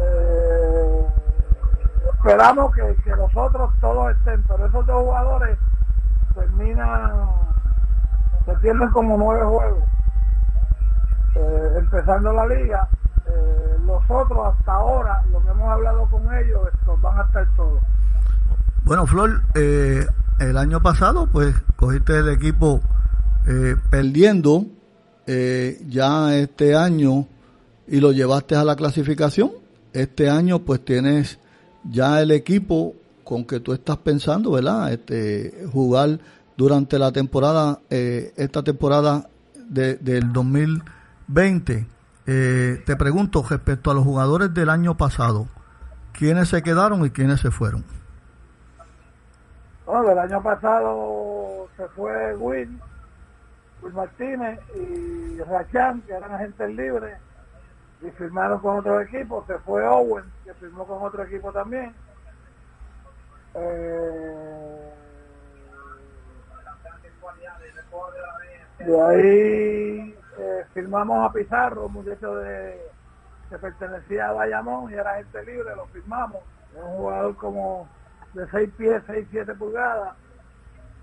Eh, 0.01 1.07
esperamos 2.13 2.75
que, 2.75 2.95
que 3.03 3.11
nosotros 3.15 3.71
todos 3.81 4.11
estén, 4.11 4.43
pero 4.43 4.65
esos 4.65 4.85
dos 4.85 5.03
jugadores 5.03 5.57
terminan, 6.35 7.11
se 8.45 8.53
pierden 8.55 8.89
como 8.89 9.17
nueve 9.17 9.45
juegos. 9.45 9.83
Eh, 11.35 11.73
empezando 11.77 12.33
la 12.33 12.45
liga, 12.47 12.87
eh, 13.27 13.77
nosotros 13.85 14.53
hasta 14.53 14.73
ahora, 14.73 15.21
lo 15.31 15.41
que 15.41 15.49
hemos 15.49 15.69
hablado 15.69 16.05
con 16.07 16.21
ellos, 16.35 16.59
estos 16.73 17.01
van 17.01 17.19
a 17.19 17.23
estar 17.23 17.47
todos. 17.55 17.81
Bueno, 18.83 19.05
Flor, 19.05 19.43
eh, 19.55 20.05
el 20.39 20.57
año 20.57 20.81
pasado, 20.81 21.27
pues 21.27 21.55
cogiste 21.75 22.17
el 22.17 22.29
equipo 22.29 22.81
perdiendo 23.89 24.65
eh, 25.31 25.79
ya 25.87 26.35
este 26.35 26.75
año 26.75 27.27
y 27.87 27.99
lo 27.99 28.11
llevaste 28.11 28.55
a 28.55 28.63
la 28.63 28.75
clasificación. 28.75 29.51
Este 29.93 30.27
año, 30.27 30.57
pues 30.57 30.83
tienes 30.83 31.37
ya 31.83 32.19
el 32.19 32.31
equipo 32.31 32.95
con 33.23 33.45
que 33.45 33.59
tú 33.59 33.73
estás 33.73 33.97
pensando, 33.97 34.53
¿verdad? 34.53 34.91
Este, 34.91 35.67
jugar 35.71 36.19
durante 36.57 36.97
la 36.97 37.11
temporada, 37.11 37.79
esta 37.89 38.63
temporada 38.63 39.29
de, 39.69 39.97
del 39.97 40.33
2020. 40.33 41.85
te 42.25 42.95
pregunto 42.97 43.45
respecto 43.47 43.91
a 43.91 43.93
los 43.93 44.03
jugadores 44.03 44.51
del 44.51 44.69
año 44.69 44.97
pasado, 44.97 45.47
¿quiénes 46.11 46.49
se 46.49 46.63
quedaron 46.63 47.05
y 47.05 47.11
quiénes 47.11 47.39
se 47.39 47.51
fueron? 47.51 47.85
Bueno, 49.85 50.11
el 50.11 50.17
año 50.17 50.41
pasado 50.41 51.67
se 51.77 51.87
fue 51.89 52.35
Will, 52.35 52.79
Will 53.81 53.93
Martínez 53.93 54.59
y 54.75 55.39
Rachan, 55.41 56.01
que 56.01 56.13
eran 56.13 56.31
agentes 56.33 56.75
libres, 56.75 57.17
y 58.01 58.09
firmaron 58.11 58.59
con 58.59 58.79
otro 58.79 58.99
equipo. 59.01 59.43
Se 59.47 59.57
fue 59.59 59.85
Owen, 59.85 60.25
que 60.43 60.53
firmó 60.55 60.85
con 60.85 61.01
otro 61.01 61.23
equipo 61.23 61.51
también. 61.51 61.93
Eh, 63.55 64.93
de 68.79 69.01
ahí 69.01 70.15
eh, 70.37 70.65
firmamos 70.73 71.27
a 71.27 71.33
Pizarro, 71.33 71.87
un 71.87 71.93
muchacho 71.93 72.35
de, 72.35 72.79
que 73.49 73.57
pertenecía 73.57 74.29
a 74.29 74.33
Bayamón 74.33 74.91
y 74.91 74.93
era 74.93 75.11
agente 75.11 75.43
libre, 75.43 75.75
lo 75.75 75.85
firmamos. 75.87 76.41
Es 76.75 76.81
un 76.81 76.97
jugador 76.97 77.35
como 77.35 77.89
de 78.33 78.47
6 78.49 78.69
pies, 78.77 79.01
6, 79.07 79.27
7 79.31 79.55
pulgadas, 79.55 80.15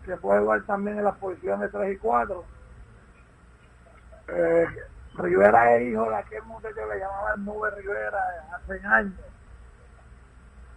que 0.05 0.17
puede 0.17 0.41
jugar 0.41 0.63
también 0.63 0.99
en 0.99 1.05
las 1.05 1.17
posiciones 1.17 1.71
3 1.71 1.95
y 1.95 1.99
4. 1.99 2.45
Eh, 4.29 4.67
Rivera 5.15 5.77
es 5.77 5.83
hijo 5.83 6.09
de 6.09 6.17
aquel 6.17 6.43
muchacho 6.45 6.75
que 6.75 6.87
le 6.87 6.99
llamaban 7.01 7.45
Nube 7.45 7.71
Rivera 7.71 8.19
hace 8.55 8.87
años. 8.87 9.15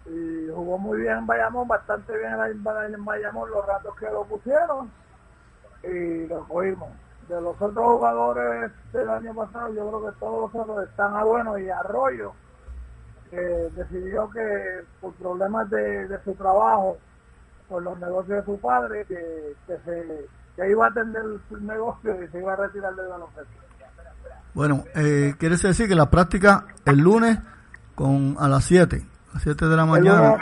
Y 0.05 0.49
jugó 0.53 0.77
muy 0.77 1.01
bien 1.01 1.17
en 1.17 1.27
Bayamón, 1.27 1.67
bastante 1.67 2.17
bien 2.17 2.33
en 2.33 3.05
Bayamón 3.05 3.49
los 3.51 3.65
ratos 3.65 3.95
que 3.95 4.05
lo 4.05 4.23
pusieron 4.25 4.89
y 5.83 6.25
lo 6.27 6.47
cogimos. 6.47 6.89
De 7.27 7.39
los 7.39 7.61
otros 7.61 7.85
jugadores 7.85 8.71
del 8.91 9.09
año 9.09 9.35
pasado, 9.35 9.71
yo 9.73 9.87
creo 9.87 10.11
que 10.11 10.19
todos 10.19 10.51
los 10.51 10.61
otros 10.63 10.89
están 10.89 11.15
a 11.15 11.23
bueno 11.23 11.59
y 11.59 11.69
Arroyo 11.69 12.33
decidió 13.31 14.29
que 14.31 14.83
por 14.99 15.13
problemas 15.13 15.69
de, 15.69 16.19
su 16.23 16.33
trabajo, 16.33 16.97
por 17.67 17.83
los 17.83 17.99
negocios 17.99 18.39
de 18.39 18.45
su 18.45 18.59
padre, 18.59 19.05
que, 19.05 19.55
se, 19.67 20.27
que 20.59 20.71
iba 20.71 20.85
a 20.85 20.89
atender 20.89 21.23
su 21.47 21.57
negocio 21.57 22.23
y 22.23 22.27
se 22.27 22.39
iba 22.39 22.53
a 22.53 22.55
retirar 22.57 22.93
del 22.95 23.07
baloncesto. 23.07 23.53
Bueno, 24.53 24.83
eh, 24.95 25.35
quiere 25.37 25.55
decir 25.55 25.87
que 25.87 25.95
la 25.95 26.09
práctica 26.09 26.65
el 26.85 26.99
lunes 26.99 27.39
con 27.95 28.35
a 28.39 28.47
las 28.49 28.65
7, 28.65 29.05
a 29.29 29.33
las 29.35 29.43
7 29.43 29.65
de 29.67 29.75
la 29.75 29.85
mañana. 29.85 30.35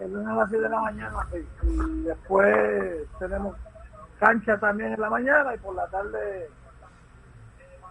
El 0.00 0.12
lunes, 0.12 0.28
a 0.28 0.34
las 0.34 0.48
7 0.48 0.64
de 0.64 0.70
la 0.70 0.80
mañana, 0.80 1.16
sí. 1.32 1.46
Y 1.68 2.02
después 2.02 2.54
tenemos 3.18 3.56
cancha 4.18 4.58
también 4.58 4.92
en 4.92 5.00
la 5.00 5.10
mañana 5.10 5.54
y 5.54 5.58
por 5.58 5.74
la 5.74 5.86
tarde 5.86 6.50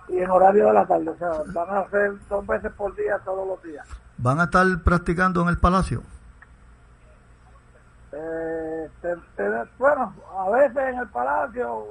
y 0.09 0.17
en 0.17 0.29
horario 0.29 0.67
de 0.67 0.73
la 0.73 0.85
tarde. 0.85 1.09
O 1.09 1.17
sea, 1.17 1.31
van 1.53 1.69
a 1.69 1.79
hacer 1.79 2.13
dos 2.29 2.45
veces 2.45 2.71
por 2.73 2.93
día 2.95 3.17
todos 3.23 3.47
los 3.47 3.63
días. 3.63 3.87
¿Van 4.17 4.39
a 4.39 4.45
estar 4.45 4.65
practicando 4.83 5.41
en 5.43 5.49
el 5.49 5.57
Palacio? 5.59 6.01
Eh, 8.15 8.89
bueno, 9.79 10.13
a 10.37 10.49
veces 10.51 10.77
en 10.77 10.99
el 10.99 11.07
Palacio 11.07 11.83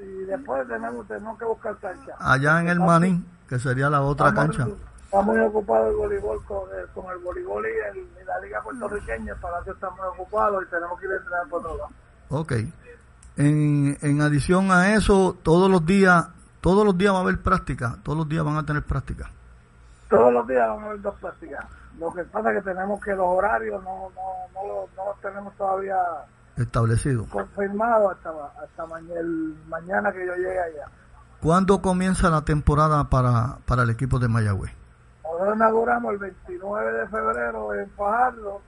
y 0.00 0.24
después 0.26 0.66
tenemos, 0.68 1.06
tenemos 1.06 1.38
que 1.38 1.44
buscar 1.44 1.76
cancha. 1.78 2.12
Allá 2.18 2.60
en 2.60 2.68
el 2.68 2.80
Manín, 2.80 3.26
que 3.48 3.58
sería 3.58 3.88
la 3.88 4.02
otra 4.02 4.34
cancha. 4.34 4.66
Está 5.04 5.22
muy 5.22 5.38
ocupado 5.40 5.90
el 5.90 5.96
voleibol 5.96 6.44
con 6.44 6.68
el, 6.76 6.86
con 6.88 7.10
el 7.12 7.18
voleibol 7.18 7.64
y, 7.66 8.24
la 8.24 8.40
liga 8.40 8.60
puertorriqueña, 8.62 9.32
el 9.32 9.38
Palacio 9.38 9.72
está 9.72 9.88
muy 9.90 10.06
ocupado 10.08 10.60
y 10.60 10.66
tenemos 10.66 10.98
que 10.98 11.06
ir 11.06 11.12
a 11.12 11.16
entrenar 11.16 11.48
por 11.48 11.60
otro 11.60 11.76
lado. 11.78 11.90
Ok. 12.30 12.52
En, 13.36 13.98
en 14.00 14.20
adición 14.20 14.70
a 14.70 14.94
eso, 14.94 15.36
todos 15.42 15.70
los 15.70 15.86
días, 15.86 16.28
todos 16.60 16.84
los 16.84 16.98
días 16.98 17.14
va 17.14 17.18
a 17.18 17.22
haber 17.22 17.40
práctica, 17.40 17.96
todos 18.02 18.18
los 18.18 18.28
días 18.28 18.44
van 18.44 18.56
a 18.56 18.66
tener 18.66 18.82
práctica. 18.82 19.30
Todos 20.10 20.32
los 20.32 20.46
días 20.46 20.68
vamos 20.68 20.84
a 20.84 20.88
ver 20.90 21.00
dos 21.00 21.14
prácticas. 21.20 21.64
Lo 21.98 22.12
que 22.12 22.24
pasa 22.24 22.50
es 22.50 22.58
que 22.62 22.70
tenemos 22.70 23.00
que 23.00 23.12
los 23.14 23.26
horarios 23.26 23.82
no, 23.84 24.10
no, 24.14 24.62
no, 24.62 24.86
no 24.96 25.04
los 25.06 25.20
tenemos 25.20 25.54
todavía 25.56 25.96
establecidos. 26.56 27.26
Confirmados 27.28 28.12
hasta, 28.12 28.30
hasta 28.62 28.86
mañana 29.68 30.12
que 30.12 30.26
yo 30.26 30.34
llegue 30.34 30.58
allá. 30.58 30.86
¿Cuándo 31.40 31.82
comienza 31.82 32.30
la 32.30 32.42
temporada 32.42 33.04
para, 33.10 33.58
para 33.66 33.82
el 33.82 33.90
equipo 33.90 34.18
de 34.18 34.28
Mayagüez? 34.28 34.72
Nosotros 35.22 35.56
inauguramos 35.56 36.12
el 36.12 36.18
29 36.18 36.92
de 36.92 37.08
febrero 37.08 37.74
en 37.74 37.90
Fajardo 37.90 38.60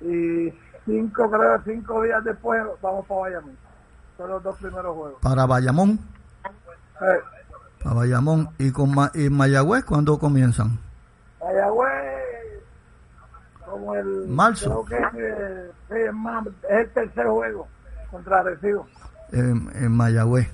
y 0.00 0.52
cinco, 0.84 1.30
creo, 1.30 1.60
cinco 1.64 2.02
días 2.02 2.22
después 2.24 2.62
vamos 2.80 3.06
para 3.06 3.20
Bayamón. 3.20 3.56
Son 4.16 4.30
los 4.30 4.42
dos 4.42 4.56
primeros 4.58 4.94
juegos. 4.94 5.20
¿Para 5.22 5.46
Bayamón? 5.46 5.98
A 7.84 7.94
Bayamón. 7.94 8.50
¿Y 8.58 8.70
con 8.72 8.94
y 9.14 9.30
Mayagüez 9.30 9.84
cuándo 9.84 10.18
comienzan? 10.18 10.78
Mayagüez, 11.40 12.62
como 13.64 13.94
el. 13.94 14.28
Marzo. 14.28 14.84
Creo 14.84 15.10
que 15.10 15.70
es, 15.90 16.10
el 16.68 16.90
tercer 16.90 17.26
juego 17.26 17.68
contra 18.10 18.40
Arecibo. 18.40 18.86
En, 19.32 19.70
en 19.74 19.92
Mayagüez. 19.92 20.48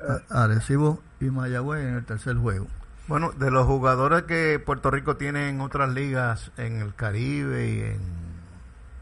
Eh. 0.00 0.20
Arecibo 0.30 1.00
y 1.20 1.26
Mayagüez 1.26 1.84
en 1.84 1.94
el 1.96 2.04
tercer 2.04 2.36
juego. 2.36 2.66
Bueno, 3.06 3.32
de 3.32 3.50
los 3.50 3.66
jugadores 3.66 4.22
que 4.22 4.58
Puerto 4.64 4.90
Rico 4.90 5.16
tiene 5.16 5.50
en 5.50 5.60
otras 5.60 5.90
ligas, 5.90 6.52
en 6.56 6.80
el 6.80 6.94
Caribe 6.94 7.68
y 7.68 7.80
en. 7.80 8.00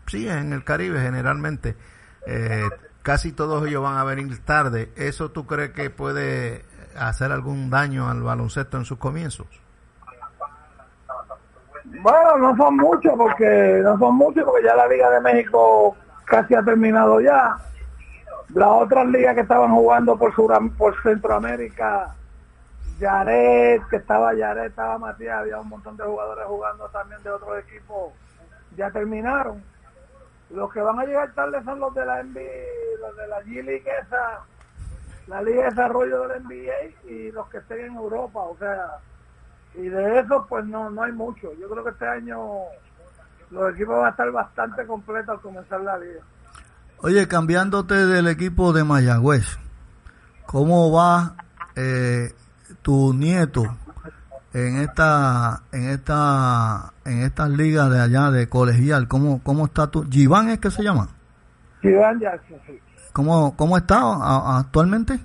Sí, 0.06 0.28
en 0.28 0.52
el 0.52 0.64
Caribe 0.64 1.00
generalmente. 1.00 1.76
Eh, 2.26 2.68
casi 3.02 3.32
todos 3.32 3.66
ellos 3.66 3.82
van 3.82 3.98
a 3.98 4.04
venir 4.04 4.38
tarde. 4.44 4.92
¿Eso 4.96 5.30
tú 5.30 5.46
crees 5.46 5.70
que 5.70 5.90
puede 5.90 6.64
hacer 6.96 7.32
algún 7.32 7.70
daño 7.70 8.08
al 8.08 8.22
baloncesto 8.22 8.76
en 8.76 8.84
sus 8.84 8.98
comienzos? 8.98 9.46
Bueno, 12.00 12.38
no 12.38 12.56
son 12.56 12.76
muchos 12.76 13.12
porque 13.16 13.80
no 13.82 13.98
son 13.98 14.16
muchos 14.16 14.44
porque 14.44 14.64
ya 14.64 14.74
la 14.74 14.88
Liga 14.88 15.10
de 15.10 15.20
México 15.20 15.94
casi 16.24 16.54
ha 16.54 16.62
terminado 16.62 17.20
ya. 17.20 17.56
Las 18.54 18.68
otras 18.68 19.06
ligas 19.08 19.34
que 19.34 19.42
estaban 19.42 19.72
jugando 19.72 20.16
por 20.16 20.32
por 20.76 21.02
Centroamérica, 21.02 22.14
Yaret, 22.98 23.86
que 23.88 23.96
estaba 23.96 24.34
Yaret, 24.34 24.70
estaba 24.70 24.98
Matías, 24.98 25.40
había 25.40 25.58
un 25.58 25.68
montón 25.68 25.96
de 25.96 26.04
jugadores 26.04 26.44
jugando 26.46 26.88
también 26.88 27.22
de 27.22 27.30
otros 27.30 27.58
equipos, 27.58 28.12
ya 28.76 28.90
terminaron. 28.90 29.62
Los 30.50 30.72
que 30.72 30.80
van 30.80 30.98
a 30.98 31.04
llegar 31.04 31.32
tarde 31.32 31.62
son 31.64 31.80
los 31.80 31.94
de 31.94 32.04
la 32.04 32.22
NBA, 32.22 33.00
los 33.00 33.16
de 33.16 33.26
la 33.26 33.40
G 33.42 33.64
League 33.64 33.90
esa, 34.02 34.40
la 35.26 35.42
Liga 35.42 35.64
de 35.64 35.70
Desarrollo 35.70 36.28
del 36.28 36.42
NBA 36.44 37.10
y 37.10 37.32
los 37.32 37.48
que 37.48 37.58
estén 37.58 37.80
en 37.86 37.96
Europa, 37.96 38.40
o 38.40 38.56
sea, 38.58 38.98
y 39.74 39.88
de 39.88 40.20
eso 40.20 40.46
pues 40.48 40.64
no, 40.66 40.90
no 40.90 41.02
hay 41.02 41.12
mucho. 41.12 41.52
Yo 41.60 41.68
creo 41.68 41.84
que 41.84 41.90
este 41.90 42.06
año 42.06 42.38
los 43.50 43.74
equipos 43.74 43.96
van 43.96 44.06
a 44.06 44.10
estar 44.10 44.30
bastante 44.30 44.86
completos 44.86 45.30
al 45.30 45.40
comenzar 45.40 45.80
la 45.80 45.98
liga. 45.98 46.20
Oye, 46.98 47.26
cambiándote 47.26 48.06
del 48.06 48.28
equipo 48.28 48.72
de 48.72 48.84
Mayagüez, 48.84 49.58
¿cómo 50.46 50.92
va 50.92 51.34
eh, 51.74 52.32
tu 52.82 53.12
nieto 53.12 53.64
en 54.52 54.78
esta 54.78 55.62
en 55.72 55.88
esta 55.88 56.92
en 57.04 57.22
estas 57.22 57.50
ligas 57.50 57.90
de 57.90 58.00
allá 58.00 58.30
de 58.30 58.48
colegial? 58.48 59.08
¿Cómo 59.08 59.42
cómo 59.42 59.66
está 59.66 59.88
tu 59.88 60.08
Giván 60.08 60.50
es 60.50 60.58
que 60.60 60.70
se 60.70 60.82
llama? 60.82 61.08
Giván 61.80 62.20
Jackson, 62.20 62.58
sí. 62.66 62.78
¿Cómo, 63.12 63.54
cómo 63.56 63.76
está 63.76 64.58
actualmente? 64.58 65.20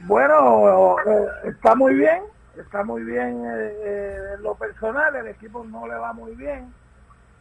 Bueno, 0.00 0.96
está 1.44 1.74
muy 1.74 1.94
bien, 1.94 2.22
está 2.58 2.84
muy 2.84 3.02
bien 3.02 3.44
eh, 3.44 3.72
eh, 3.84 4.18
en 4.36 4.42
lo 4.42 4.54
personal, 4.54 5.14
el 5.16 5.28
equipo 5.28 5.64
no 5.64 5.86
le 5.86 5.94
va 5.94 6.12
muy 6.12 6.34
bien. 6.34 6.72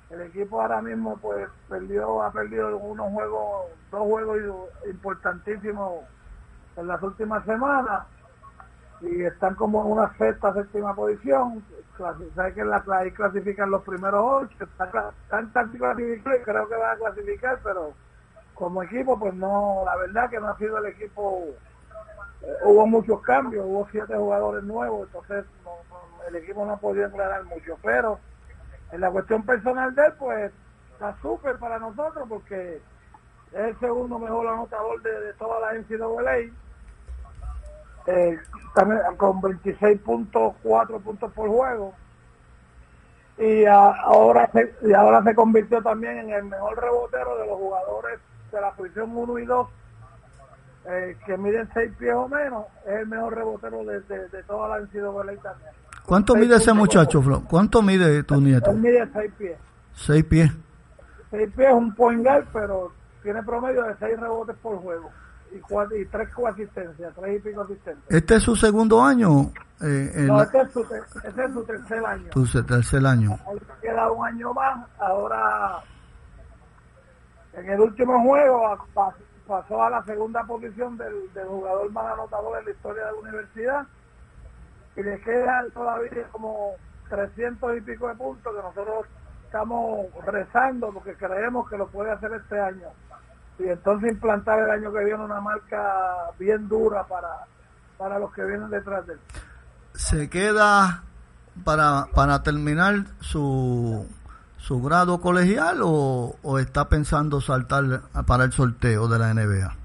El 0.10 0.22
equipo 0.22 0.62
ahora 0.62 0.82
mismo 0.82 1.18
pues 1.18 1.48
perdió, 1.68 2.22
ha 2.22 2.32
perdido 2.32 2.78
unos 2.78 3.12
juegos, 3.12 3.66
dos 3.90 4.02
juegos 4.02 4.70
importantísimos 4.86 6.04
en 6.76 6.88
las 6.88 7.02
últimas 7.02 7.44
semanas 7.46 8.06
y 9.02 9.24
están 9.24 9.56
como 9.56 9.82
en 9.82 9.92
una 9.92 10.16
sexta, 10.18 10.54
séptima 10.54 10.96
posición. 10.96 11.64
Sabes 11.98 12.54
que 12.54 12.64
la, 12.64 12.84
ahí 12.94 13.12
clasifican 13.12 13.70
los 13.70 13.84
primeros 13.84 14.24
ocho, 14.24 14.64
están, 14.64 14.90
están 15.24 15.50
clasificados 15.50 16.00
y 16.00 16.20
creo 16.22 16.68
que 16.68 16.76
van 16.76 16.92
a 16.92 16.98
clasificar, 16.98 17.60
pero 17.64 17.94
como 18.54 18.84
equipo, 18.84 19.20
pues 19.20 19.34
no, 19.34 19.84
la 19.86 19.96
verdad 19.98 20.30
que 20.30 20.40
no 20.40 20.50
ha 20.50 20.58
sido 20.58 20.78
el 20.78 20.86
equipo, 20.86 21.46
hubo 22.64 22.88
muchos 22.88 23.22
cambios, 23.22 23.66
hubo 23.66 23.88
siete 23.92 24.16
jugadores 24.16 24.64
nuevos, 24.64 25.08
entonces 25.08 25.46
el 26.28 26.36
equipo 26.36 26.66
no 26.66 26.78
podido 26.78 27.08
aclarar 27.08 27.44
mucho, 27.46 27.78
pero 27.82 28.20
en 28.92 29.02
la 29.02 29.12
cuestión 29.12 29.44
personal 29.44 29.94
de 29.96 30.06
él, 30.06 30.14
pues 30.18 30.52
está 30.94 31.16
súper 31.22 31.58
para 31.58 31.80
nosotros 31.80 32.26
porque 32.30 32.82
es 33.52 33.60
el 33.60 33.80
segundo 33.80 34.20
mejor 34.20 34.48
anotador 34.48 35.02
de, 35.02 35.34
toda 35.34 35.60
la 35.60 35.80
NCAA. 35.80 36.52
Eh, 38.06 38.38
también 38.76 39.00
con 39.16 39.42
26.4 39.42 41.02
puntos 41.02 41.32
por 41.32 41.48
juego 41.48 41.94
y 43.38 43.66
ahora 43.66 44.50
se, 44.52 44.76
y 44.82 44.94
ahora 44.94 45.24
se 45.24 45.34
convirtió 45.34 45.82
también 45.82 46.18
en 46.20 46.30
el 46.32 46.44
mejor 46.44 46.82
rebotero 46.82 47.38
de 47.38 47.48
los 47.48 47.58
jugadores 47.58 48.20
de 48.52 48.62
la 48.62 48.72
posición 48.72 49.16
1 49.16 49.40
y 49.40 49.46
2 49.46 49.68
eh, 50.86 51.18
que 51.26 51.38
miden 51.38 51.70
6 51.74 51.92
pies 51.98 52.14
o 52.14 52.28
menos 52.28 52.66
es 52.86 52.94
el 53.00 53.08
mejor 53.08 53.36
rebotero 53.36 53.84
de, 53.86 54.00
de, 54.02 54.44
toda 54.44 54.70
la 54.70 54.86
NCAA 54.86 55.42
también 55.42 55.72
¿Cuánto 56.06 56.36
mide 56.36 56.58
ese 56.58 56.74
muchacho, 56.74 57.22
Flo? 57.22 57.44
¿Cuánto 57.50 57.82
mide 57.82 58.24
tu 58.24 58.42
nieto? 58.42 58.72
Él 58.72 58.78
mide 58.78 59.10
6 59.14 59.32
pies 59.38 59.58
6 59.94 60.24
pies 60.26 60.52
6 61.32 61.50
pies 61.56 61.68
es 61.70 61.74
un 61.74 61.96
point 61.96 62.24
guard 62.24 62.46
pero 62.52 62.92
tiene 63.22 63.42
promedio 63.44 63.84
de 63.84 63.96
6 64.00 64.20
rebotes 64.20 64.56
por 64.58 64.78
juego 64.78 65.10
y, 65.54 65.60
cuatro, 65.60 65.98
y 65.98 66.06
tres 66.06 66.30
coasistencias, 66.30 67.14
tres 67.16 67.38
y 67.38 67.40
pico 67.40 67.62
asistencias. 67.62 68.06
¿Este 68.10 68.36
es 68.36 68.44
su 68.44 68.56
segundo 68.56 69.02
año? 69.02 69.52
Eh, 69.82 70.26
no, 70.28 70.42
este 70.42 70.62
es, 70.62 70.72
su, 70.72 70.82
este 70.82 71.46
es 71.46 71.54
su 71.54 71.64
tercer 71.64 72.06
año. 72.06 72.30
Tu 72.32 72.46
tercer 72.64 73.06
año. 73.06 73.40
Queda 73.82 74.12
un 74.12 74.26
año 74.26 74.54
más. 74.54 74.88
Ahora, 75.00 75.80
en 77.54 77.70
el 77.70 77.80
último 77.80 78.22
juego, 78.24 78.88
pasó 79.48 79.84
a 79.84 79.90
la 79.90 80.04
segunda 80.04 80.44
posición 80.44 80.98
del, 80.98 81.32
del 81.34 81.48
jugador 81.48 81.92
más 81.92 82.14
anotador 82.14 82.60
en 82.60 82.66
la 82.66 82.72
historia 82.72 83.06
de 83.06 83.12
la 83.12 83.18
universidad. 83.18 83.88
Y 84.96 85.04
le 85.04 85.20
queda 85.22 85.66
todavía 85.74 86.28
como 86.32 86.76
300 87.10 87.78
y 87.78 87.82
pico 87.82 88.08
de 88.08 88.16
puntos 88.16 88.56
que 88.56 88.62
nosotros 88.62 89.06
estamos 89.46 90.08
rezando 90.26 90.92
porque 90.92 91.16
creemos 91.16 91.70
que 91.70 91.78
lo 91.78 91.88
puede 91.88 92.12
hacer 92.12 92.34
este 92.34 92.60
año 92.60 92.88
y 93.60 93.70
entonces 93.70 94.12
implantar 94.12 94.60
el 94.60 94.72
año 94.72 94.92
que 94.92 95.04
viene 95.04 95.24
una 95.24 95.40
marca 95.40 96.32
bien 96.40 96.68
dura 96.68 97.06
para, 97.06 97.46
para 97.98 98.20
los 98.20 98.34
que 98.34 98.44
vienen 98.44 98.70
detrás 98.70 99.06
de 99.06 99.14
él. 99.14 99.20
Se 99.94 100.30
queda 100.30 101.04
para, 101.64 102.08
para 102.16 102.42
terminar 102.42 103.06
su, 103.20 104.08
su 104.64 104.82
grado 104.82 105.20
colegial 105.20 105.82
o, 105.84 106.58
está 106.58 106.88
pensando 106.88 107.42
saltar 107.42 107.84
para 108.26 108.46
el 108.46 108.54
sorteo 108.54 109.10
de 109.10 109.20
la 109.20 109.34
NBA? 109.34 109.76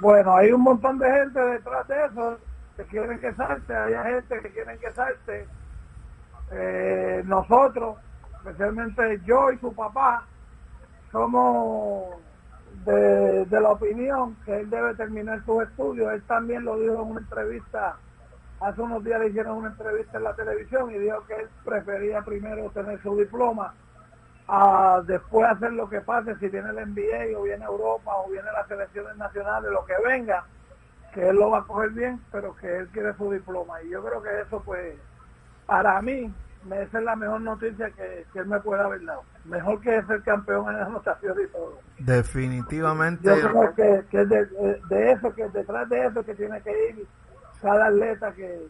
Bueno, 0.00 0.34
hay 0.34 0.50
un 0.50 0.62
montón 0.62 0.98
de 0.98 1.08
gente 1.08 1.40
detrás 1.40 1.86
de 1.86 2.04
eso 2.04 2.38
que 2.76 2.82
quieren 2.86 3.20
que 3.20 3.32
salte, 3.34 3.76
hay 3.76 4.14
gente 4.14 4.40
que 4.40 4.50
quieren 4.50 4.76
que 4.80 4.92
salte. 4.92 5.46
Eh, 6.50 7.22
nosotros, 7.26 7.96
especialmente 8.38 9.20
yo 9.24 9.52
y 9.52 9.58
su 9.58 9.72
papá, 9.72 10.24
somos 11.12 12.16
de, 12.84 13.46
la 13.48 13.70
opinión 13.70 14.36
que 14.44 14.62
él 14.62 14.68
debe 14.68 14.96
terminar 14.96 15.44
sus 15.44 15.62
estudios. 15.62 16.12
Él 16.12 16.22
también 16.22 16.64
lo 16.64 16.76
dijo 16.76 16.94
en 16.94 17.10
una 17.10 17.20
entrevista, 17.20 17.96
hace 18.58 18.80
unos 18.80 19.04
días 19.04 19.20
le 19.20 19.28
hicieron 19.28 19.58
una 19.58 19.68
entrevista 19.68 20.18
en 20.18 20.24
la 20.24 20.34
televisión 20.34 20.90
y 20.90 20.98
dijo 20.98 21.24
que 21.28 21.34
él 21.34 21.48
prefería 21.64 22.22
primero 22.22 22.68
tener 22.70 23.00
su 23.00 23.16
diploma 23.16 23.74
a 24.48 25.02
después 25.06 25.46
hacer 25.48 25.72
lo 25.72 25.88
que 25.88 26.00
pase, 26.00 26.34
si 26.36 26.48
viene 26.48 26.70
el 26.70 26.94
NBA 26.94 27.38
o 27.38 27.42
viene 27.42 27.64
Europa 27.64 28.16
o 28.16 28.30
viene 28.30 28.50
las 28.50 28.66
selecciones 28.66 29.16
nacionales, 29.16 29.70
lo 29.70 29.84
que 29.84 29.94
venga, 30.04 30.44
que 31.12 31.28
él 31.28 31.36
lo 31.36 31.50
va 31.50 31.58
a 31.58 31.64
coger 31.64 31.90
bien, 31.90 32.20
pero 32.32 32.56
que 32.56 32.78
él 32.78 32.88
quiere 32.88 33.14
su 33.14 33.30
diploma. 33.30 33.82
Y 33.82 33.90
yo 33.90 34.02
creo 34.02 34.22
que 34.22 34.40
eso, 34.40 34.62
pues, 34.64 34.94
para 35.66 36.00
mí, 36.00 36.32
esa 36.70 36.98
es 36.98 37.04
la 37.04 37.14
mejor 37.14 37.42
noticia 37.42 37.90
que, 37.90 38.24
él 38.34 38.46
me 38.46 38.58
puede 38.60 38.82
haber 38.82 39.04
dado. 39.04 39.22
Mejor 39.44 39.80
que 39.82 40.02
ser 40.04 40.22
campeón 40.22 40.74
en 40.74 40.80
anotación 40.80 41.36
y 41.42 41.46
todo. 41.48 41.78
Definitivamente. 41.98 43.28
Yo 43.28 43.50
creo 43.50 43.74
que, 43.74 44.04
que 44.10 44.24
de, 44.24 45.12
eso, 45.12 45.34
que 45.34 45.48
detrás 45.50 45.88
de 45.88 46.06
eso 46.06 46.24
que 46.24 46.34
tiene 46.34 46.60
que 46.62 46.88
ir 46.90 47.06
cada 47.60 47.86
atleta 47.86 48.32
que, 48.32 48.66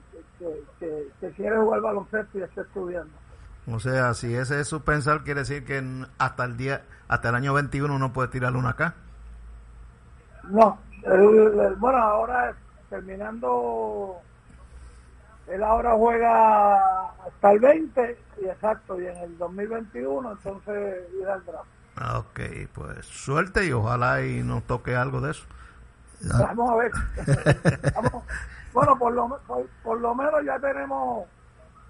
que, 0.78 1.30
quiere 1.36 1.56
jugar 1.56 1.80
baloncesto 1.80 2.38
y 2.38 2.42
está 2.42 2.62
estudiando. 2.62 3.12
O 3.70 3.80
sea, 3.80 4.14
si 4.14 4.34
ese 4.34 4.60
es 4.60 4.68
su 4.68 4.82
pensar, 4.82 5.24
quiere 5.24 5.40
decir 5.40 5.64
que 5.64 5.82
hasta 6.18 6.44
el 6.44 6.56
día, 6.56 6.82
hasta 7.08 7.28
el 7.28 7.34
año 7.34 7.54
21 7.54 7.98
no 7.98 8.12
puede 8.12 8.28
tirar 8.28 8.56
una 8.56 8.70
acá. 8.70 8.94
No, 10.44 10.78
bueno, 11.78 11.98
ahora 11.98 12.54
terminando 12.88 14.22
él 15.48 15.62
ahora 15.62 15.94
juega 15.94 16.76
hasta 17.26 17.52
el 17.52 17.60
20 17.60 18.18
y 18.42 18.44
exacto, 18.46 19.00
y 19.00 19.06
en 19.06 19.16
el 19.16 19.38
2021 19.38 20.32
entonces 20.32 21.04
irá 21.20 21.34
al 21.34 21.44
draft. 21.44 21.68
Ah, 21.96 22.18
ok, 22.18 22.40
pues 22.74 23.06
suerte 23.06 23.66
y 23.66 23.72
ojalá 23.72 24.22
y 24.22 24.42
nos 24.42 24.62
toque 24.64 24.94
algo 24.94 25.20
de 25.20 25.32
eso. 25.32 25.44
Vamos 26.38 26.70
a 26.70 26.74
ver. 26.76 26.92
bueno, 28.72 28.98
por 28.98 29.12
lo, 29.12 29.40
por, 29.82 30.00
lo 30.00 30.14
menos 30.14 30.44
ya 30.44 30.58
tenemos, 30.58 31.26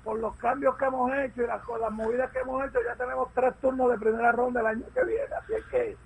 por 0.09 0.19
los 0.21 0.35
cambios 0.37 0.75
que 0.79 0.87
hemos 0.87 1.13
hecho 1.13 1.43
y 1.43 1.47
las, 1.47 1.61
las 1.79 1.93
movidas 1.93 2.31
que 2.31 2.39
hemos 2.39 2.65
hecho, 2.65 2.79
ya 2.83 2.97
tenemos 2.97 3.29
tres 3.35 3.53
turnos 3.61 3.91
de 3.91 3.99
primera 3.99 4.33
ronda 4.33 4.61
el 4.63 4.67
año 4.69 4.85
que 4.95 5.05
viene. 5.05 5.35
Así 5.39 5.53
es 5.53 5.65
que 5.67 5.97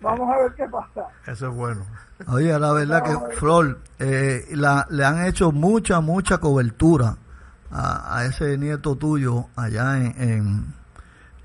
Vamos 0.00 0.28
a 0.32 0.38
ver 0.38 0.54
qué 0.54 0.64
pasa. 0.68 1.06
Eso 1.24 1.48
es 1.48 1.54
bueno. 1.54 1.84
Oye, 2.26 2.58
la 2.58 2.72
verdad 2.72 3.02
que, 3.04 3.36
Flor, 3.36 3.78
eh, 4.00 4.44
la, 4.52 4.86
le 4.90 5.04
han 5.04 5.24
hecho 5.24 5.52
mucha, 5.52 6.00
mucha 6.00 6.38
cobertura 6.38 7.16
a, 7.70 8.24
ese 8.24 8.58
nieto 8.58 8.96
tuyo 8.96 9.46
allá 9.54 9.98
en, 9.98 10.74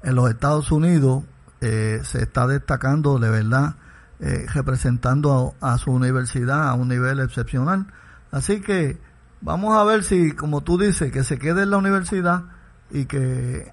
en, 0.02 0.16
los 0.16 0.32
Estados 0.32 0.72
Unidos. 0.72 1.24
Eh, 1.62 2.00
se 2.04 2.24
está 2.24 2.48
destacando 2.48 3.20
de 3.20 3.30
verdad, 3.30 3.76
eh, 4.20 4.46
representando 4.52 5.54
a, 5.62 5.78
su 5.78 5.92
universidad 5.92 6.70
a 6.70 6.74
un 6.74 6.88
nivel 6.88 7.20
excepcional. 7.20 7.86
Así 8.32 8.62
que 8.62 8.98
vamos 9.44 9.78
a 9.78 9.84
ver 9.84 10.04
si, 10.04 10.32
como 10.34 10.62
tú 10.62 10.78
dices, 10.78 11.12
que 11.12 11.24
se 11.24 11.38
quede 11.38 11.64
en 11.64 11.70
la 11.70 11.78
universidad 11.78 12.44
y 12.90 13.06
que 13.06 13.72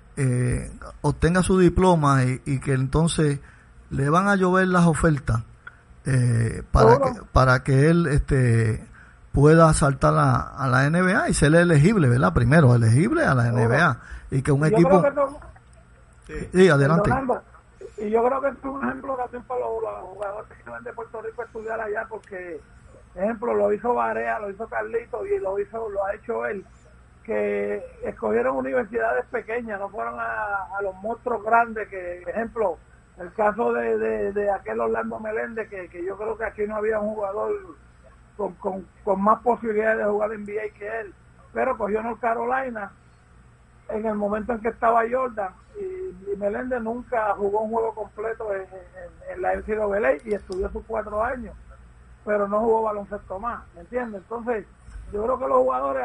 obtenga 1.00 1.42
su 1.42 1.58
diploma 1.58 2.24
y, 2.24 2.42
y 2.44 2.60
que 2.60 2.74
entonces 2.74 3.40
le 3.90 4.10
van 4.10 4.28
a 4.28 4.36
llover 4.36 4.68
las 4.68 4.86
ofertas 4.86 5.42
eh, 6.06 6.62
para, 6.72 6.98
que, 6.98 7.20
para 7.32 7.62
que 7.62 7.90
él 7.90 8.06
este, 8.06 8.86
pueda 9.32 9.72
saltar 9.74 10.14
a, 10.16 10.66
la 10.68 10.88
NBA 10.88 11.28
y 11.28 11.34
ser 11.34 11.54
elegible, 11.54 12.08
¿verdad? 12.08 12.32
Primero, 12.32 12.74
elegible 12.74 13.24
a 13.24 13.34
la 13.34 13.52
NBA. 13.52 14.00
Y 14.30 14.42
que 14.42 14.52
un 14.52 14.64
equipo... 14.64 15.02
sí. 16.26 16.68
adelante. 16.68 17.10
y 17.98 18.10
yo 18.10 18.24
creo 18.24 18.40
que 18.40 18.48
es 18.48 18.54
un 18.64 18.84
ejemplo 18.84 19.16
también 19.16 19.42
para 19.44 19.60
los, 19.60 19.70
jugadores 20.02 20.48
que 20.48 20.64
vienen 20.64 20.84
de 20.84 20.92
Puerto 20.92 21.22
Rico 21.22 21.42
a 21.42 21.44
estudiar 21.44 21.80
allá, 21.80 22.06
porque, 22.08 22.60
ejemplo, 23.14 23.54
lo 23.54 23.72
hizo 23.72 23.94
Barea, 23.94 24.38
lo 24.38 24.50
hizo 24.50 24.68
Carlito 24.68 25.26
y 25.26 25.38
lo 25.38 25.58
hizo 25.58 25.88
lo 25.88 26.04
ha 26.04 26.14
hecho 26.14 26.46
él 26.46 26.64
que 27.24 27.84
escogieron 28.02 28.56
universidades 28.56 29.24
pequeñas, 29.26 29.78
no 29.78 29.88
fueron 29.90 30.18
a, 30.18 30.68
a 30.76 30.82
los 30.82 30.94
monstruos 30.96 31.44
grandes 31.44 31.86
que, 31.88 32.22
ejemplo, 32.22 32.78
el 33.18 33.32
caso 33.34 33.72
de, 33.72 34.32
de, 34.32 34.50
aquel 34.50 34.80
Orlando 34.80 35.20
Meléndez, 35.20 35.68
que, 35.68 35.88
que, 35.88 36.04
yo 36.04 36.16
creo 36.16 36.38
que 36.38 36.44
aquí 36.44 36.66
no 36.66 36.76
había 36.76 36.98
un 36.98 37.14
jugador 37.14 37.76
con, 38.36 38.54
con, 39.04 39.22
más 39.22 39.40
posibilidades 39.40 39.98
de 39.98 40.04
jugar 40.04 40.32
en 40.32 40.42
NBA 40.42 40.78
que 40.78 41.00
él, 41.00 41.14
pero 41.52 41.76
cogió 41.76 42.02
North 42.02 42.20
Carolina 42.20 42.90
en 43.90 44.06
el 44.06 44.14
momento 44.14 44.52
en 44.54 44.60
que 44.60 44.68
estaba 44.68 45.02
Jordan 45.10 45.52
y, 45.78 46.36
Meléndez 46.36 46.80
nunca 46.80 47.34
jugó 47.34 47.60
un 47.60 47.70
juego 47.70 47.94
completo 47.94 48.54
en, 48.54 48.66
en, 49.30 49.42
la 49.42 49.54
NCAA 49.54 50.16
y 50.24 50.32
estudió 50.32 50.70
sus 50.70 50.84
cuatro 50.86 51.22
años, 51.22 51.54
pero 52.24 52.48
no 52.48 52.60
jugó 52.60 52.82
baloncesto 52.82 53.38
más, 53.38 53.62
¿me 53.74 53.80
entiendes? 53.82 54.22
Entonces, 54.22 54.66
yo 55.12 55.24
creo 55.24 55.38
que 55.38 55.48
los 55.48 55.58
jugadores 55.58 56.04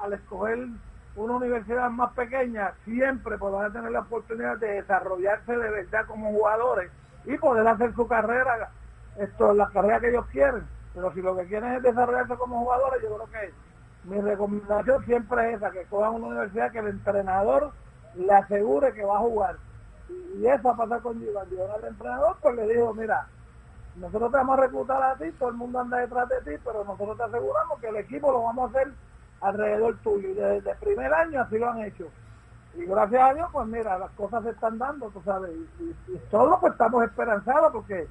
al 0.00 0.12
escoger 0.12 0.66
una 1.16 1.36
universidad 1.36 1.90
más 1.90 2.12
pequeña 2.12 2.72
siempre 2.84 3.38
podrán 3.38 3.72
tener 3.72 3.90
la 3.90 4.00
oportunidad 4.00 4.58
de 4.58 4.82
desarrollarse 4.82 5.56
de 5.56 5.70
verdad 5.70 6.06
como 6.06 6.30
jugadores 6.30 6.90
y 7.24 7.36
poder 7.38 7.66
hacer 7.66 7.94
su 7.94 8.06
carrera, 8.06 8.70
esto 9.18 9.54
la 9.54 9.68
carrera 9.68 10.00
que 10.00 10.10
ellos 10.10 10.26
quieren. 10.26 10.64
Pero 10.94 11.12
si 11.12 11.22
lo 11.22 11.36
que 11.36 11.46
quieren 11.46 11.72
es 11.74 11.82
desarrollarse 11.82 12.36
como 12.36 12.60
jugadores, 12.60 13.02
yo 13.02 13.16
creo 13.16 13.26
que 13.30 13.52
mi 14.04 14.20
recomendación 14.20 15.04
siempre 15.04 15.50
es 15.50 15.56
esa, 15.56 15.70
que 15.70 15.84
cojan 15.84 16.14
una 16.14 16.26
universidad 16.28 16.70
que 16.70 16.78
el 16.78 16.88
entrenador 16.88 17.72
le 18.14 18.32
asegure 18.32 18.92
que 18.92 19.04
va 19.04 19.16
a 19.16 19.20
jugar. 19.20 19.56
Y 20.36 20.46
eso 20.46 20.62
va 20.62 20.72
a 20.72 20.76
pasar 20.76 21.00
con 21.00 21.18
Giván. 21.18 21.46
al 21.74 21.84
entrenador 21.84 22.36
pues 22.40 22.54
le 22.56 22.68
digo, 22.68 22.92
mira, 22.94 23.26
nosotros 23.96 24.30
te 24.30 24.36
vamos 24.38 24.58
a 24.58 24.62
reclutar 24.62 25.02
a 25.02 25.16
ti, 25.16 25.30
todo 25.38 25.50
el 25.50 25.54
mundo 25.56 25.80
anda 25.80 25.98
detrás 25.98 26.28
de 26.28 26.40
ti, 26.40 26.60
pero 26.64 26.84
nosotros 26.84 27.16
te 27.16 27.22
aseguramos 27.24 27.78
que 27.80 27.88
el 27.88 27.96
equipo 27.96 28.32
lo 28.32 28.42
vamos 28.42 28.66
a 28.74 28.78
hacer 28.78 28.92
alrededor 29.40 29.96
tuyo. 30.02 30.28
Y 30.28 30.34
desde 30.34 30.70
el 30.70 30.76
primer 30.78 31.12
año 31.12 31.40
así 31.42 31.58
lo 31.58 31.70
han 31.70 31.80
hecho. 31.80 32.08
Y 32.76 32.86
gracias 32.86 33.22
a 33.22 33.34
Dios, 33.34 33.48
pues 33.52 33.66
mira, 33.68 33.98
las 33.98 34.10
cosas 34.12 34.42
se 34.42 34.50
están 34.50 34.78
dando, 34.78 35.08
tú 35.10 35.22
sabes. 35.24 35.50
Y, 35.78 35.94
todos 36.30 36.58
pues 36.60 36.72
estamos 36.72 37.04
esperanzados 37.04 37.72
porque 37.72 38.08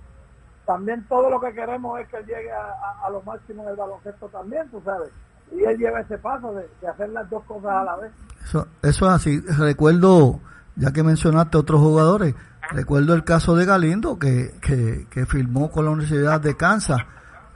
también 0.65 1.05
todo 1.07 1.29
lo 1.29 1.41
que 1.41 1.53
queremos 1.53 1.99
es 1.99 2.07
que 2.07 2.17
él 2.17 2.25
llegue 2.25 2.51
a, 2.51 3.09
lo 3.09 3.21
máximo 3.23 3.63
en 3.63 3.69
el 3.69 3.75
baloncesto 3.75 4.29
también, 4.29 4.69
tú 4.69 4.81
sabes. 4.85 5.09
Y 5.51 5.63
él 5.63 5.77
lleva 5.77 5.99
ese 5.99 6.17
paso 6.17 6.53
de, 6.53 6.87
hacer 6.87 7.09
las 7.09 7.29
dos 7.29 7.43
cosas 7.43 7.71
a 7.71 7.83
la 7.83 7.95
vez. 7.97 8.11
Eso 8.45 8.67
es 8.81 9.01
así. 9.01 9.41
Recuerdo, 9.41 10.39
ya 10.77 10.93
que 10.93 11.03
mencionaste 11.03 11.57
otros 11.57 11.81
jugadores, 11.81 12.33
recuerdo 12.71 13.13
el 13.13 13.23
caso 13.23 13.55
de 13.55 13.65
Galindo 13.65 14.17
que, 14.17 14.53
que, 14.61 15.07
que 15.09 15.25
firmó 15.25 15.71
con 15.71 15.85
la 15.85 15.91
Universidad 15.91 16.41
de 16.41 16.55
Kansas. 16.55 17.01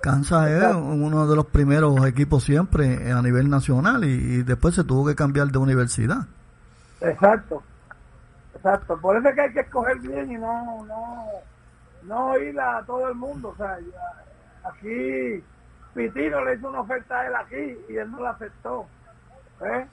Kansas 0.01 0.49
es 0.49 0.75
uno 0.75 1.27
de 1.27 1.35
los 1.35 1.45
primeros 1.47 2.05
equipos 2.05 2.43
siempre 2.43 3.11
a 3.11 3.21
nivel 3.21 3.49
nacional 3.49 4.03
y, 4.03 4.09
y 4.09 4.43
después 4.43 4.75
se 4.75 4.83
tuvo 4.83 5.07
que 5.07 5.15
cambiar 5.15 5.47
de 5.47 5.57
universidad. 5.57 6.27
Exacto, 7.01 7.63
exacto. 8.55 8.97
Por 8.99 9.17
eso 9.17 9.29
es 9.29 9.35
que 9.35 9.41
hay 9.41 9.53
que 9.53 9.59
escoger 9.61 9.99
bien 9.99 10.31
y 10.31 10.35
no, 10.35 10.85
no, 10.85 11.25
no 12.03 12.37
ir 12.39 12.59
a 12.59 12.83
todo 12.85 13.09
el 13.09 13.15
mundo. 13.15 13.49
O 13.49 13.55
sea, 13.55 13.77
aquí 14.63 15.43
Pitino 15.93 16.43
le 16.45 16.55
hizo 16.55 16.69
una 16.69 16.81
oferta 16.81 17.19
a 17.19 17.27
él 17.27 17.35
aquí 17.35 17.77
y 17.89 17.97
él 17.97 18.11
no 18.11 18.21
la 18.21 18.31
aceptó. 18.31 18.85
¿eh? 19.61 19.87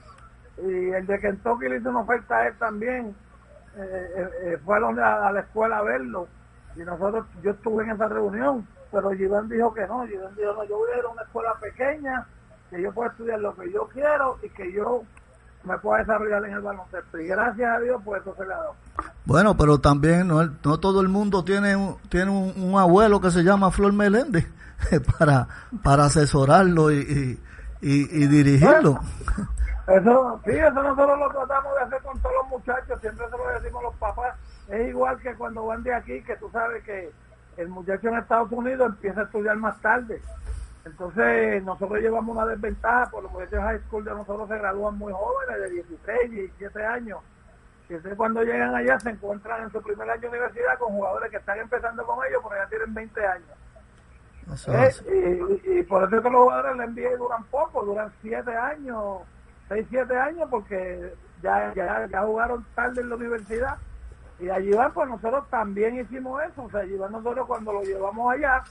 Y 0.63 0.89
el 0.91 1.05
de 1.05 1.19
Kentucky 1.19 1.67
le 1.67 1.77
hizo 1.77 1.89
una 1.89 2.01
oferta 2.01 2.37
a 2.37 2.47
él 2.47 2.53
también. 2.57 3.15
Eh, 3.77 4.11
eh, 4.17 4.29
eh, 4.43 4.57
fue 4.63 4.77
a, 4.77 5.31
la 5.31 5.39
escuela 5.41 5.79
a 5.79 5.83
verlo. 5.83 6.27
Y 6.75 6.79
nosotros, 6.79 7.25
yo 7.43 7.51
estuve 7.51 7.83
en 7.83 7.91
esa 7.91 8.07
reunión, 8.07 8.67
pero 8.91 9.11
Giván 9.11 9.47
dijo 9.49 9.73
que 9.73 9.85
no. 9.87 10.05
Giván 10.07 10.35
dijo, 10.35 10.53
no, 10.53 10.63
yo 10.65 10.77
voy 10.77 10.89
a 10.93 10.99
ir 10.99 11.05
a 11.05 11.09
una 11.09 11.21
escuela 11.23 11.53
pequeña, 11.61 12.25
que 12.69 12.81
yo 12.81 12.91
puedo 12.93 13.09
estudiar 13.09 13.39
lo 13.39 13.55
que 13.55 13.71
yo 13.71 13.87
quiero 13.93 14.37
y 14.43 14.49
que 14.49 14.71
yo 14.73 15.03
me 15.63 15.77
pueda 15.79 15.99
desarrollar 15.99 16.45
en 16.45 16.53
el 16.53 16.61
baloncesto. 16.61 17.19
Y 17.19 17.27
gracias 17.27 17.77
a 17.77 17.79
Dios, 17.79 18.01
pues 18.05 18.21
eso 18.21 18.35
se 18.37 18.45
le 18.45 18.53
ha 18.53 18.57
dado. 18.57 18.75
Bueno, 19.25 19.57
pero 19.57 19.79
también 19.79 20.27
no, 20.27 20.43
no 20.45 20.79
todo 20.79 21.01
el 21.01 21.09
mundo 21.09 21.43
tiene 21.43 21.75
un, 21.75 21.97
tiene 22.09 22.29
un, 22.31 22.53
un 22.61 22.79
abuelo 22.79 23.19
que 23.19 23.31
se 23.31 23.43
llama 23.43 23.71
Flor 23.71 23.91
Meléndez 23.93 24.45
para, 25.19 25.47
para 25.83 26.05
asesorarlo 26.05 26.91
y, 26.91 26.97
y, 26.99 27.39
y- 27.81 28.23
y 28.23 28.27
dirigirlo. 28.27 28.99
Eso, 29.87 30.41
sí, 30.45 30.51
eso 30.51 30.71
nosotros 30.83 31.19
lo 31.19 31.29
tratamos 31.29 31.75
de 31.75 31.81
hacer 31.81 32.01
con 32.01 32.19
todos 32.19 32.35
los 32.35 32.47
muchachos, 32.47 32.99
siempre 33.01 33.25
se 33.29 33.37
lo 33.37 33.47
decimos 33.49 33.81
a 33.81 33.85
los 33.87 33.95
papás. 33.95 34.35
Es 34.67 34.87
igual 34.89 35.19
que 35.19 35.35
cuando 35.35 35.65
van 35.67 35.83
de 35.83 35.93
aquí, 35.93 36.23
que 36.23 36.35
tú 36.37 36.49
sabes 36.51 36.83
que 36.83 37.11
el 37.57 37.67
muchacho 37.69 38.07
en 38.07 38.15
Estados 38.17 38.51
Unidos 38.51 38.87
empieza 38.89 39.21
a 39.21 39.23
estudiar 39.25 39.55
más 39.57 39.79
tarde. 39.81 40.21
Entonces, 40.85 41.63
nosotros 41.63 41.99
llevamos 41.99 42.35
una 42.35 42.45
desventaja, 42.47 43.09
por 43.11 43.23
los 43.23 43.31
muchachos 43.31 43.59
high 43.59 43.79
school 43.87 44.03
de 44.05 44.11
nosotros 44.11 44.47
se 44.49 44.57
gradúan 44.57 44.97
muy 44.97 45.13
jóvenes, 45.13 45.61
de 45.61 45.69
16, 45.69 46.31
17 46.31 46.85
años. 46.85 47.19
Y 47.87 47.93
entonces 47.93 48.17
cuando 48.17 48.41
llegan 48.43 48.73
allá 48.73 48.99
se 48.99 49.11
encuentran 49.11 49.63
en 49.63 49.71
su 49.71 49.81
primer 49.81 50.09
año 50.09 50.21
de 50.21 50.27
universidad 50.29 50.77
con 50.79 50.93
jugadores 50.93 51.29
que 51.29 51.37
están 51.37 51.59
empezando 51.59 52.03
con 52.05 52.17
ellos, 52.27 52.41
pero 52.47 52.61
ya 52.61 52.67
tienen 52.69 52.93
20 52.93 53.25
años. 53.27 53.49
Eso 54.51 54.73
Eh, 54.73 55.39
y, 55.63 55.69
y- 55.71 55.79
y 55.79 55.83
por 55.83 56.03
eso 56.03 56.15
es 56.17 56.23
que 56.23 56.29
los 56.29 56.41
jugadores 56.43 56.77
de 56.77 56.85
NBA 56.87 57.17
duran 57.17 57.43
poco, 57.45 57.83
duran 57.85 58.11
siete 58.21 58.55
años, 58.55 59.19
seis, 59.67 59.85
siete 59.89 60.17
años, 60.17 60.47
porque 60.49 61.13
ya, 61.41 61.73
ya, 61.73 62.07
ya 62.07 62.21
jugaron 62.21 62.65
tarde 62.75 63.01
en 63.01 63.09
la 63.09 63.15
universidad. 63.15 63.77
Y 64.39 64.49
allí 64.49 64.71
van, 64.71 64.93
pues 64.93 65.09
nosotros 65.09 65.49
también 65.49 65.99
hicimos 65.99 66.43
eso. 66.43 66.63
O 66.63 66.69
sea, 66.69 66.81
allí 66.81 66.95
van 66.97 67.11
nosotros 67.11 67.47
cuando 67.47 67.73
lo 67.73 67.83
llevamos 67.83 68.33
allá, 68.33 68.63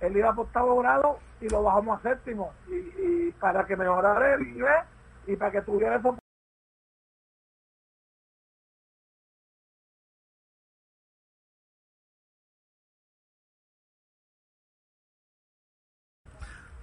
él 0.00 0.16
iba 0.16 0.32
por 0.32 0.46
octavo 0.46 0.80
grado 0.80 1.18
y 1.40 1.48
lo 1.48 1.62
bajamos 1.62 2.00
a 2.00 2.02
séptimo. 2.02 2.52
Y, 2.68 2.74
y 2.74 3.34
para 3.38 3.64
que 3.64 3.76
mejorara 3.76 4.34
el 4.34 4.42
inglés 4.42 4.84
y 5.26 5.36
para 5.36 5.52
que 5.52 5.62
tuviera 5.62 5.96
eso. 5.96 6.21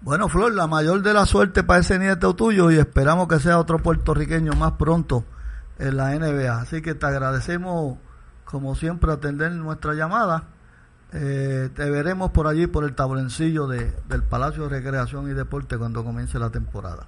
Bueno, 0.01 0.29
Flor, 0.29 0.53
la 0.53 0.67
mayor 0.67 1.01
de 1.01 1.13
la 1.13 1.25
suerte 1.25 1.63
para 1.63 1.81
ese 1.81 1.99
nieto 1.99 2.33
tuyo 2.33 2.71
y 2.71 2.77
esperamos 2.77 3.27
que 3.27 3.39
sea 3.39 3.59
otro 3.59 3.79
puertorriqueño 3.79 4.53
más 4.53 4.73
pronto 4.73 5.25
en 5.77 5.97
la 5.97 6.15
NBA. 6.15 6.61
Así 6.61 6.81
que 6.81 6.95
te 6.95 7.05
agradecemos, 7.05 7.97
como 8.45 8.75
siempre, 8.75 9.11
atender 9.11 9.51
nuestra 9.51 9.93
llamada. 9.93 10.43
Eh, 11.11 11.69
te 11.75 11.89
veremos 11.89 12.31
por 12.31 12.47
allí, 12.47 12.67
por 12.67 12.85
el 12.85 12.95
tablencillo 12.95 13.67
de, 13.67 13.91
del 14.07 14.23
Palacio 14.23 14.63
de 14.63 14.77
Recreación 14.77 15.29
y 15.29 15.33
Deporte 15.33 15.77
cuando 15.77 16.03
comience 16.03 16.39
la 16.39 16.49
temporada. 16.49 17.05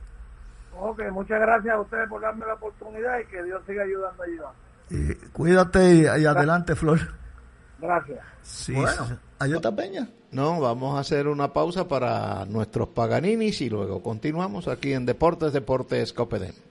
Ok, 0.77 1.03
muchas 1.11 1.39
gracias 1.39 1.75
a 1.75 1.79
ustedes 1.79 2.09
por 2.09 2.21
darme 2.21 2.45
la 2.45 2.55
oportunidad 2.55 3.19
y 3.19 3.25
que 3.27 3.43
Dios 3.43 3.61
siga 3.67 3.83
ayudando 3.83 4.23
a 4.23 4.27
Iván. 4.27 4.53
Y 4.89 5.13
cuídate 5.29 5.93
y, 5.93 6.01
y 6.01 6.25
adelante, 6.25 6.75
Flor. 6.75 6.99
Gracias. 7.79 8.19
Sí, 8.41 8.73
bueno, 8.73 9.05
sí. 9.07 9.13
Está 9.49 9.75
Peña. 9.75 10.07
No, 10.31 10.59
vamos 10.59 10.95
a 10.95 10.99
hacer 10.99 11.27
una 11.27 11.51
pausa 11.51 11.87
para 11.87 12.45
nuestros 12.45 12.89
paganinis 12.89 13.61
y 13.61 13.69
luego 13.69 14.01
continuamos 14.01 14.67
aquí 14.67 14.93
en 14.93 15.05
Deportes, 15.05 15.51
Deportes 15.51 16.13
Copedén. 16.13 16.70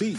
sí. 0.01 0.17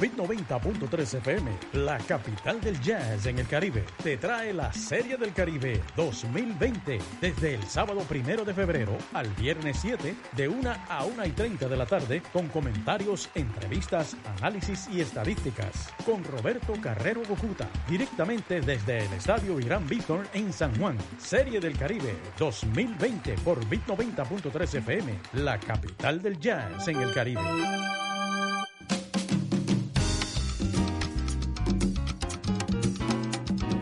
Bit 0.00 0.16
90.3 0.16 1.18
FM, 1.18 1.50
la 1.74 1.98
capital 1.98 2.60
del 2.60 2.80
jazz 2.80 3.26
en 3.26 3.38
el 3.38 3.46
Caribe, 3.46 3.84
te 4.02 4.16
trae 4.16 4.52
la 4.52 4.72
Serie 4.72 5.16
del 5.16 5.32
Caribe 5.32 5.80
2020 5.96 6.98
desde 7.20 7.54
el 7.54 7.62
sábado 7.64 8.00
primero 8.00 8.44
de 8.44 8.52
febrero 8.52 8.98
al 9.12 9.28
viernes 9.34 9.78
7 9.80 10.16
de 10.32 10.48
1 10.48 10.74
a 10.88 11.04
1 11.04 11.26
y 11.26 11.30
30 11.30 11.68
de 11.68 11.76
la 11.76 11.86
tarde 11.86 12.22
con 12.32 12.48
comentarios, 12.48 13.30
entrevistas, 13.36 14.16
análisis 14.38 14.88
y 14.92 15.00
estadísticas 15.00 15.92
con 16.04 16.24
Roberto 16.24 16.74
Carrero 16.82 17.22
Bocuta 17.28 17.68
directamente 17.88 18.60
desde 18.60 19.06
el 19.06 19.12
Estadio 19.12 19.60
Irán 19.60 19.86
Víctor 19.86 20.26
en 20.32 20.52
San 20.52 20.76
Juan. 20.76 20.98
Serie 21.18 21.60
del 21.60 21.78
Caribe 21.78 22.16
2020 22.36 23.34
por 23.44 23.64
Bit 23.68 23.86
90.3 23.86 24.78
FM, 24.78 25.20
la 25.34 25.58
capital 25.60 26.20
del 26.20 26.38
jazz 26.40 26.88
en 26.88 27.00
el 27.00 27.14
Caribe. 27.14 27.40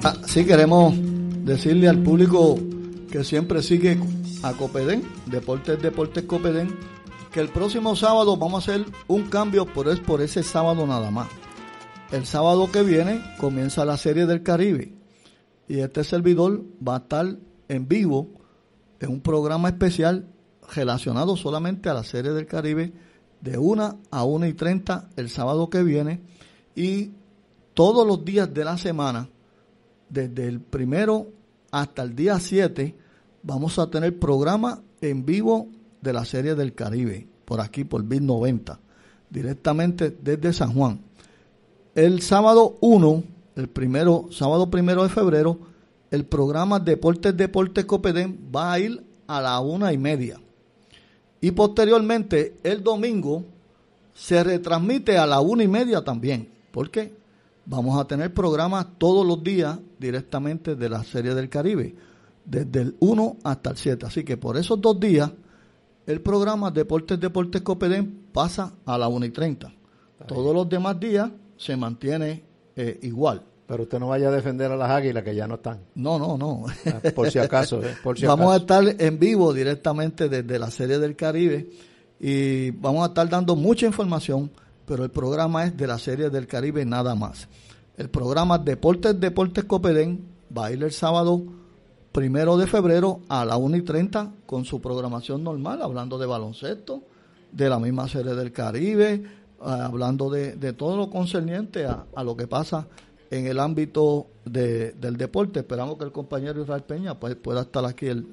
Ah, 0.04 0.16
sí, 0.26 0.44
queremos 0.44 0.94
decirle 1.44 1.88
al 1.88 2.02
público 2.02 2.58
que 3.08 3.22
siempre 3.22 3.62
sigue 3.62 4.00
a 4.42 4.52
Copedén, 4.52 5.04
Deportes 5.26 5.80
Deportes 5.80 6.24
Copedén, 6.24 6.74
que 7.30 7.38
el 7.38 7.48
próximo 7.48 7.94
sábado 7.94 8.36
vamos 8.36 8.68
a 8.68 8.72
hacer 8.72 8.86
un 9.06 9.28
cambio, 9.28 9.64
pero 9.72 9.92
es 9.92 10.00
por 10.00 10.20
ese 10.20 10.42
sábado 10.42 10.88
nada 10.88 11.12
más. 11.12 11.28
El 12.10 12.26
sábado 12.26 12.68
que 12.72 12.82
viene 12.82 13.22
comienza 13.38 13.84
la 13.84 13.96
Serie 13.96 14.26
del 14.26 14.42
Caribe 14.42 14.92
y 15.68 15.78
este 15.78 16.02
servidor 16.02 16.64
va 16.86 16.96
a 16.96 16.98
estar 16.98 17.36
en 17.68 17.86
vivo 17.86 18.28
en 18.98 19.08
un 19.08 19.20
programa 19.20 19.68
especial 19.68 20.26
relacionado 20.74 21.36
solamente 21.36 21.88
a 21.88 21.94
la 21.94 22.02
Serie 22.02 22.32
del 22.32 22.46
Caribe 22.46 22.92
de 23.40 23.56
1 23.56 24.00
a 24.10 24.24
1 24.24 24.46
y 24.46 24.54
30 24.54 25.10
el 25.14 25.30
sábado 25.30 25.70
que 25.70 25.84
viene 25.84 26.22
y 26.74 27.12
todos 27.74 28.04
los 28.04 28.24
días 28.24 28.52
de 28.52 28.64
la 28.64 28.76
semana, 28.76 29.28
desde 30.12 30.46
el 30.46 30.60
primero 30.60 31.28
hasta 31.70 32.02
el 32.02 32.14
día 32.14 32.38
7, 32.38 32.94
vamos 33.42 33.78
a 33.78 33.90
tener 33.90 34.18
programa 34.18 34.82
en 35.00 35.24
vivo 35.24 35.68
de 36.02 36.12
la 36.12 36.24
Serie 36.24 36.54
del 36.54 36.74
Caribe, 36.74 37.26
por 37.46 37.60
aquí, 37.60 37.84
por 37.84 38.04
BIT 38.04 38.22
90, 38.22 38.78
directamente 39.30 40.10
desde 40.10 40.52
San 40.52 40.74
Juan. 40.74 41.00
El 41.94 42.20
sábado 42.20 42.76
1, 42.80 43.24
el 43.56 43.68
primero, 43.68 44.28
sábado 44.30 44.70
primero 44.70 45.02
de 45.02 45.08
febrero, 45.08 45.58
el 46.10 46.26
programa 46.26 46.78
Deportes 46.78 47.34
Deportes 47.34 47.86
Copedén 47.86 48.38
va 48.54 48.74
a 48.74 48.78
ir 48.78 49.02
a 49.26 49.40
la 49.40 49.60
una 49.60 49.94
y 49.94 49.98
media. 49.98 50.38
Y 51.40 51.52
posteriormente, 51.52 52.58
el 52.62 52.82
domingo, 52.82 53.44
se 54.14 54.44
retransmite 54.44 55.16
a 55.16 55.26
la 55.26 55.40
una 55.40 55.64
y 55.64 55.68
media 55.68 56.04
también. 56.04 56.48
¿Por 56.70 56.90
qué? 56.90 57.14
Vamos 57.64 58.00
a 58.00 58.06
tener 58.06 58.34
programas 58.34 58.86
todos 58.98 59.26
los 59.26 59.42
días 59.42 59.78
directamente 59.98 60.74
de 60.74 60.88
la 60.88 61.04
Serie 61.04 61.34
del 61.34 61.48
Caribe, 61.48 61.94
desde 62.44 62.80
el 62.80 62.96
1 62.98 63.36
hasta 63.44 63.70
el 63.70 63.76
7. 63.76 64.06
Así 64.06 64.24
que 64.24 64.36
por 64.36 64.56
esos 64.56 64.80
dos 64.80 64.98
días, 64.98 65.30
el 66.06 66.20
programa 66.20 66.70
Deportes 66.70 67.20
Deportes 67.20 67.62
Copedén 67.62 68.26
pasa 68.32 68.72
a 68.84 68.98
la 68.98 69.08
1 69.08 69.26
y 69.26 69.30
30. 69.30 69.72
Todos 70.26 70.54
los 70.54 70.68
demás 70.68 70.98
días 70.98 71.30
se 71.56 71.76
mantiene 71.76 72.42
eh, 72.76 72.98
igual. 73.02 73.42
Pero 73.66 73.84
usted 73.84 73.98
no 74.00 74.08
vaya 74.08 74.28
a 74.28 74.32
defender 74.32 74.70
a 74.70 74.76
las 74.76 74.90
águilas 74.90 75.22
que 75.22 75.34
ya 75.34 75.46
no 75.46 75.54
están. 75.54 75.80
No, 75.94 76.18
no, 76.18 76.36
no. 76.36 76.66
Ah, 76.86 77.00
por 77.14 77.30
si 77.30 77.38
acaso. 77.38 77.82
Eh, 77.82 77.96
por 78.02 78.18
si 78.18 78.26
vamos 78.26 78.54
acaso. 78.54 78.74
a 78.74 78.90
estar 78.90 79.06
en 79.06 79.18
vivo 79.18 79.52
directamente 79.52 80.28
desde 80.28 80.58
la 80.58 80.70
Serie 80.70 80.98
del 80.98 81.16
Caribe 81.16 81.70
y 82.20 82.70
vamos 82.72 83.04
a 83.04 83.06
estar 83.08 83.28
dando 83.28 83.56
mucha 83.56 83.86
información, 83.86 84.50
pero 84.92 85.04
el 85.04 85.10
programa 85.10 85.64
es 85.64 85.74
de 85.74 85.86
la 85.86 85.98
Serie 85.98 86.28
del 86.28 86.46
Caribe 86.46 86.84
nada 86.84 87.14
más. 87.14 87.48
El 87.96 88.10
programa 88.10 88.58
Deportes 88.58 89.18
Deportes 89.18 89.64
Copedén 89.64 90.22
va 90.54 90.66
a 90.66 90.70
ir 90.70 90.82
el 90.82 90.92
sábado 90.92 91.42
primero 92.12 92.58
de 92.58 92.66
febrero 92.66 93.22
a 93.30 93.46
la 93.46 93.56
1 93.56 93.78
y 93.78 93.80
30 93.80 94.34
con 94.44 94.66
su 94.66 94.82
programación 94.82 95.42
normal, 95.42 95.80
hablando 95.80 96.18
de 96.18 96.26
baloncesto, 96.26 97.04
de 97.50 97.70
la 97.70 97.78
misma 97.78 98.06
Serie 98.06 98.34
del 98.34 98.52
Caribe, 98.52 99.14
eh, 99.14 99.22
hablando 99.62 100.28
de, 100.28 100.56
de, 100.56 100.74
todo 100.74 100.98
lo 100.98 101.08
concerniente 101.08 101.86
a, 101.86 102.04
a, 102.14 102.22
lo 102.22 102.36
que 102.36 102.46
pasa 102.46 102.86
en 103.30 103.46
el 103.46 103.60
ámbito 103.60 104.26
de, 104.44 104.92
del 104.92 105.16
deporte. 105.16 105.60
Esperamos 105.60 105.96
que 105.96 106.04
el 106.04 106.12
compañero 106.12 106.60
Israel 106.60 106.82
Peña 106.82 107.18
pues, 107.18 107.34
pueda 107.36 107.62
estar 107.62 107.86
aquí 107.86 108.08
el, 108.08 108.26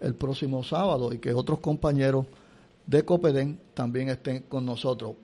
el 0.00 0.14
próximo 0.14 0.62
sábado 0.62 1.12
y 1.12 1.18
que 1.18 1.34
otros 1.34 1.58
compañeros 1.58 2.26
de 2.86 3.04
Copedén 3.04 3.58
también 3.74 4.08
estén 4.08 4.42
con 4.42 4.64
nosotros. 4.64 5.16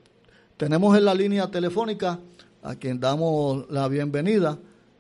Tenemos 0.63 0.97
en 0.97 1.05
la 1.05 1.13
línea 1.13 1.51
telefónica 1.51 2.21
a 2.63 2.77
quien 2.77 3.01
damos 3.01 3.69
la 3.69 3.89
bienvenida 3.89 4.59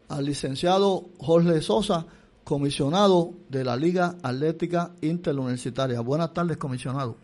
al 0.08 0.24
licenciado 0.24 1.02
Jorge 1.20 1.60
Sosa, 1.60 2.04
comisionado 2.42 3.30
de 3.48 3.62
la 3.62 3.76
Liga 3.76 4.16
Atlética 4.24 4.90
Interuniversitaria. 5.02 6.00
Buenas 6.00 6.34
tardes, 6.34 6.56
comisionado. 6.56 7.14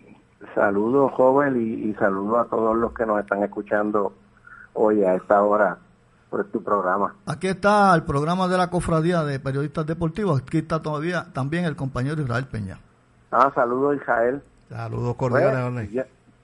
Saludos, 0.55 1.11
joven, 1.17 1.57
y, 1.61 1.91
y 1.91 1.95
saludos 1.95 2.47
a 2.47 2.49
todos 2.49 2.77
los 2.77 2.93
que 2.93 3.05
nos 3.05 3.19
están 3.19 3.43
escuchando 3.43 4.13
hoy 4.75 5.03
a 5.03 5.17
esta 5.17 5.43
hora 5.43 5.77
por 6.31 6.45
tu 6.45 6.63
programa. 6.63 7.17
Aquí 7.27 7.49
está 7.49 7.93
el 7.93 8.05
programa 8.05 8.47
de 8.47 8.57
la 8.57 8.71
Cofradía 8.71 9.25
de 9.25 9.41
Periodistas 9.41 9.85
Deportivos. 9.85 10.43
Aquí 10.43 10.59
está 10.59 10.81
todavía 10.81 11.27
también 11.33 11.65
el 11.65 11.75
compañero 11.75 12.23
Israel 12.23 12.47
Peña. 12.47 12.79
Ah, 13.33 13.51
saludos, 13.53 13.97
Israel. 13.97 14.41
Saludos 14.69 15.17
cordiales, 15.17 15.91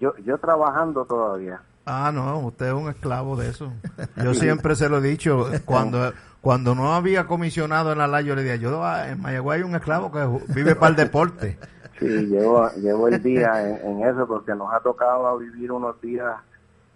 yo, 0.00 0.12
yo 0.24 0.38
trabajando 0.38 1.04
todavía. 1.04 1.62
Ah, 1.86 2.10
no, 2.12 2.38
usted 2.40 2.66
es 2.66 2.72
un 2.72 2.88
esclavo 2.88 3.36
de 3.36 3.50
eso. 3.50 3.72
Yo 4.16 4.34
siempre 4.34 4.74
se 4.74 4.88
lo 4.88 4.98
he 4.98 5.02
dicho, 5.02 5.48
cuando 5.64 6.12
cuando 6.44 6.74
no 6.74 6.94
había 6.94 7.26
comisionado 7.26 7.92
en 7.92 7.98
la 7.98 8.06
LA, 8.06 8.20
yo 8.20 8.34
le 8.34 8.42
decía, 8.42 8.56
yo 8.56 8.84
ah, 8.84 9.08
en 9.08 9.22
Mayagüez 9.22 9.56
hay 9.56 9.62
un 9.62 9.74
esclavo 9.74 10.12
que 10.12 10.52
vive 10.52 10.76
para 10.76 10.90
el 10.90 10.96
deporte. 10.96 11.58
Sí, 12.00 12.08
llevo, 12.08 12.68
llevo 12.72 13.06
el 13.06 13.22
día 13.22 13.70
en, 13.70 14.02
en, 14.02 14.08
eso 14.08 14.26
porque 14.26 14.52
nos 14.52 14.74
ha 14.74 14.80
tocado 14.80 15.38
vivir 15.38 15.70
unos 15.70 15.98
días 16.00 16.34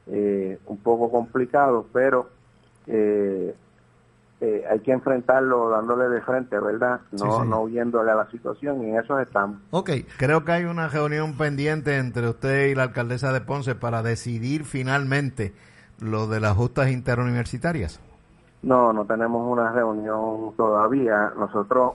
eh, 0.08 0.58
un 0.66 0.76
poco 0.78 1.08
complicados, 1.08 1.86
pero 1.92 2.28
eh, 2.88 3.54
eh, 4.40 4.64
hay 4.70 4.78
que 4.80 4.92
enfrentarlo 4.92 5.68
dándole 5.68 6.08
de 6.08 6.20
frente, 6.20 6.58
¿verdad? 6.60 7.00
No, 7.10 7.18
sí, 7.18 7.24
sí. 7.42 7.48
no 7.48 7.60
huyéndole 7.62 8.12
a 8.12 8.14
la 8.14 8.30
situación 8.30 8.82
y 8.82 8.90
en 8.90 8.98
eso 9.00 9.18
estamos. 9.18 9.58
Ok, 9.70 9.90
creo 10.16 10.44
que 10.44 10.52
hay 10.52 10.64
una 10.64 10.88
reunión 10.88 11.36
pendiente 11.36 11.96
entre 11.96 12.28
usted 12.28 12.68
y 12.68 12.74
la 12.76 12.84
alcaldesa 12.84 13.32
de 13.32 13.40
Ponce 13.40 13.74
para 13.74 14.02
decidir 14.02 14.64
finalmente 14.64 15.54
lo 16.00 16.28
de 16.28 16.38
las 16.38 16.56
justas 16.56 16.90
interuniversitarias. 16.90 18.00
No, 18.62 18.92
no 18.92 19.06
tenemos 19.06 19.44
una 19.50 19.72
reunión 19.72 20.54
todavía. 20.56 21.32
Nosotros, 21.36 21.94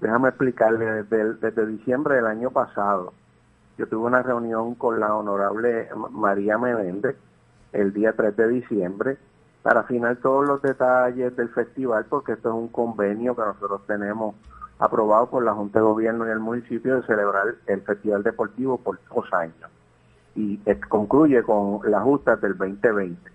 déjame 0.00 0.28
explicarle, 0.28 1.02
desde, 1.02 1.34
desde 1.34 1.66
diciembre 1.66 2.16
del 2.16 2.26
año 2.26 2.50
pasado, 2.50 3.12
yo 3.76 3.88
tuve 3.88 4.06
una 4.06 4.22
reunión 4.22 4.76
con 4.76 5.00
la 5.00 5.14
honorable 5.14 5.88
María 6.10 6.58
Menéndez 6.58 7.16
el 7.72 7.92
día 7.92 8.12
3 8.12 8.36
de 8.36 8.48
diciembre 8.48 9.16
para 9.62 9.80
afinar 9.80 10.16
todos 10.16 10.46
los 10.46 10.60
detalles 10.60 11.36
del 11.36 11.48
festival, 11.50 12.04
porque 12.08 12.32
esto 12.32 12.48
es 12.48 12.54
un 12.54 12.68
convenio 12.68 13.36
que 13.36 13.42
nosotros 13.42 13.82
tenemos 13.86 14.34
aprobado 14.78 15.30
por 15.30 15.44
la 15.44 15.54
Junta 15.54 15.78
de 15.78 15.84
Gobierno 15.84 16.26
y 16.26 16.30
el 16.30 16.40
municipio 16.40 16.96
de 16.96 17.06
celebrar 17.06 17.54
el 17.66 17.82
Festival 17.82 18.24
Deportivo 18.24 18.78
por 18.78 18.98
dos 19.14 19.32
años. 19.32 19.70
Y 20.34 20.58
concluye 20.88 21.42
con 21.42 21.80
las 21.88 22.02
justas 22.02 22.40
del 22.40 22.56
2020. 22.56 23.30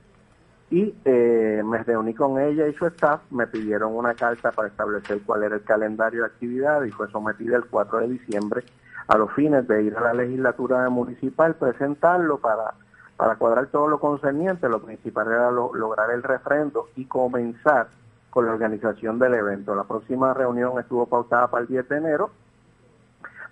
Y 0.70 0.94
eh, 1.06 1.62
me 1.64 1.82
reuní 1.84 2.14
con 2.14 2.42
ella 2.42 2.68
y 2.68 2.74
su 2.74 2.86
staff, 2.88 3.22
me 3.32 3.48
pidieron 3.48 3.96
una 3.96 4.14
carta 4.14 4.52
para 4.52 4.68
establecer 4.68 5.22
cuál 5.26 5.44
era 5.44 5.56
el 5.56 5.64
calendario 5.64 6.22
de 6.22 6.28
actividad 6.28 6.84
y 6.84 6.92
fue 6.92 7.10
sometida 7.10 7.56
el 7.56 7.66
4 7.66 8.00
de 8.00 8.08
diciembre 8.10 8.64
a 9.08 9.18
los 9.18 9.32
fines 9.32 9.66
de 9.66 9.84
ir 9.84 9.96
a 9.96 10.02
la 10.02 10.14
legislatura 10.14 10.90
municipal, 10.90 11.56
presentarlo 11.56 12.40
para 12.40 12.74
para 13.18 13.36
cuadrar 13.36 13.68
todo 13.68 13.88
lo 13.88 14.00
concerniente, 14.00 14.70
lo 14.70 14.80
principal 14.80 15.28
era 15.28 15.52
lo, 15.52 15.74
lograr 15.74 16.12
el 16.12 16.22
refrendo 16.22 16.88
y 16.96 17.06
comenzar 17.06 17.88
con 18.30 18.46
la 18.46 18.54
organización 18.54 19.18
del 19.18 19.34
evento. 19.34 19.74
La 19.74 19.84
próxima 19.84 20.34
reunión 20.36 20.80
estuvo 20.80 21.08
pautada 21.08 21.48
para 21.48 21.64
el 21.64 21.68
10 21.68 21.90
de 21.90 21.98
enero, 21.98 22.30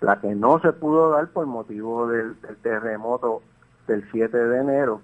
la 0.00 0.20
que 0.20 0.34
no 0.34 0.60
se 0.60 0.72
pudo 0.72 1.10
dar 1.10 1.26
por 1.28 1.46
motivo 1.46 2.06
del, 2.06 2.36
terremoto 2.62 3.42
del 3.88 4.08
7 4.12 4.36
de 4.36 4.60
enero 4.60 5.00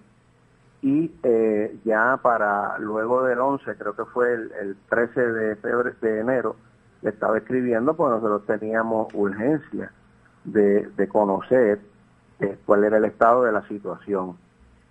y 0.82 1.12
eh, 1.22 1.76
ya 1.84 2.18
para 2.22 2.78
luego 2.78 3.24
del 3.24 3.40
11, 3.40 3.76
creo 3.76 3.94
que 3.94 4.04
fue 4.04 4.32
el, 4.32 4.52
el 4.60 4.76
13 4.88 5.20
de, 5.32 6.20
enero, 6.20 6.56
le 7.02 7.10
estaba 7.10 7.38
escribiendo 7.38 7.94
porque 7.94 8.16
nosotros 8.16 8.46
teníamos 8.46 9.12
urgencia 9.14 9.92
de, 10.44 10.88
de 10.96 11.08
conocer 11.08 11.80
eh, 12.40 12.58
cuál 12.66 12.84
era 12.84 12.98
el 12.98 13.04
estado 13.04 13.44
de 13.44 13.52
la 13.52 13.66
situación. 13.68 14.36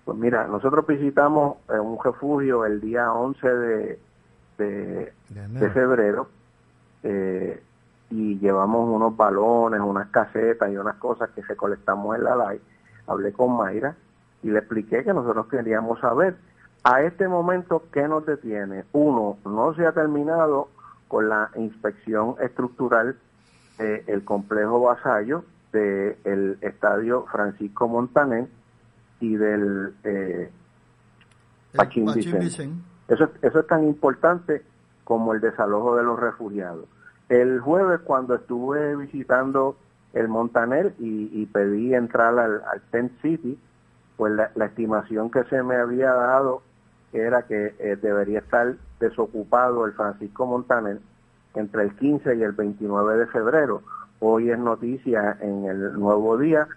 Pues 0.06 0.18
mira, 0.18 0.48
nosotros 0.48 0.86
visitamos 0.88 1.58
eh, 1.70 1.80
un 1.80 1.98
refugio 2.04 2.66
el 2.66 2.82
día 2.82 3.12
11 3.14 3.48
de, 3.48 4.00
de, 4.58 5.14
de 5.30 5.70
febrero 5.70 6.28
eh, 7.04 7.62
y 8.10 8.40
llevamos 8.40 8.90
unos 8.90 9.16
balones, 9.16 9.80
unas 9.80 10.10
casetas 10.10 10.72
y 10.72 10.78
unas 10.78 10.96
cosas 10.96 11.30
que 11.32 11.42
recolectamos 11.42 12.16
en 12.18 12.24
la 12.24 12.36
LAI. 12.36 12.60
Hablé 13.08 13.32
con 13.32 13.56
Mayra 13.56 13.96
y 14.44 14.50
le 14.50 14.60
expliqué 14.60 15.04
que 15.04 15.14
nosotros 15.14 15.48
queríamos 15.48 16.00
saber 16.00 16.36
a 16.84 17.02
este 17.04 17.28
momento 17.28 17.84
qué 17.92 18.08
nos 18.08 18.26
detiene. 18.26 18.86
Uno, 18.92 19.38
no 19.46 19.74
se 19.76 19.86
ha 19.86 19.92
terminado 19.92 20.70
con 21.08 21.30
la 21.30 21.52
inspección 21.56 22.36
estructural 22.42 23.18
del 23.78 24.04
el 24.08 24.24
complejo 24.24 24.82
vasallo 24.82 25.44
del 25.72 26.58
estadio 26.62 27.26
Francisco 27.32 27.88
Montaner 27.88 28.48
y 29.22 29.36
del 29.36 29.94
eh, 30.04 30.50
Pachín, 31.76 32.06
Pachín 32.06 32.40
Vicente. 32.40 32.76
Eso, 33.08 33.30
eso 33.42 33.60
es 33.60 33.68
tan 33.68 33.86
importante 33.86 34.64
como 35.04 35.34
el 35.34 35.40
desalojo 35.40 35.96
de 35.96 36.04
los 36.04 36.20
refugiados. 36.20 36.86
El 37.30 37.60
jueves 37.62 38.02
cuando 38.04 38.36
estuve 38.36 38.96
visitando 38.96 39.78
el 40.14 40.28
Montaner 40.28 40.94
y, 41.00 41.30
y 41.32 41.46
pedí 41.46 41.94
entrar 41.94 42.38
al, 42.38 42.62
al 42.64 42.82
Tent 42.92 43.14
City, 43.22 43.58
pues 44.18 44.34
la, 44.34 44.52
la, 44.56 44.66
estimación 44.66 45.32
que 45.32 45.44
se 45.46 45.64
me 45.64 45.76
había 45.76 46.12
dado 46.12 46.62
era 47.14 47.44
que 47.44 47.76
eh, 47.80 47.98
debería 48.02 48.40
estar 48.40 48.76
desocupado 49.00 49.86
el 49.86 49.94
Francisco 49.94 50.46
Montaner 50.46 51.00
entre 51.56 51.84
el 51.84 51.96
15 51.96 52.36
y 52.36 52.44
el 52.44 52.52
29 52.52 53.18
de 53.18 53.28
febrero. 53.28 53.82
Hoy 54.20 54.50
es 54.50 54.60
noticia 54.60 55.38
en 55.42 55.66
el 55.66 55.94
nuevo 55.94 56.38
día 56.38 56.68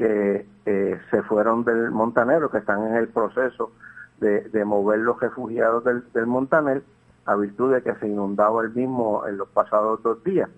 que 0.00 0.46
eh, 0.64 0.98
se 1.10 1.22
fueron 1.24 1.62
del 1.62 1.90
Montanero, 1.90 2.50
que 2.50 2.56
están 2.56 2.86
en 2.86 2.94
el 2.94 3.08
proceso 3.08 3.70
de, 4.18 4.64
mover 4.64 5.00
los 5.00 5.20
refugiados 5.20 5.84
del, 5.84 6.10
del 6.14 6.26
Montaner 6.26 6.82
a 7.26 7.36
virtud 7.36 7.74
de 7.74 7.82
que 7.82 7.94
se 7.96 8.08
inundaba 8.08 8.62
el 8.62 8.70
mismo 8.70 9.26
en 9.26 9.36
los 9.36 9.48
pasados 9.48 10.02
dos 10.02 10.24
días. 10.24 10.48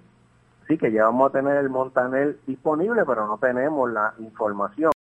Así 0.62 0.78
que 0.78 0.93
ya 0.93 1.07
vamos 1.07 1.30
a 1.30 1.32
tener 1.32 1.57
el 1.57 1.70
Montaner 1.70 2.38
disponible, 2.47 3.03
pero 3.05 3.26
no 3.26 3.36
tenemos 3.38 3.90
la 3.90 4.14
información. 4.18 4.93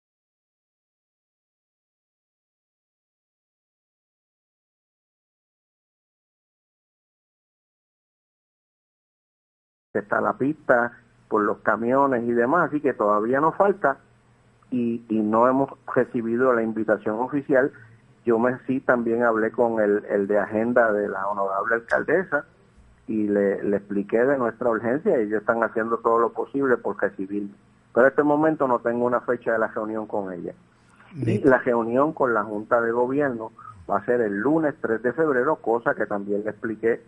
está 9.94 10.20
la 10.22 10.34
pista 10.34 10.98
por 11.28 11.44
los 11.44 11.60
camiones 11.60 12.24
y 12.24 12.32
demás, 12.32 12.70
así 12.70 12.82
que 12.82 12.94
todavía 12.94 13.40
nos 13.40 13.56
falta 13.56 13.98
y, 14.72 15.04
y 15.10 15.20
no 15.20 15.48
hemos 15.48 15.70
recibido 15.94 16.54
la 16.54 16.64
invitación 16.64 17.20
oficial. 17.20 17.72
Yo 18.26 18.40
me 18.40 18.58
sí 18.66 18.80
también 18.80 19.24
hablé 19.24 19.52
con 19.52 19.80
el, 19.82 20.04
el 20.10 20.28
de 20.28 20.40
agenda 20.40 20.92
de 20.92 21.08
la 21.10 21.28
honorable 21.28 21.76
alcaldesa 21.76 22.46
y 23.08 23.28
le, 23.28 23.64
le 23.64 23.78
expliqué 23.78 24.24
de 24.24 24.38
nuestra 24.38 24.70
urgencia 24.70 25.20
y 25.20 25.24
ellos 25.24 25.42
están 25.42 25.64
haciendo 25.64 25.98
todo 25.98 26.20
lo 26.20 26.32
posible 26.32 26.78
por 26.78 27.00
recibir. 27.02 27.50
Pero 27.94 28.08
en 28.08 28.12
este 28.12 28.24
momento 28.24 28.68
no 28.68 28.80
tengo 28.80 29.06
una 29.06 29.22
fecha 29.22 29.52
de 29.52 29.60
la 29.60 29.68
reunión 29.68 30.08
con 30.08 30.32
ella. 30.32 30.54
Y 31.14 31.40
la 31.40 31.58
reunión 31.58 32.14
con 32.14 32.34
la 32.34 32.44
Junta 32.44 32.80
de 32.80 32.92
Gobierno 32.92 33.52
va 33.90 33.98
a 33.98 34.06
ser 34.06 34.22
el 34.22 34.38
lunes 34.40 34.76
3 34.80 35.04
de 35.04 35.12
febrero, 35.12 35.58
cosa 35.58 35.94
que 35.94 36.06
también 36.06 36.44
le 36.46 36.52
expliqué 36.52 37.02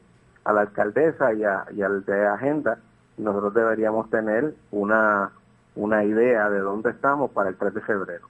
a 0.44 0.52
la 0.52 0.62
alcaldesa 0.62 1.34
y, 1.34 1.44
a, 1.46 1.66
y 1.72 1.82
al 1.82 2.04
de 2.04 2.28
agenda, 2.28 2.80
nosotros 3.18 3.54
deberíamos 3.54 4.10
tener 4.10 4.56
una, 4.72 5.32
una 5.76 6.04
idea 6.04 6.50
de 6.50 6.60
dónde 6.60 6.92
estamos 6.92 7.32
para 7.32 7.50
el 7.50 7.56
3 7.56 7.74
de 7.74 7.82
febrero. 7.82 8.28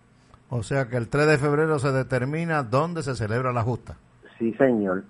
O 0.49 0.63
sea 0.63 0.87
que 0.87 0.97
el 0.97 1.09
3 1.09 1.27
de 1.27 1.37
febrero 1.37 1.79
se 1.79 1.91
determina 1.91 2.63
dónde 2.63 3.03
se 3.03 3.15
celebra 3.15 3.51
la 3.51 3.63
justa. 3.63 3.97
Sí, 4.37 4.53
señor. 4.53 5.03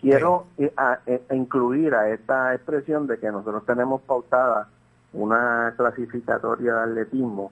Quiero 0.00 0.46
eh, 0.58 0.72
eh, 1.06 1.22
incluir 1.32 1.94
a 1.94 2.10
esta 2.10 2.54
expresión 2.54 3.06
de 3.06 3.18
que 3.18 3.30
nosotros 3.30 3.64
tenemos 3.64 4.02
pautada 4.02 4.68
una 5.12 5.72
clasificatoria 5.76 6.74
de 6.74 6.80
atletismo 6.82 7.50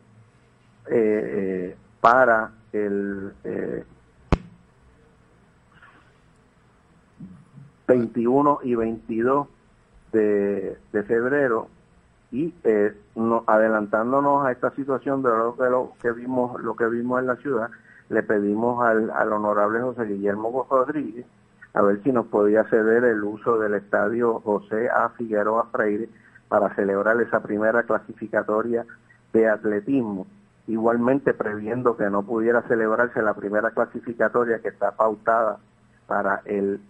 eh, 0.91 1.77
para 2.01 2.51
el 2.73 3.33
21 7.87 8.61
y 8.63 8.75
22 8.75 9.49
de, 10.13 10.79
febrero 11.07 11.69
y 12.31 12.55
eh, 12.65 12.95
adelantándonos 13.47 14.47
a 14.47 14.53
esta 14.53 14.71
situación 14.73 15.23
de 15.23 15.31
lo 15.31 15.93
que, 16.01 16.13
vimos 16.13 16.61
lo 16.63 16.77
que 16.77 16.87
vimos 16.87 17.21
en 17.21 17.27
la 17.27 17.37
ciudad 17.37 17.71
le 18.11 18.23
pedimos 18.23 18.85
al, 18.85 19.11
al 19.11 19.33
honorable 19.33 19.81
José 19.81 20.05
Guillermo 20.05 20.67
Rodríguez 20.71 21.27
a 21.75 21.83
ver 21.83 22.03
si 22.03 22.13
nos 22.13 22.27
podía 22.27 22.65
ceder 22.65 23.05
el 23.05 23.23
uso 23.23 23.59
del 23.59 23.75
estadio 23.75 24.41
José 24.41 24.89
A. 24.91 25.11
Figueroa 25.11 25.69
Freire 25.71 26.09
para 26.49 26.75
celebrar 26.75 27.21
esa 27.21 27.41
primera 27.41 27.83
clasificatoria 27.83 28.87
de 29.33 29.49
atletismo. 29.49 30.27
Igualmente 30.67 31.35
previendo 31.35 31.97
que 31.97 32.11
no 32.11 32.23
pudiera 32.23 32.63
celebrarse 32.63 33.23
la 33.23 33.35
primera 33.35 33.71
clasificatoria 33.71 34.59
que 34.61 34.69
está 34.69 34.93
pautada 34.93 35.59
para 36.07 36.43
el 36.47 36.81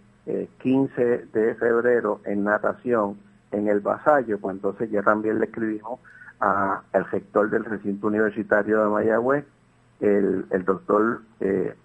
15 0.59 0.91
eh, 0.97 1.25
de 1.33 1.55
febrero 1.55 2.21
en 2.25 2.43
natación 2.43 3.17
en 3.51 3.67
el 3.67 3.79
Vasallo, 3.79 4.39
pues 4.39 4.55
entonces 4.55 4.89
ya 4.91 5.01
también 5.01 5.39
le 5.39 5.45
escribimos 5.45 5.99
al 6.39 7.09
sector 7.11 7.49
del 7.49 7.65
recinto 7.65 8.07
universitario 8.07 8.81
de 8.81 8.89
Mayagüez, 8.89 9.45
el, 9.99 10.65
doctor 10.65 11.21
eh, 11.41 11.75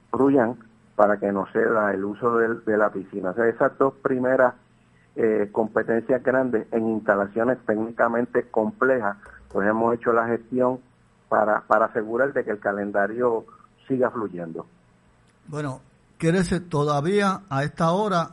para 0.95 1.19
que 1.19 1.33
nos 1.33 1.51
ceda 1.51 1.93
el 1.93 2.05
uso 2.05 2.39
de, 2.39 2.77
la 2.77 2.91
piscina. 2.91 3.31
O 3.31 3.35
sea, 3.35 3.49
esas 3.49 3.77
dos 3.79 3.95
primeras 3.95 4.55
eh, 5.17 5.49
competencias 5.51 6.23
grandes 6.23 6.67
en 6.73 6.89
instalaciones 6.89 7.59
técnicamente 7.67 8.45
complejas, 8.51 9.17
pues 9.49 9.69
hemos 9.69 9.95
hecho 9.95 10.12
la 10.12 10.27
gestión 10.29 10.79
para, 11.29 11.62
para 11.62 11.87
asegurar 11.87 12.33
de 12.33 12.45
que 12.45 12.53
el 12.53 12.61
calendario 12.61 13.45
siga 13.89 14.11
fluyendo. 14.11 14.67
Bueno, 15.49 15.81
quiere 16.17 16.39
decir, 16.39 16.69
todavía 16.69 17.41
a 17.51 17.65
esta 17.65 17.91
hora 17.91 18.31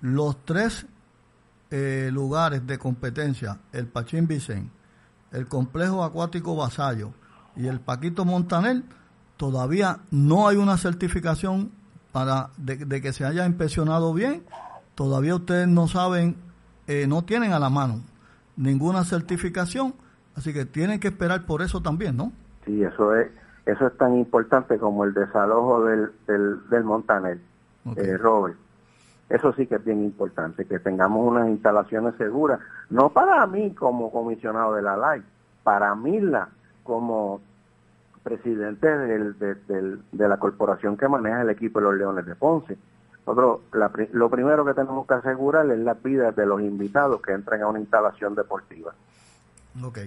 los 0.00 0.44
tres 0.44 0.86
eh, 1.70 2.10
lugares 2.12 2.66
de 2.66 2.78
competencia, 2.78 3.58
el 3.72 3.86
Pachín 3.86 4.26
Vicen, 4.26 4.70
el 5.32 5.46
Complejo 5.46 6.04
Acuático 6.04 6.56
Vasallo 6.56 7.12
y 7.56 7.66
el 7.66 7.80
Paquito 7.80 8.24
Montanel, 8.24 8.84
todavía 9.36 9.98
no 10.10 10.48
hay 10.48 10.56
una 10.56 10.76
certificación 10.76 11.72
para 12.12 12.50
de, 12.56 13.00
que 13.00 13.12
se 13.12 13.24
haya 13.24 13.46
inspeccionado 13.46 14.14
bien. 14.14 14.44
Todavía 14.94 15.34
ustedes 15.34 15.66
no 15.66 15.88
saben, 15.88 16.36
eh, 16.86 17.06
no 17.08 17.24
tienen 17.24 17.52
a 17.52 17.58
la 17.58 17.70
mano 17.70 18.02
ninguna 18.56 19.04
certificación, 19.04 19.94
así 20.36 20.52
que 20.52 20.64
tienen 20.64 21.00
que 21.00 21.08
esperar 21.08 21.44
por 21.44 21.62
eso 21.62 21.82
también, 21.82 22.16
¿no? 22.16 22.32
Sí, 22.64 22.82
eso 22.82 23.14
es 23.16 23.30
eso 23.66 23.86
es 23.86 23.96
tan 23.96 24.14
importante 24.16 24.78
como 24.78 25.04
el 25.04 25.14
desalojo 25.14 25.84
del, 25.84 26.12
del, 26.26 26.68
del 26.68 26.84
Montaner, 26.84 27.38
eh, 27.96 28.16
Robert. 28.18 28.56
Eso 29.28 29.52
sí 29.54 29.66
que 29.66 29.76
es 29.76 29.84
bien 29.84 30.02
importante, 30.04 30.66
que 30.66 30.78
tengamos 30.78 31.26
unas 31.26 31.48
instalaciones 31.48 32.14
seguras, 32.16 32.60
no 32.90 33.10
para 33.10 33.46
mí 33.46 33.74
como 33.74 34.12
comisionado 34.12 34.74
de 34.74 34.82
la 34.82 34.96
LAI, 34.96 35.22
para 35.62 35.94
Mila 35.94 36.48
como 36.82 37.40
presidente 38.22 38.86
del, 38.86 39.36
de 40.12 40.28
la 40.28 40.36
corporación 40.38 40.96
que 40.96 41.08
maneja 41.08 41.42
el 41.42 41.50
equipo 41.50 41.78
de 41.78 41.84
los 41.86 41.94
Leones 41.96 42.26
de 42.26 42.34
Ponce. 42.34 42.76
Nosotros, 43.26 43.60
lo 44.12 44.30
primero 44.30 44.64
que 44.64 44.74
tenemos 44.74 45.06
que 45.06 45.14
asegurar 45.14 45.70
es 45.70 45.78
la 45.78 45.94
vida 45.94 46.30
de 46.32 46.44
los 46.44 46.60
invitados 46.60 47.22
que 47.22 47.32
entren 47.32 47.62
a 47.62 47.68
una 47.68 47.80
instalación 47.80 48.34
deportiva. 48.34 48.92
Ok. 49.82 49.98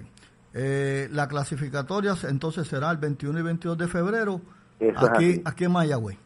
Eh, 0.53 1.07
la 1.11 1.27
clasificatoria 1.27 2.13
entonces 2.29 2.67
será 2.67 2.91
el 2.91 2.97
21 2.97 3.39
y 3.39 3.43
22 3.43 3.77
de 3.77 3.87
febrero 3.87 4.41
aquí, 4.95 5.41
aquí 5.45 5.65
en 5.65 5.71
Mayagüez. 5.71 6.17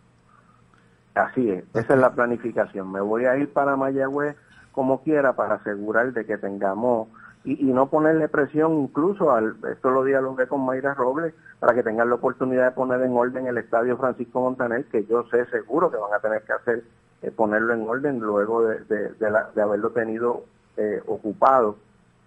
Así 1.16 1.49
es, 1.49 1.64
esa 1.74 1.93
es 1.93 1.99
la 1.99 2.14
planificación. 2.14 2.91
Me 2.91 3.01
voy 3.01 3.26
a 3.26 3.38
ir 3.38 3.51
para 3.51 3.76
Mayagüez 3.76 4.36
como 4.72 5.03
quiera 5.03 5.34
para 5.34 5.55
asegurar 5.55 6.14
de 6.14 6.26
que 6.26 6.38
tengamos 6.38 7.09
y, 7.43 7.55
no 7.66 7.89
ponerle 7.89 8.28
presión 8.28 8.74
incluso 8.74 9.32
al, 9.32 9.55
esto 9.72 9.89
lo 9.89 10.03
dialogué 10.03 10.47
con 10.47 10.64
Mayra 10.64 10.93
Robles, 10.93 11.34
para 11.59 11.74
que 11.74 11.84
tengan 11.84 12.09
la 12.09 12.16
oportunidad 12.16 12.66
de 12.66 12.72
poner 12.72 13.01
en 13.01 13.14
orden 13.14 13.47
el 13.47 13.57
estadio 13.57 13.97
Francisco 13.97 14.41
Montaner, 14.41 14.86
que 14.86 15.05
yo 15.05 15.26
sé 15.32 15.45
seguro 15.47 15.89
que 15.89 15.97
van 15.97 16.14
a 16.14 16.20
tener 16.20 16.43
que 16.43 16.53
hacer, 16.53 16.84
eh, 17.24 17.32
ponerlo 17.32 17.74
en 17.74 17.88
orden 17.88 18.20
luego 18.20 18.64
de, 18.64 18.80
de, 18.86 19.62
haberlo 19.62 19.89
tenido 19.89 20.43
eh, 20.78 21.01
ocupado 21.07 21.78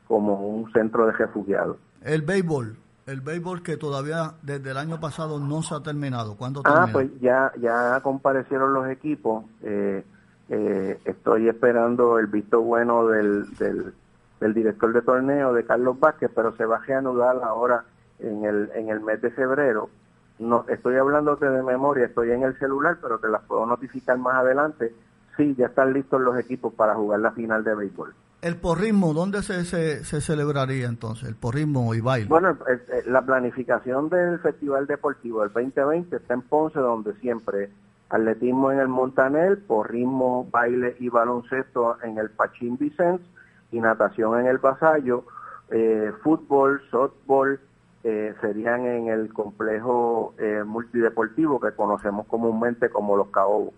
como 0.09 0.49
un 0.49 0.73
centro 0.73 1.07
de 1.07 1.13
refugiados. 1.13 1.77
El 2.03 2.23
béisbol, 2.23 2.77
el 3.07 3.21
béisbol 3.21 3.63
que 3.63 3.77
todavía 3.77 4.35
desde 4.43 4.71
el 4.71 4.77
año 4.77 4.99
pasado 4.99 5.39
no 5.39 5.63
se 5.63 5.75
ha 5.75 5.81
terminado. 5.81 6.37
¿Cuándo 6.37 6.63
termina? 6.63 6.85
Ah, 6.85 6.89
pues 6.91 7.11
ya, 7.21 7.53
ya 7.61 8.01
comparecieron 8.03 8.73
los 8.73 8.89
equipos. 8.89 9.45
Eh, 9.63 10.05
eh, 10.49 11.01
estoy 11.05 11.49
esperando 11.49 12.19
el 12.19 12.27
visto 12.27 12.61
bueno 12.63 13.07
del, 13.09 13.47
del, 13.57 14.55
director 14.55 14.93
de 14.93 15.03
torneo, 15.03 15.53
de 15.53 15.65
Carlos 15.65 15.99
Vázquez, 15.99 16.31
pero 16.35 16.55
se 16.57 16.65
va 16.65 16.77
a 16.77 16.81
reanudar 16.81 17.41
ahora 17.43 17.85
en 18.19 18.45
el, 18.45 18.71
en 18.75 18.89
el 18.89 19.01
mes 19.01 19.21
de 19.21 19.31
febrero. 19.31 19.91
No, 20.39 20.65
estoy 20.69 20.97
hablándote 20.97 21.49
de 21.49 21.63
memoria, 21.63 22.07
estoy 22.07 22.33
en 22.33 22.43
el 22.43 22.59
celular, 22.59 22.99
pero 23.01 23.19
te 23.19 23.29
las 23.29 23.43
puedo 23.43 23.67
notificar 23.67 24.19
más 24.19 24.35
adelante. 24.35 24.95
Sí, 25.37 25.55
ya 25.57 25.67
están 25.67 25.93
listos 25.93 26.21
los 26.21 26.39
equipos 26.39 26.73
para 26.75 26.95
jugar 26.95 27.21
la 27.21 27.33
final 27.33 27.65
de 27.65 27.75
béisbol. 27.75 28.15
¿El 28.45 28.57
porrismo 28.57 29.15
dónde 29.15 29.43
se, 29.43 29.65
se, 29.65 30.21
celebraría 30.21 30.87
entonces? 30.87 31.27
¿El 31.27 31.35
porrismo 31.35 31.95
y 31.95 32.03
baile? 32.03 32.29
Bueno, 32.29 32.59
la 33.07 33.23
planificación 33.23 34.11
del 34.11 34.39
Festival 34.39 34.87
Deportivo 34.87 35.41
del 35.41 35.51
2020 35.51 36.15
está 36.15 36.35
en 36.35 36.43
Ponce, 36.43 36.79
donde 36.79 37.15
siempre 37.21 37.71
atletismo 38.11 38.71
en 38.71 38.81
el 38.81 38.89
Montanel, 38.89 39.57
porrismo, 39.57 40.47
baile 40.51 40.95
y 41.01 41.09
baloncesto 41.09 41.97
en 42.03 42.19
el 42.19 42.29
Pachín 42.29 42.77
Vicente 42.77 43.25
y 43.73 43.81
natación 43.81 44.39
en 44.39 44.47
el 44.49 44.59
Vasallo, 44.59 45.25
eh, 45.71 46.13
fútbol, 46.23 46.83
softball 46.91 47.59
eh, 48.03 48.35
serían 48.43 48.85
en 48.85 49.09
el 49.09 49.33
complejo 49.33 50.35
eh, 50.37 50.65
multideportivo 50.67 51.59
que 51.59 51.73
conocemos 51.73 52.27
comúnmente 52.27 52.91
como 52.91 53.17
los 53.17 53.29
Caobos. 53.29 53.73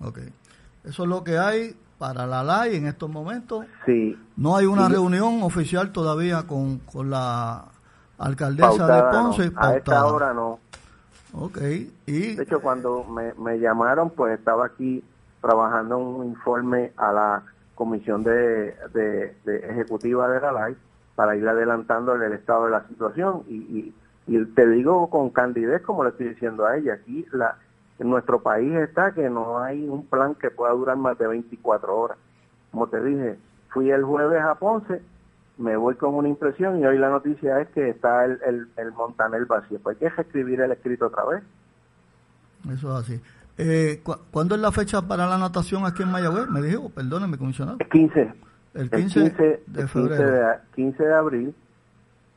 Ok, 0.00 0.18
eso 0.82 1.04
es 1.04 1.08
lo 1.08 1.22
que 1.22 1.38
hay 1.38 1.76
para 2.00 2.26
la 2.26 2.42
LAI 2.42 2.76
en 2.76 2.86
estos 2.86 3.10
momentos. 3.10 3.66
Sí. 3.84 4.18
No 4.34 4.56
hay 4.56 4.64
una 4.64 4.88
reunión 4.88 5.42
oficial 5.42 5.92
todavía 5.92 6.46
con, 6.46 6.78
con 6.78 7.10
la 7.10 7.66
alcaldesa 8.16 8.86
de 8.86 9.02
Ponce. 9.12 9.52
A 9.54 9.76
esta 9.76 10.06
hora 10.06 10.32
no. 10.32 10.58
Ok, 11.34 11.58
y... 12.06 12.36
De 12.36 12.42
hecho, 12.42 12.60
cuando 12.62 13.04
me, 13.04 13.34
me 13.34 13.58
llamaron, 13.58 14.08
pues 14.08 14.38
estaba 14.38 14.64
aquí 14.64 15.04
trabajando 15.42 15.98
un 15.98 16.24
informe 16.24 16.92
a 16.96 17.12
la 17.12 17.42
comisión 17.74 18.24
de, 18.24 18.74
de, 18.94 19.36
ejecutiva 19.68 20.26
de 20.28 20.40
la 20.40 20.52
LAI 20.52 20.76
para 21.14 21.36
ir 21.36 21.46
adelantando 21.46 22.14
el 22.14 22.32
estado 22.32 22.64
de 22.64 22.70
la 22.70 22.88
situación 22.88 23.42
y, 23.46 23.56
y, 23.56 23.94
y, 24.26 24.44
te 24.46 24.66
digo 24.66 25.10
con 25.10 25.28
candidez 25.28 25.82
como 25.82 26.04
le 26.04 26.10
estoy 26.10 26.28
diciendo 26.30 26.64
a 26.64 26.78
ella 26.78 26.94
aquí 26.94 27.26
la 27.32 27.58
en 28.00 28.10
nuestro 28.10 28.42
país 28.42 28.72
está 28.74 29.12
que 29.12 29.30
no 29.30 29.60
hay 29.60 29.88
un 29.88 30.04
plan 30.06 30.34
que 30.34 30.50
pueda 30.50 30.72
durar 30.72 30.96
más 30.96 31.16
de 31.18 31.28
24 31.28 31.96
horas 31.96 32.18
como 32.72 32.88
te 32.88 33.02
dije 33.02 33.38
fui 33.68 33.90
el 33.90 34.02
jueves 34.02 34.42
a 34.42 34.56
Ponce 34.56 35.00
me 35.58 35.76
voy 35.76 35.94
con 35.94 36.14
una 36.14 36.28
impresión 36.28 36.80
y 36.80 36.86
hoy 36.86 36.98
la 36.98 37.10
noticia 37.10 37.60
es 37.60 37.68
que 37.68 37.90
está 37.90 38.24
el, 38.24 38.40
el, 38.44 38.68
el 38.76 38.92
Montanel 38.92 39.44
vacío 39.44 39.78
pues 39.80 39.96
hay 39.96 40.08
que 40.08 40.16
reescribir 40.16 40.60
el 40.62 40.72
escrito 40.72 41.06
otra 41.06 41.24
vez 41.26 41.42
eso 42.68 42.98
es 42.98 43.04
así 43.04 43.22
eh, 43.62 44.00
¿Cuándo 44.30 44.54
es 44.54 44.60
la 44.60 44.72
fecha 44.72 45.02
para 45.02 45.26
la 45.26 45.36
natación 45.36 45.84
aquí 45.84 46.02
en 46.02 46.10
Mayagüez? 46.10 46.48
Me 46.48 46.62
dijo, 46.62 46.88
perdóneme, 46.88 47.36
comisionado. 47.36 47.76
El 47.78 47.88
15. 47.88 48.32
El 48.72 48.90
15, 48.90 49.62
de 49.66 49.86
febrero. 49.86 50.56
15 50.74 51.02
de, 51.02 51.14
abril, 51.14 51.54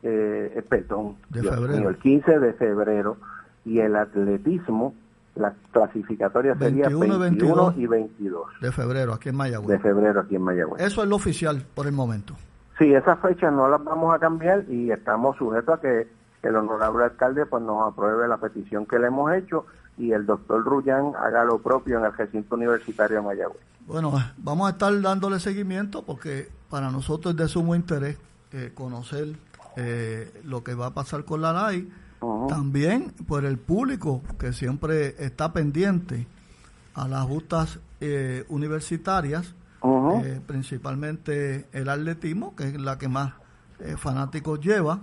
eh, 0.02 0.64
perdón, 0.68 1.16
de 1.30 1.44
febrero. 1.44 1.90
el 1.90 1.98
15 1.98 2.40
de 2.40 2.54
febrero. 2.54 3.18
Y 3.64 3.80
el 3.80 3.96
atletismo, 3.96 4.94
la 5.36 5.54
clasificatoria 5.72 6.56
sería 6.56 6.90
21 6.90 7.74
y 7.78 7.88
22. 7.88 8.48
De 8.62 8.72
febrero, 8.72 9.14
aquí 9.14 9.30
en 9.30 9.36
Mayagüez. 9.36 9.70
De 9.70 9.80
febrero, 9.80 10.20
aquí 10.22 10.36
en 10.36 10.42
Mayagüez. 10.44 10.82
Eso 10.82 11.02
es 11.02 11.10
lo 11.10 11.16
oficial 11.16 11.66
por 11.74 11.88
el 11.88 11.94
momento. 11.94 12.36
Sí, 12.78 12.94
esas 12.94 13.20
fechas 13.20 13.52
no 13.54 13.68
las 13.68 13.84
vamos 13.84 14.14
a 14.14 14.20
cambiar 14.20 14.66
y 14.70 14.92
estamos 14.92 15.38
sujetos 15.38 15.78
a 15.78 15.82
que 15.82 16.08
el 16.44 16.56
honorable 16.56 17.06
alcalde 17.06 17.46
pues 17.46 17.64
nos 17.64 17.92
apruebe 17.92 18.28
la 18.28 18.38
petición 18.38 18.86
que 18.86 19.00
le 19.00 19.08
hemos 19.08 19.34
hecho 19.34 19.66
y 19.98 20.12
el 20.12 20.26
doctor 20.26 20.64
Rullán 20.64 21.14
haga 21.16 21.44
lo 21.44 21.60
propio 21.60 22.00
en 22.00 22.06
el 22.06 22.14
recinto 22.14 22.56
universitario 22.56 23.18
de 23.18 23.22
Mayagüez. 23.24 23.62
Bueno, 23.86 24.14
vamos 24.38 24.68
a 24.68 24.72
estar 24.72 25.02
dándole 25.02 25.40
seguimiento 25.40 26.04
porque 26.04 26.50
para 26.70 26.90
nosotros 26.90 27.34
es 27.34 27.38
de 27.38 27.48
sumo 27.48 27.76
interés 27.76 28.18
eh, 28.52 28.72
conocer 28.74 29.36
eh, 29.76 30.42
lo 30.44 30.64
que 30.64 30.74
va 30.74 30.88
a 30.88 30.94
pasar 30.94 31.26
con 31.26 31.42
la 31.42 31.54
LAI. 31.54 31.88
También 32.48 33.14
por 33.28 33.46
el 33.46 33.58
público 33.58 34.22
que 34.38 34.54
siempre 34.54 35.16
está 35.24 35.54
pendiente 35.54 36.28
a 36.94 37.08
las 37.08 37.26
justas 37.26 37.80
eh, 38.02 38.46
universitarias, 38.50 39.56
principalmente 40.48 41.68
el 41.74 41.90
atletismo, 41.90 42.56
que 42.56 42.68
es 42.70 42.80
la 42.80 42.98
que 42.98 43.08
más 43.08 43.34
fanáticos 43.98 44.62
lleva 44.62 45.00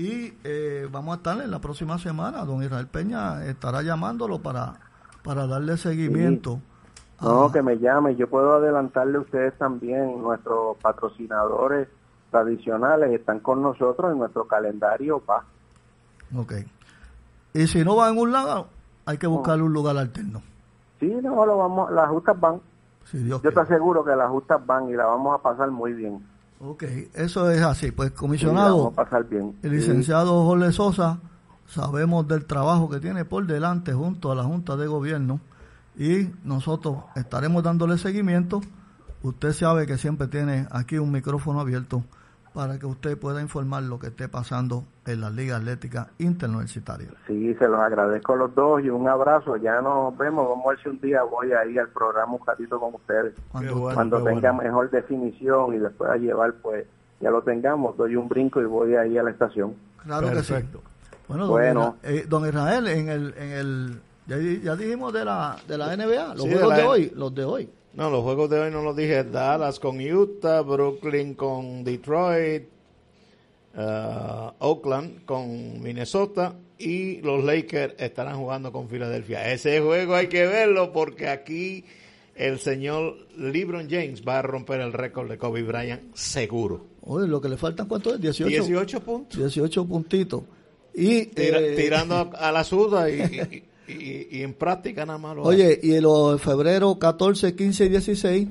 y 0.00 0.32
eh, 0.44 0.88
vamos 0.90 1.12
a 1.12 1.16
estar 1.16 1.40
en 1.42 1.50
la 1.50 1.58
próxima 1.58 1.98
semana. 1.98 2.42
Don 2.46 2.62
Israel 2.62 2.86
Peña 2.86 3.44
estará 3.44 3.82
llamándolo 3.82 4.38
para, 4.38 4.74
para 5.22 5.46
darle 5.46 5.76
seguimiento. 5.76 6.58
No, 7.20 7.52
que 7.52 7.60
me 7.60 7.78
llame. 7.78 8.16
Yo 8.16 8.26
puedo 8.26 8.54
adelantarle 8.54 9.18
a 9.18 9.20
ustedes 9.20 9.52
también. 9.58 10.22
Nuestros 10.22 10.78
patrocinadores 10.78 11.88
tradicionales 12.30 13.12
están 13.12 13.40
con 13.40 13.60
nosotros 13.60 14.12
en 14.12 14.18
nuestro 14.18 14.46
calendario 14.46 15.22
va. 15.28 15.44
Ok. 16.34 16.54
Y 17.54 17.66
si 17.66 17.84
no 17.84 17.96
va 17.96 18.08
en 18.08 18.18
un 18.18 18.32
lado, 18.32 18.68
hay 19.06 19.18
que 19.18 19.26
buscar 19.26 19.60
un 19.60 19.72
lugar 19.72 19.96
alterno. 19.96 20.42
Sí, 21.00 21.12
no, 21.22 21.44
lo 21.46 21.56
vamos, 21.56 21.90
las 21.90 22.08
justas 22.08 22.38
van. 22.38 22.60
Yo 23.12 23.40
te 23.40 23.60
aseguro 23.60 24.04
que 24.04 24.14
las 24.14 24.28
justas 24.30 24.64
van 24.64 24.88
y 24.88 24.92
la 24.92 25.06
vamos 25.06 25.38
a 25.38 25.42
pasar 25.42 25.70
muy 25.70 25.94
bien. 25.94 26.22
Ok, 26.60 26.84
eso 27.14 27.50
es 27.50 27.62
así. 27.62 27.90
Pues, 27.90 28.12
comisionado, 28.12 28.92
el 29.62 29.70
licenciado 29.70 30.44
Jorge 30.44 30.72
Sosa, 30.72 31.18
sabemos 31.66 32.28
del 32.28 32.44
trabajo 32.44 32.88
que 32.88 33.00
tiene 33.00 33.24
por 33.24 33.46
delante 33.46 33.92
junto 33.94 34.30
a 34.30 34.34
la 34.34 34.44
Junta 34.44 34.76
de 34.76 34.86
Gobierno 34.86 35.40
y 35.98 36.28
nosotros 36.44 36.98
estaremos 37.16 37.62
dándole 37.62 37.98
seguimiento. 37.98 38.60
Usted 39.22 39.52
sabe 39.52 39.86
que 39.86 39.98
siempre 39.98 40.28
tiene 40.28 40.68
aquí 40.70 40.98
un 40.98 41.10
micrófono 41.10 41.60
abierto 41.60 42.04
para 42.54 42.78
que 42.78 42.86
usted 42.86 43.18
pueda 43.18 43.40
informar 43.40 43.82
lo 43.84 43.98
que 43.98 44.08
esté 44.08 44.28
pasando 44.28 44.84
en 45.06 45.20
la 45.20 45.30
Liga 45.30 45.56
Atlética 45.56 46.08
Interuniversitaria. 46.18 47.08
Sí, 47.26 47.54
se 47.54 47.68
los 47.68 47.78
agradezco 47.78 48.32
a 48.34 48.36
los 48.36 48.54
dos 48.54 48.82
y 48.82 48.90
un 48.90 49.08
abrazo. 49.08 49.56
Ya 49.56 49.80
nos 49.80 50.16
vemos. 50.18 50.48
Vamos 50.48 50.66
a 50.66 50.70
ver 50.70 50.82
si 50.82 50.88
un 50.88 51.00
día 51.00 51.22
voy 51.22 51.52
a 51.52 51.64
ir 51.66 51.78
al 51.78 51.88
programa 51.88 52.32
un 52.32 52.46
ratito 52.46 52.80
con 52.80 52.94
ustedes. 52.94 53.34
Cuando, 53.52 54.24
tenga 54.24 54.52
mejor 54.52 54.90
definición 54.90 55.74
y 55.74 55.78
les 55.78 55.92
pueda 55.92 56.16
llevar, 56.16 56.54
pues 56.54 56.86
ya 57.20 57.30
lo 57.30 57.42
tengamos. 57.42 57.96
Doy 57.96 58.16
un 58.16 58.28
brinco 58.28 58.60
y 58.60 58.64
voy 58.64 58.94
ahí 58.96 59.16
a 59.16 59.22
la 59.22 59.30
estación. 59.30 59.74
Claro 60.04 60.30
que 60.30 60.42
sí. 60.42 60.54
Bueno, 61.28 61.46
don, 61.46 61.94
eh, 62.02 62.24
don 62.28 62.44
Israel, 62.44 62.88
en 62.88 63.08
el, 63.08 63.34
en 63.36 63.50
el 63.52 64.00
ya, 64.62 64.76
dijimos 64.76 65.12
de 65.12 65.24
la, 65.24 65.56
de 65.66 65.78
la 65.78 65.96
NBA, 65.96 66.34
los 66.34 66.42
juegos 66.42 66.76
de 66.76 66.82
hoy, 66.82 67.12
los 67.14 67.34
de 67.34 67.44
hoy. 67.44 67.70
No, 67.94 68.08
los 68.08 68.22
juegos 68.22 68.48
de 68.50 68.60
hoy 68.60 68.70
no 68.70 68.82
los 68.82 68.96
dije. 68.96 69.24
Dallas 69.24 69.80
con 69.80 70.00
Utah, 70.00 70.60
Brooklyn 70.62 71.34
con 71.34 71.82
Detroit, 71.82 72.64
uh, 73.76 74.52
Oakland 74.58 75.24
con 75.24 75.82
Minnesota 75.82 76.54
y 76.78 77.20
los 77.20 77.44
Lakers 77.44 77.94
estarán 77.98 78.38
jugando 78.38 78.72
con 78.72 78.88
Filadelfia. 78.88 79.52
Ese 79.52 79.80
juego 79.80 80.14
hay 80.14 80.28
que 80.28 80.46
verlo 80.46 80.92
porque 80.92 81.28
aquí 81.28 81.84
el 82.34 82.58
señor 82.58 83.26
LeBron 83.36 83.88
James 83.90 84.22
va 84.26 84.38
a 84.38 84.42
romper 84.42 84.80
el 84.80 84.92
récord 84.92 85.28
de 85.28 85.36
Kobe 85.36 85.62
Bryant 85.62 86.14
seguro. 86.14 86.86
Oye, 87.02 87.26
lo 87.26 87.40
que 87.40 87.48
le 87.48 87.56
faltan 87.56 87.86
cuánto 87.86 88.14
es 88.14 88.20
18, 88.20 88.48
18 88.48 89.00
puntos. 89.00 89.38
18 89.38 89.86
puntitos. 89.86 90.42
Y 90.94 91.30
eh, 91.36 91.74
tirando 91.76 92.30
a 92.34 92.50
la 92.50 92.64
suda 92.64 93.10
y 93.10 93.20
y, 93.20 93.62
en 94.42 94.54
práctica 94.54 95.04
nada 95.06 95.18
más 95.18 95.36
Oye, 95.38 95.78
y 95.82 95.92
el 95.92 96.04
de 96.04 96.38
febrero 96.38 96.98
14, 96.98 97.54
15 97.54 97.84
y 97.84 97.88
16 97.88 98.48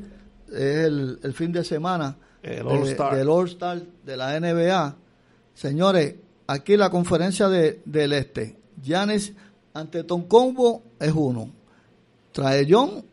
es 0.52 0.56
el, 0.56 1.34
fin 1.34 1.52
de 1.52 1.64
semana 1.64 2.18
el 2.42 2.66
All 2.66 2.84
-Star. 2.84 3.16
del 3.16 3.30
All-Star 3.30 3.82
de 4.06 4.18
la 4.18 4.40
NBA. 4.40 4.96
Señores, 5.54 6.16
aquí 6.48 6.78
la 6.78 6.90
conferencia 6.90 7.50
de, 7.50 7.82
del 7.86 8.14
Este. 8.14 8.58
Giannis 8.82 9.34
ante 9.74 10.04
Tom 10.04 10.24
Combo 10.28 10.84
es 11.00 11.12
uno. 11.12 11.52
Trae 12.32 12.66
John, 12.70 13.04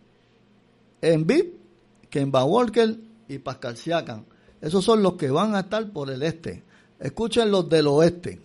Embiid, 1.00 1.44
Kemba 2.08 2.44
Walker 2.44 2.96
y 3.28 3.38
Pascal 3.38 3.76
Siakam. 3.76 4.24
Esos 4.60 4.84
son 4.84 5.02
los 5.02 5.14
que 5.14 5.30
van 5.30 5.54
a 5.54 5.60
estar 5.60 5.90
por 5.90 6.10
el 6.10 6.22
Este. 6.22 6.62
Escuchen 6.98 7.50
los 7.50 7.68
del 7.68 7.86
Oeste. 7.88 8.40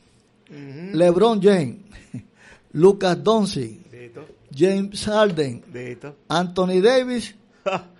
LeBron 0.93 1.41
James. 1.41 1.77
Lucas 2.73 3.23
Doncic, 3.23 3.79
James 4.53 5.05
Harden, 5.05 5.63
Anthony 6.27 6.81
Davis 6.81 7.35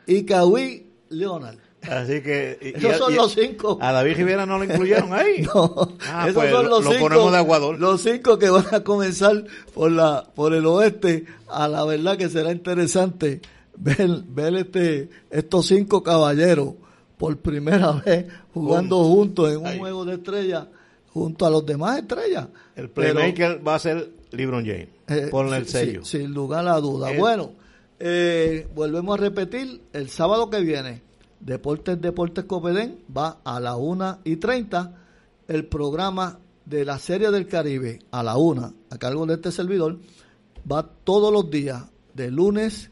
y 0.08 0.24
Kawhi 0.24 0.86
Leonard. 1.10 1.58
Así 1.90 2.22
que 2.22 2.60
esos 2.62 2.98
son 2.98 3.16
los 3.16 3.34
cinco. 3.34 3.80
A 3.82 3.92
David 3.92 4.18
Rivera 4.18 4.46
no 4.46 4.60
lo 4.60 4.66
incluyeron 4.66 5.14
ahí. 5.14 5.42
no, 5.54 5.98
ah, 6.08 6.26
esos 6.30 6.36
pues 6.36 6.52
son 6.52 6.70
los 6.70 6.86
cinco. 6.86 7.00
Ponemos 7.00 7.32
de 7.32 7.38
aguador. 7.40 7.80
Los 7.80 8.02
cinco 8.02 8.38
que 8.38 8.50
van 8.50 8.66
a 8.72 8.84
comenzar 8.84 9.46
por 9.74 9.92
la 9.92 10.24
por 10.36 10.54
el 10.54 10.66
oeste. 10.68 11.26
A 11.48 11.68
la 11.68 11.84
verdad 11.84 12.18
que 12.18 12.30
será 12.30 12.52
interesante 12.52 13.42
ver 13.76 14.10
ver 14.28 14.56
este 14.56 15.10
estos 15.32 15.66
cinco 15.68 16.04
caballeros 16.04 16.76
por 17.18 17.38
primera 17.38 17.94
vez 17.94 18.28
jugando 18.54 19.04
juntos 19.04 19.52
en 19.52 19.58
un 19.58 19.80
juego 19.80 20.06
de 20.06 20.16
estrellas 20.16 20.68
junto 21.14 21.46
a 21.46 21.50
los 21.50 21.66
demás 21.66 21.98
estrellas. 21.98 22.48
El 22.76 22.90
playmaker 22.90 23.68
va 23.68 23.76
a 23.76 23.80
ser 23.80 24.21
LeBron 24.32 24.66
James. 24.66 24.90
Eh, 25.08 25.30
el 25.32 25.68
sello. 25.68 26.06
sin 26.06 26.34
lugar 26.34 26.68
a 26.68 26.80
duda. 26.80 27.12
Bueno, 27.18 27.52
eh, 28.00 28.68
volvemos 28.74 29.18
a 29.18 29.22
repetir, 29.22 29.82
el 29.94 30.10
sábado 30.10 30.50
que 30.50 30.62
viene, 30.62 31.02
Deportes 31.40 32.00
Deportes 32.00 32.46
Copedén 32.46 33.00
va 33.16 33.40
a 33.44 33.60
la 33.60 33.76
1 33.76 34.20
y 34.24 34.38
30. 34.38 34.96
El 35.48 35.66
programa 35.66 36.40
de 36.66 36.86
la 36.86 36.98
Serie 36.98 37.32
del 37.32 37.48
Caribe 37.48 38.00
a 38.12 38.24
la 38.24 38.38
1, 38.38 38.74
a 38.90 38.98
cargo 38.98 39.26
de 39.26 39.34
este 39.34 39.52
servidor, 39.52 40.00
va 40.72 40.88
todos 41.04 41.34
los 41.34 41.50
días, 41.50 41.84
de 42.14 42.30
lunes, 42.30 42.92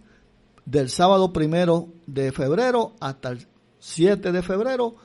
del 0.66 0.90
sábado 0.90 1.34
primero 1.34 1.90
de 2.06 2.32
febrero 2.32 2.94
hasta 3.00 3.30
el 3.30 3.48
7 3.80 4.32
de 4.32 4.42
febrero 4.42 4.96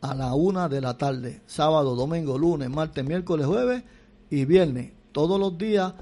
a 0.00 0.14
la 0.14 0.34
1 0.34 0.68
de 0.68 0.80
la 0.80 0.96
tarde. 0.96 1.42
Sábado, 1.46 1.94
domingo, 1.94 2.38
lunes, 2.38 2.68
martes, 2.70 3.04
miércoles, 3.04 3.46
jueves 3.46 3.82
y 4.30 4.44
viernes 4.44 4.97
todos 5.18 5.40
los 5.40 5.58
días, 5.58 5.94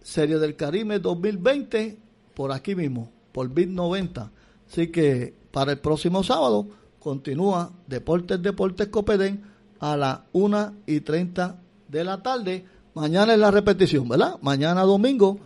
Serie 0.00 0.38
del 0.38 0.54
Caribe 0.54 1.00
2020, 1.00 1.98
por 2.34 2.52
aquí 2.52 2.76
mismo, 2.76 3.10
por 3.32 3.48
BIT 3.48 3.70
90. 3.70 4.30
Así 4.70 4.92
que 4.92 5.34
para 5.50 5.72
el 5.72 5.80
próximo 5.80 6.22
sábado 6.22 6.68
continúa 7.00 7.72
Deportes 7.88 8.40
Deportes 8.40 8.86
Copedén 8.86 9.42
a 9.80 9.96
las 9.96 10.20
1 10.30 10.74
y 10.86 11.00
30 11.00 11.60
de 11.88 12.04
la 12.04 12.22
tarde. 12.22 12.64
Mañana 12.94 13.32
es 13.32 13.40
la 13.40 13.50
repetición, 13.50 14.08
¿verdad? 14.08 14.36
Mañana 14.40 14.82
domingo 14.82 15.40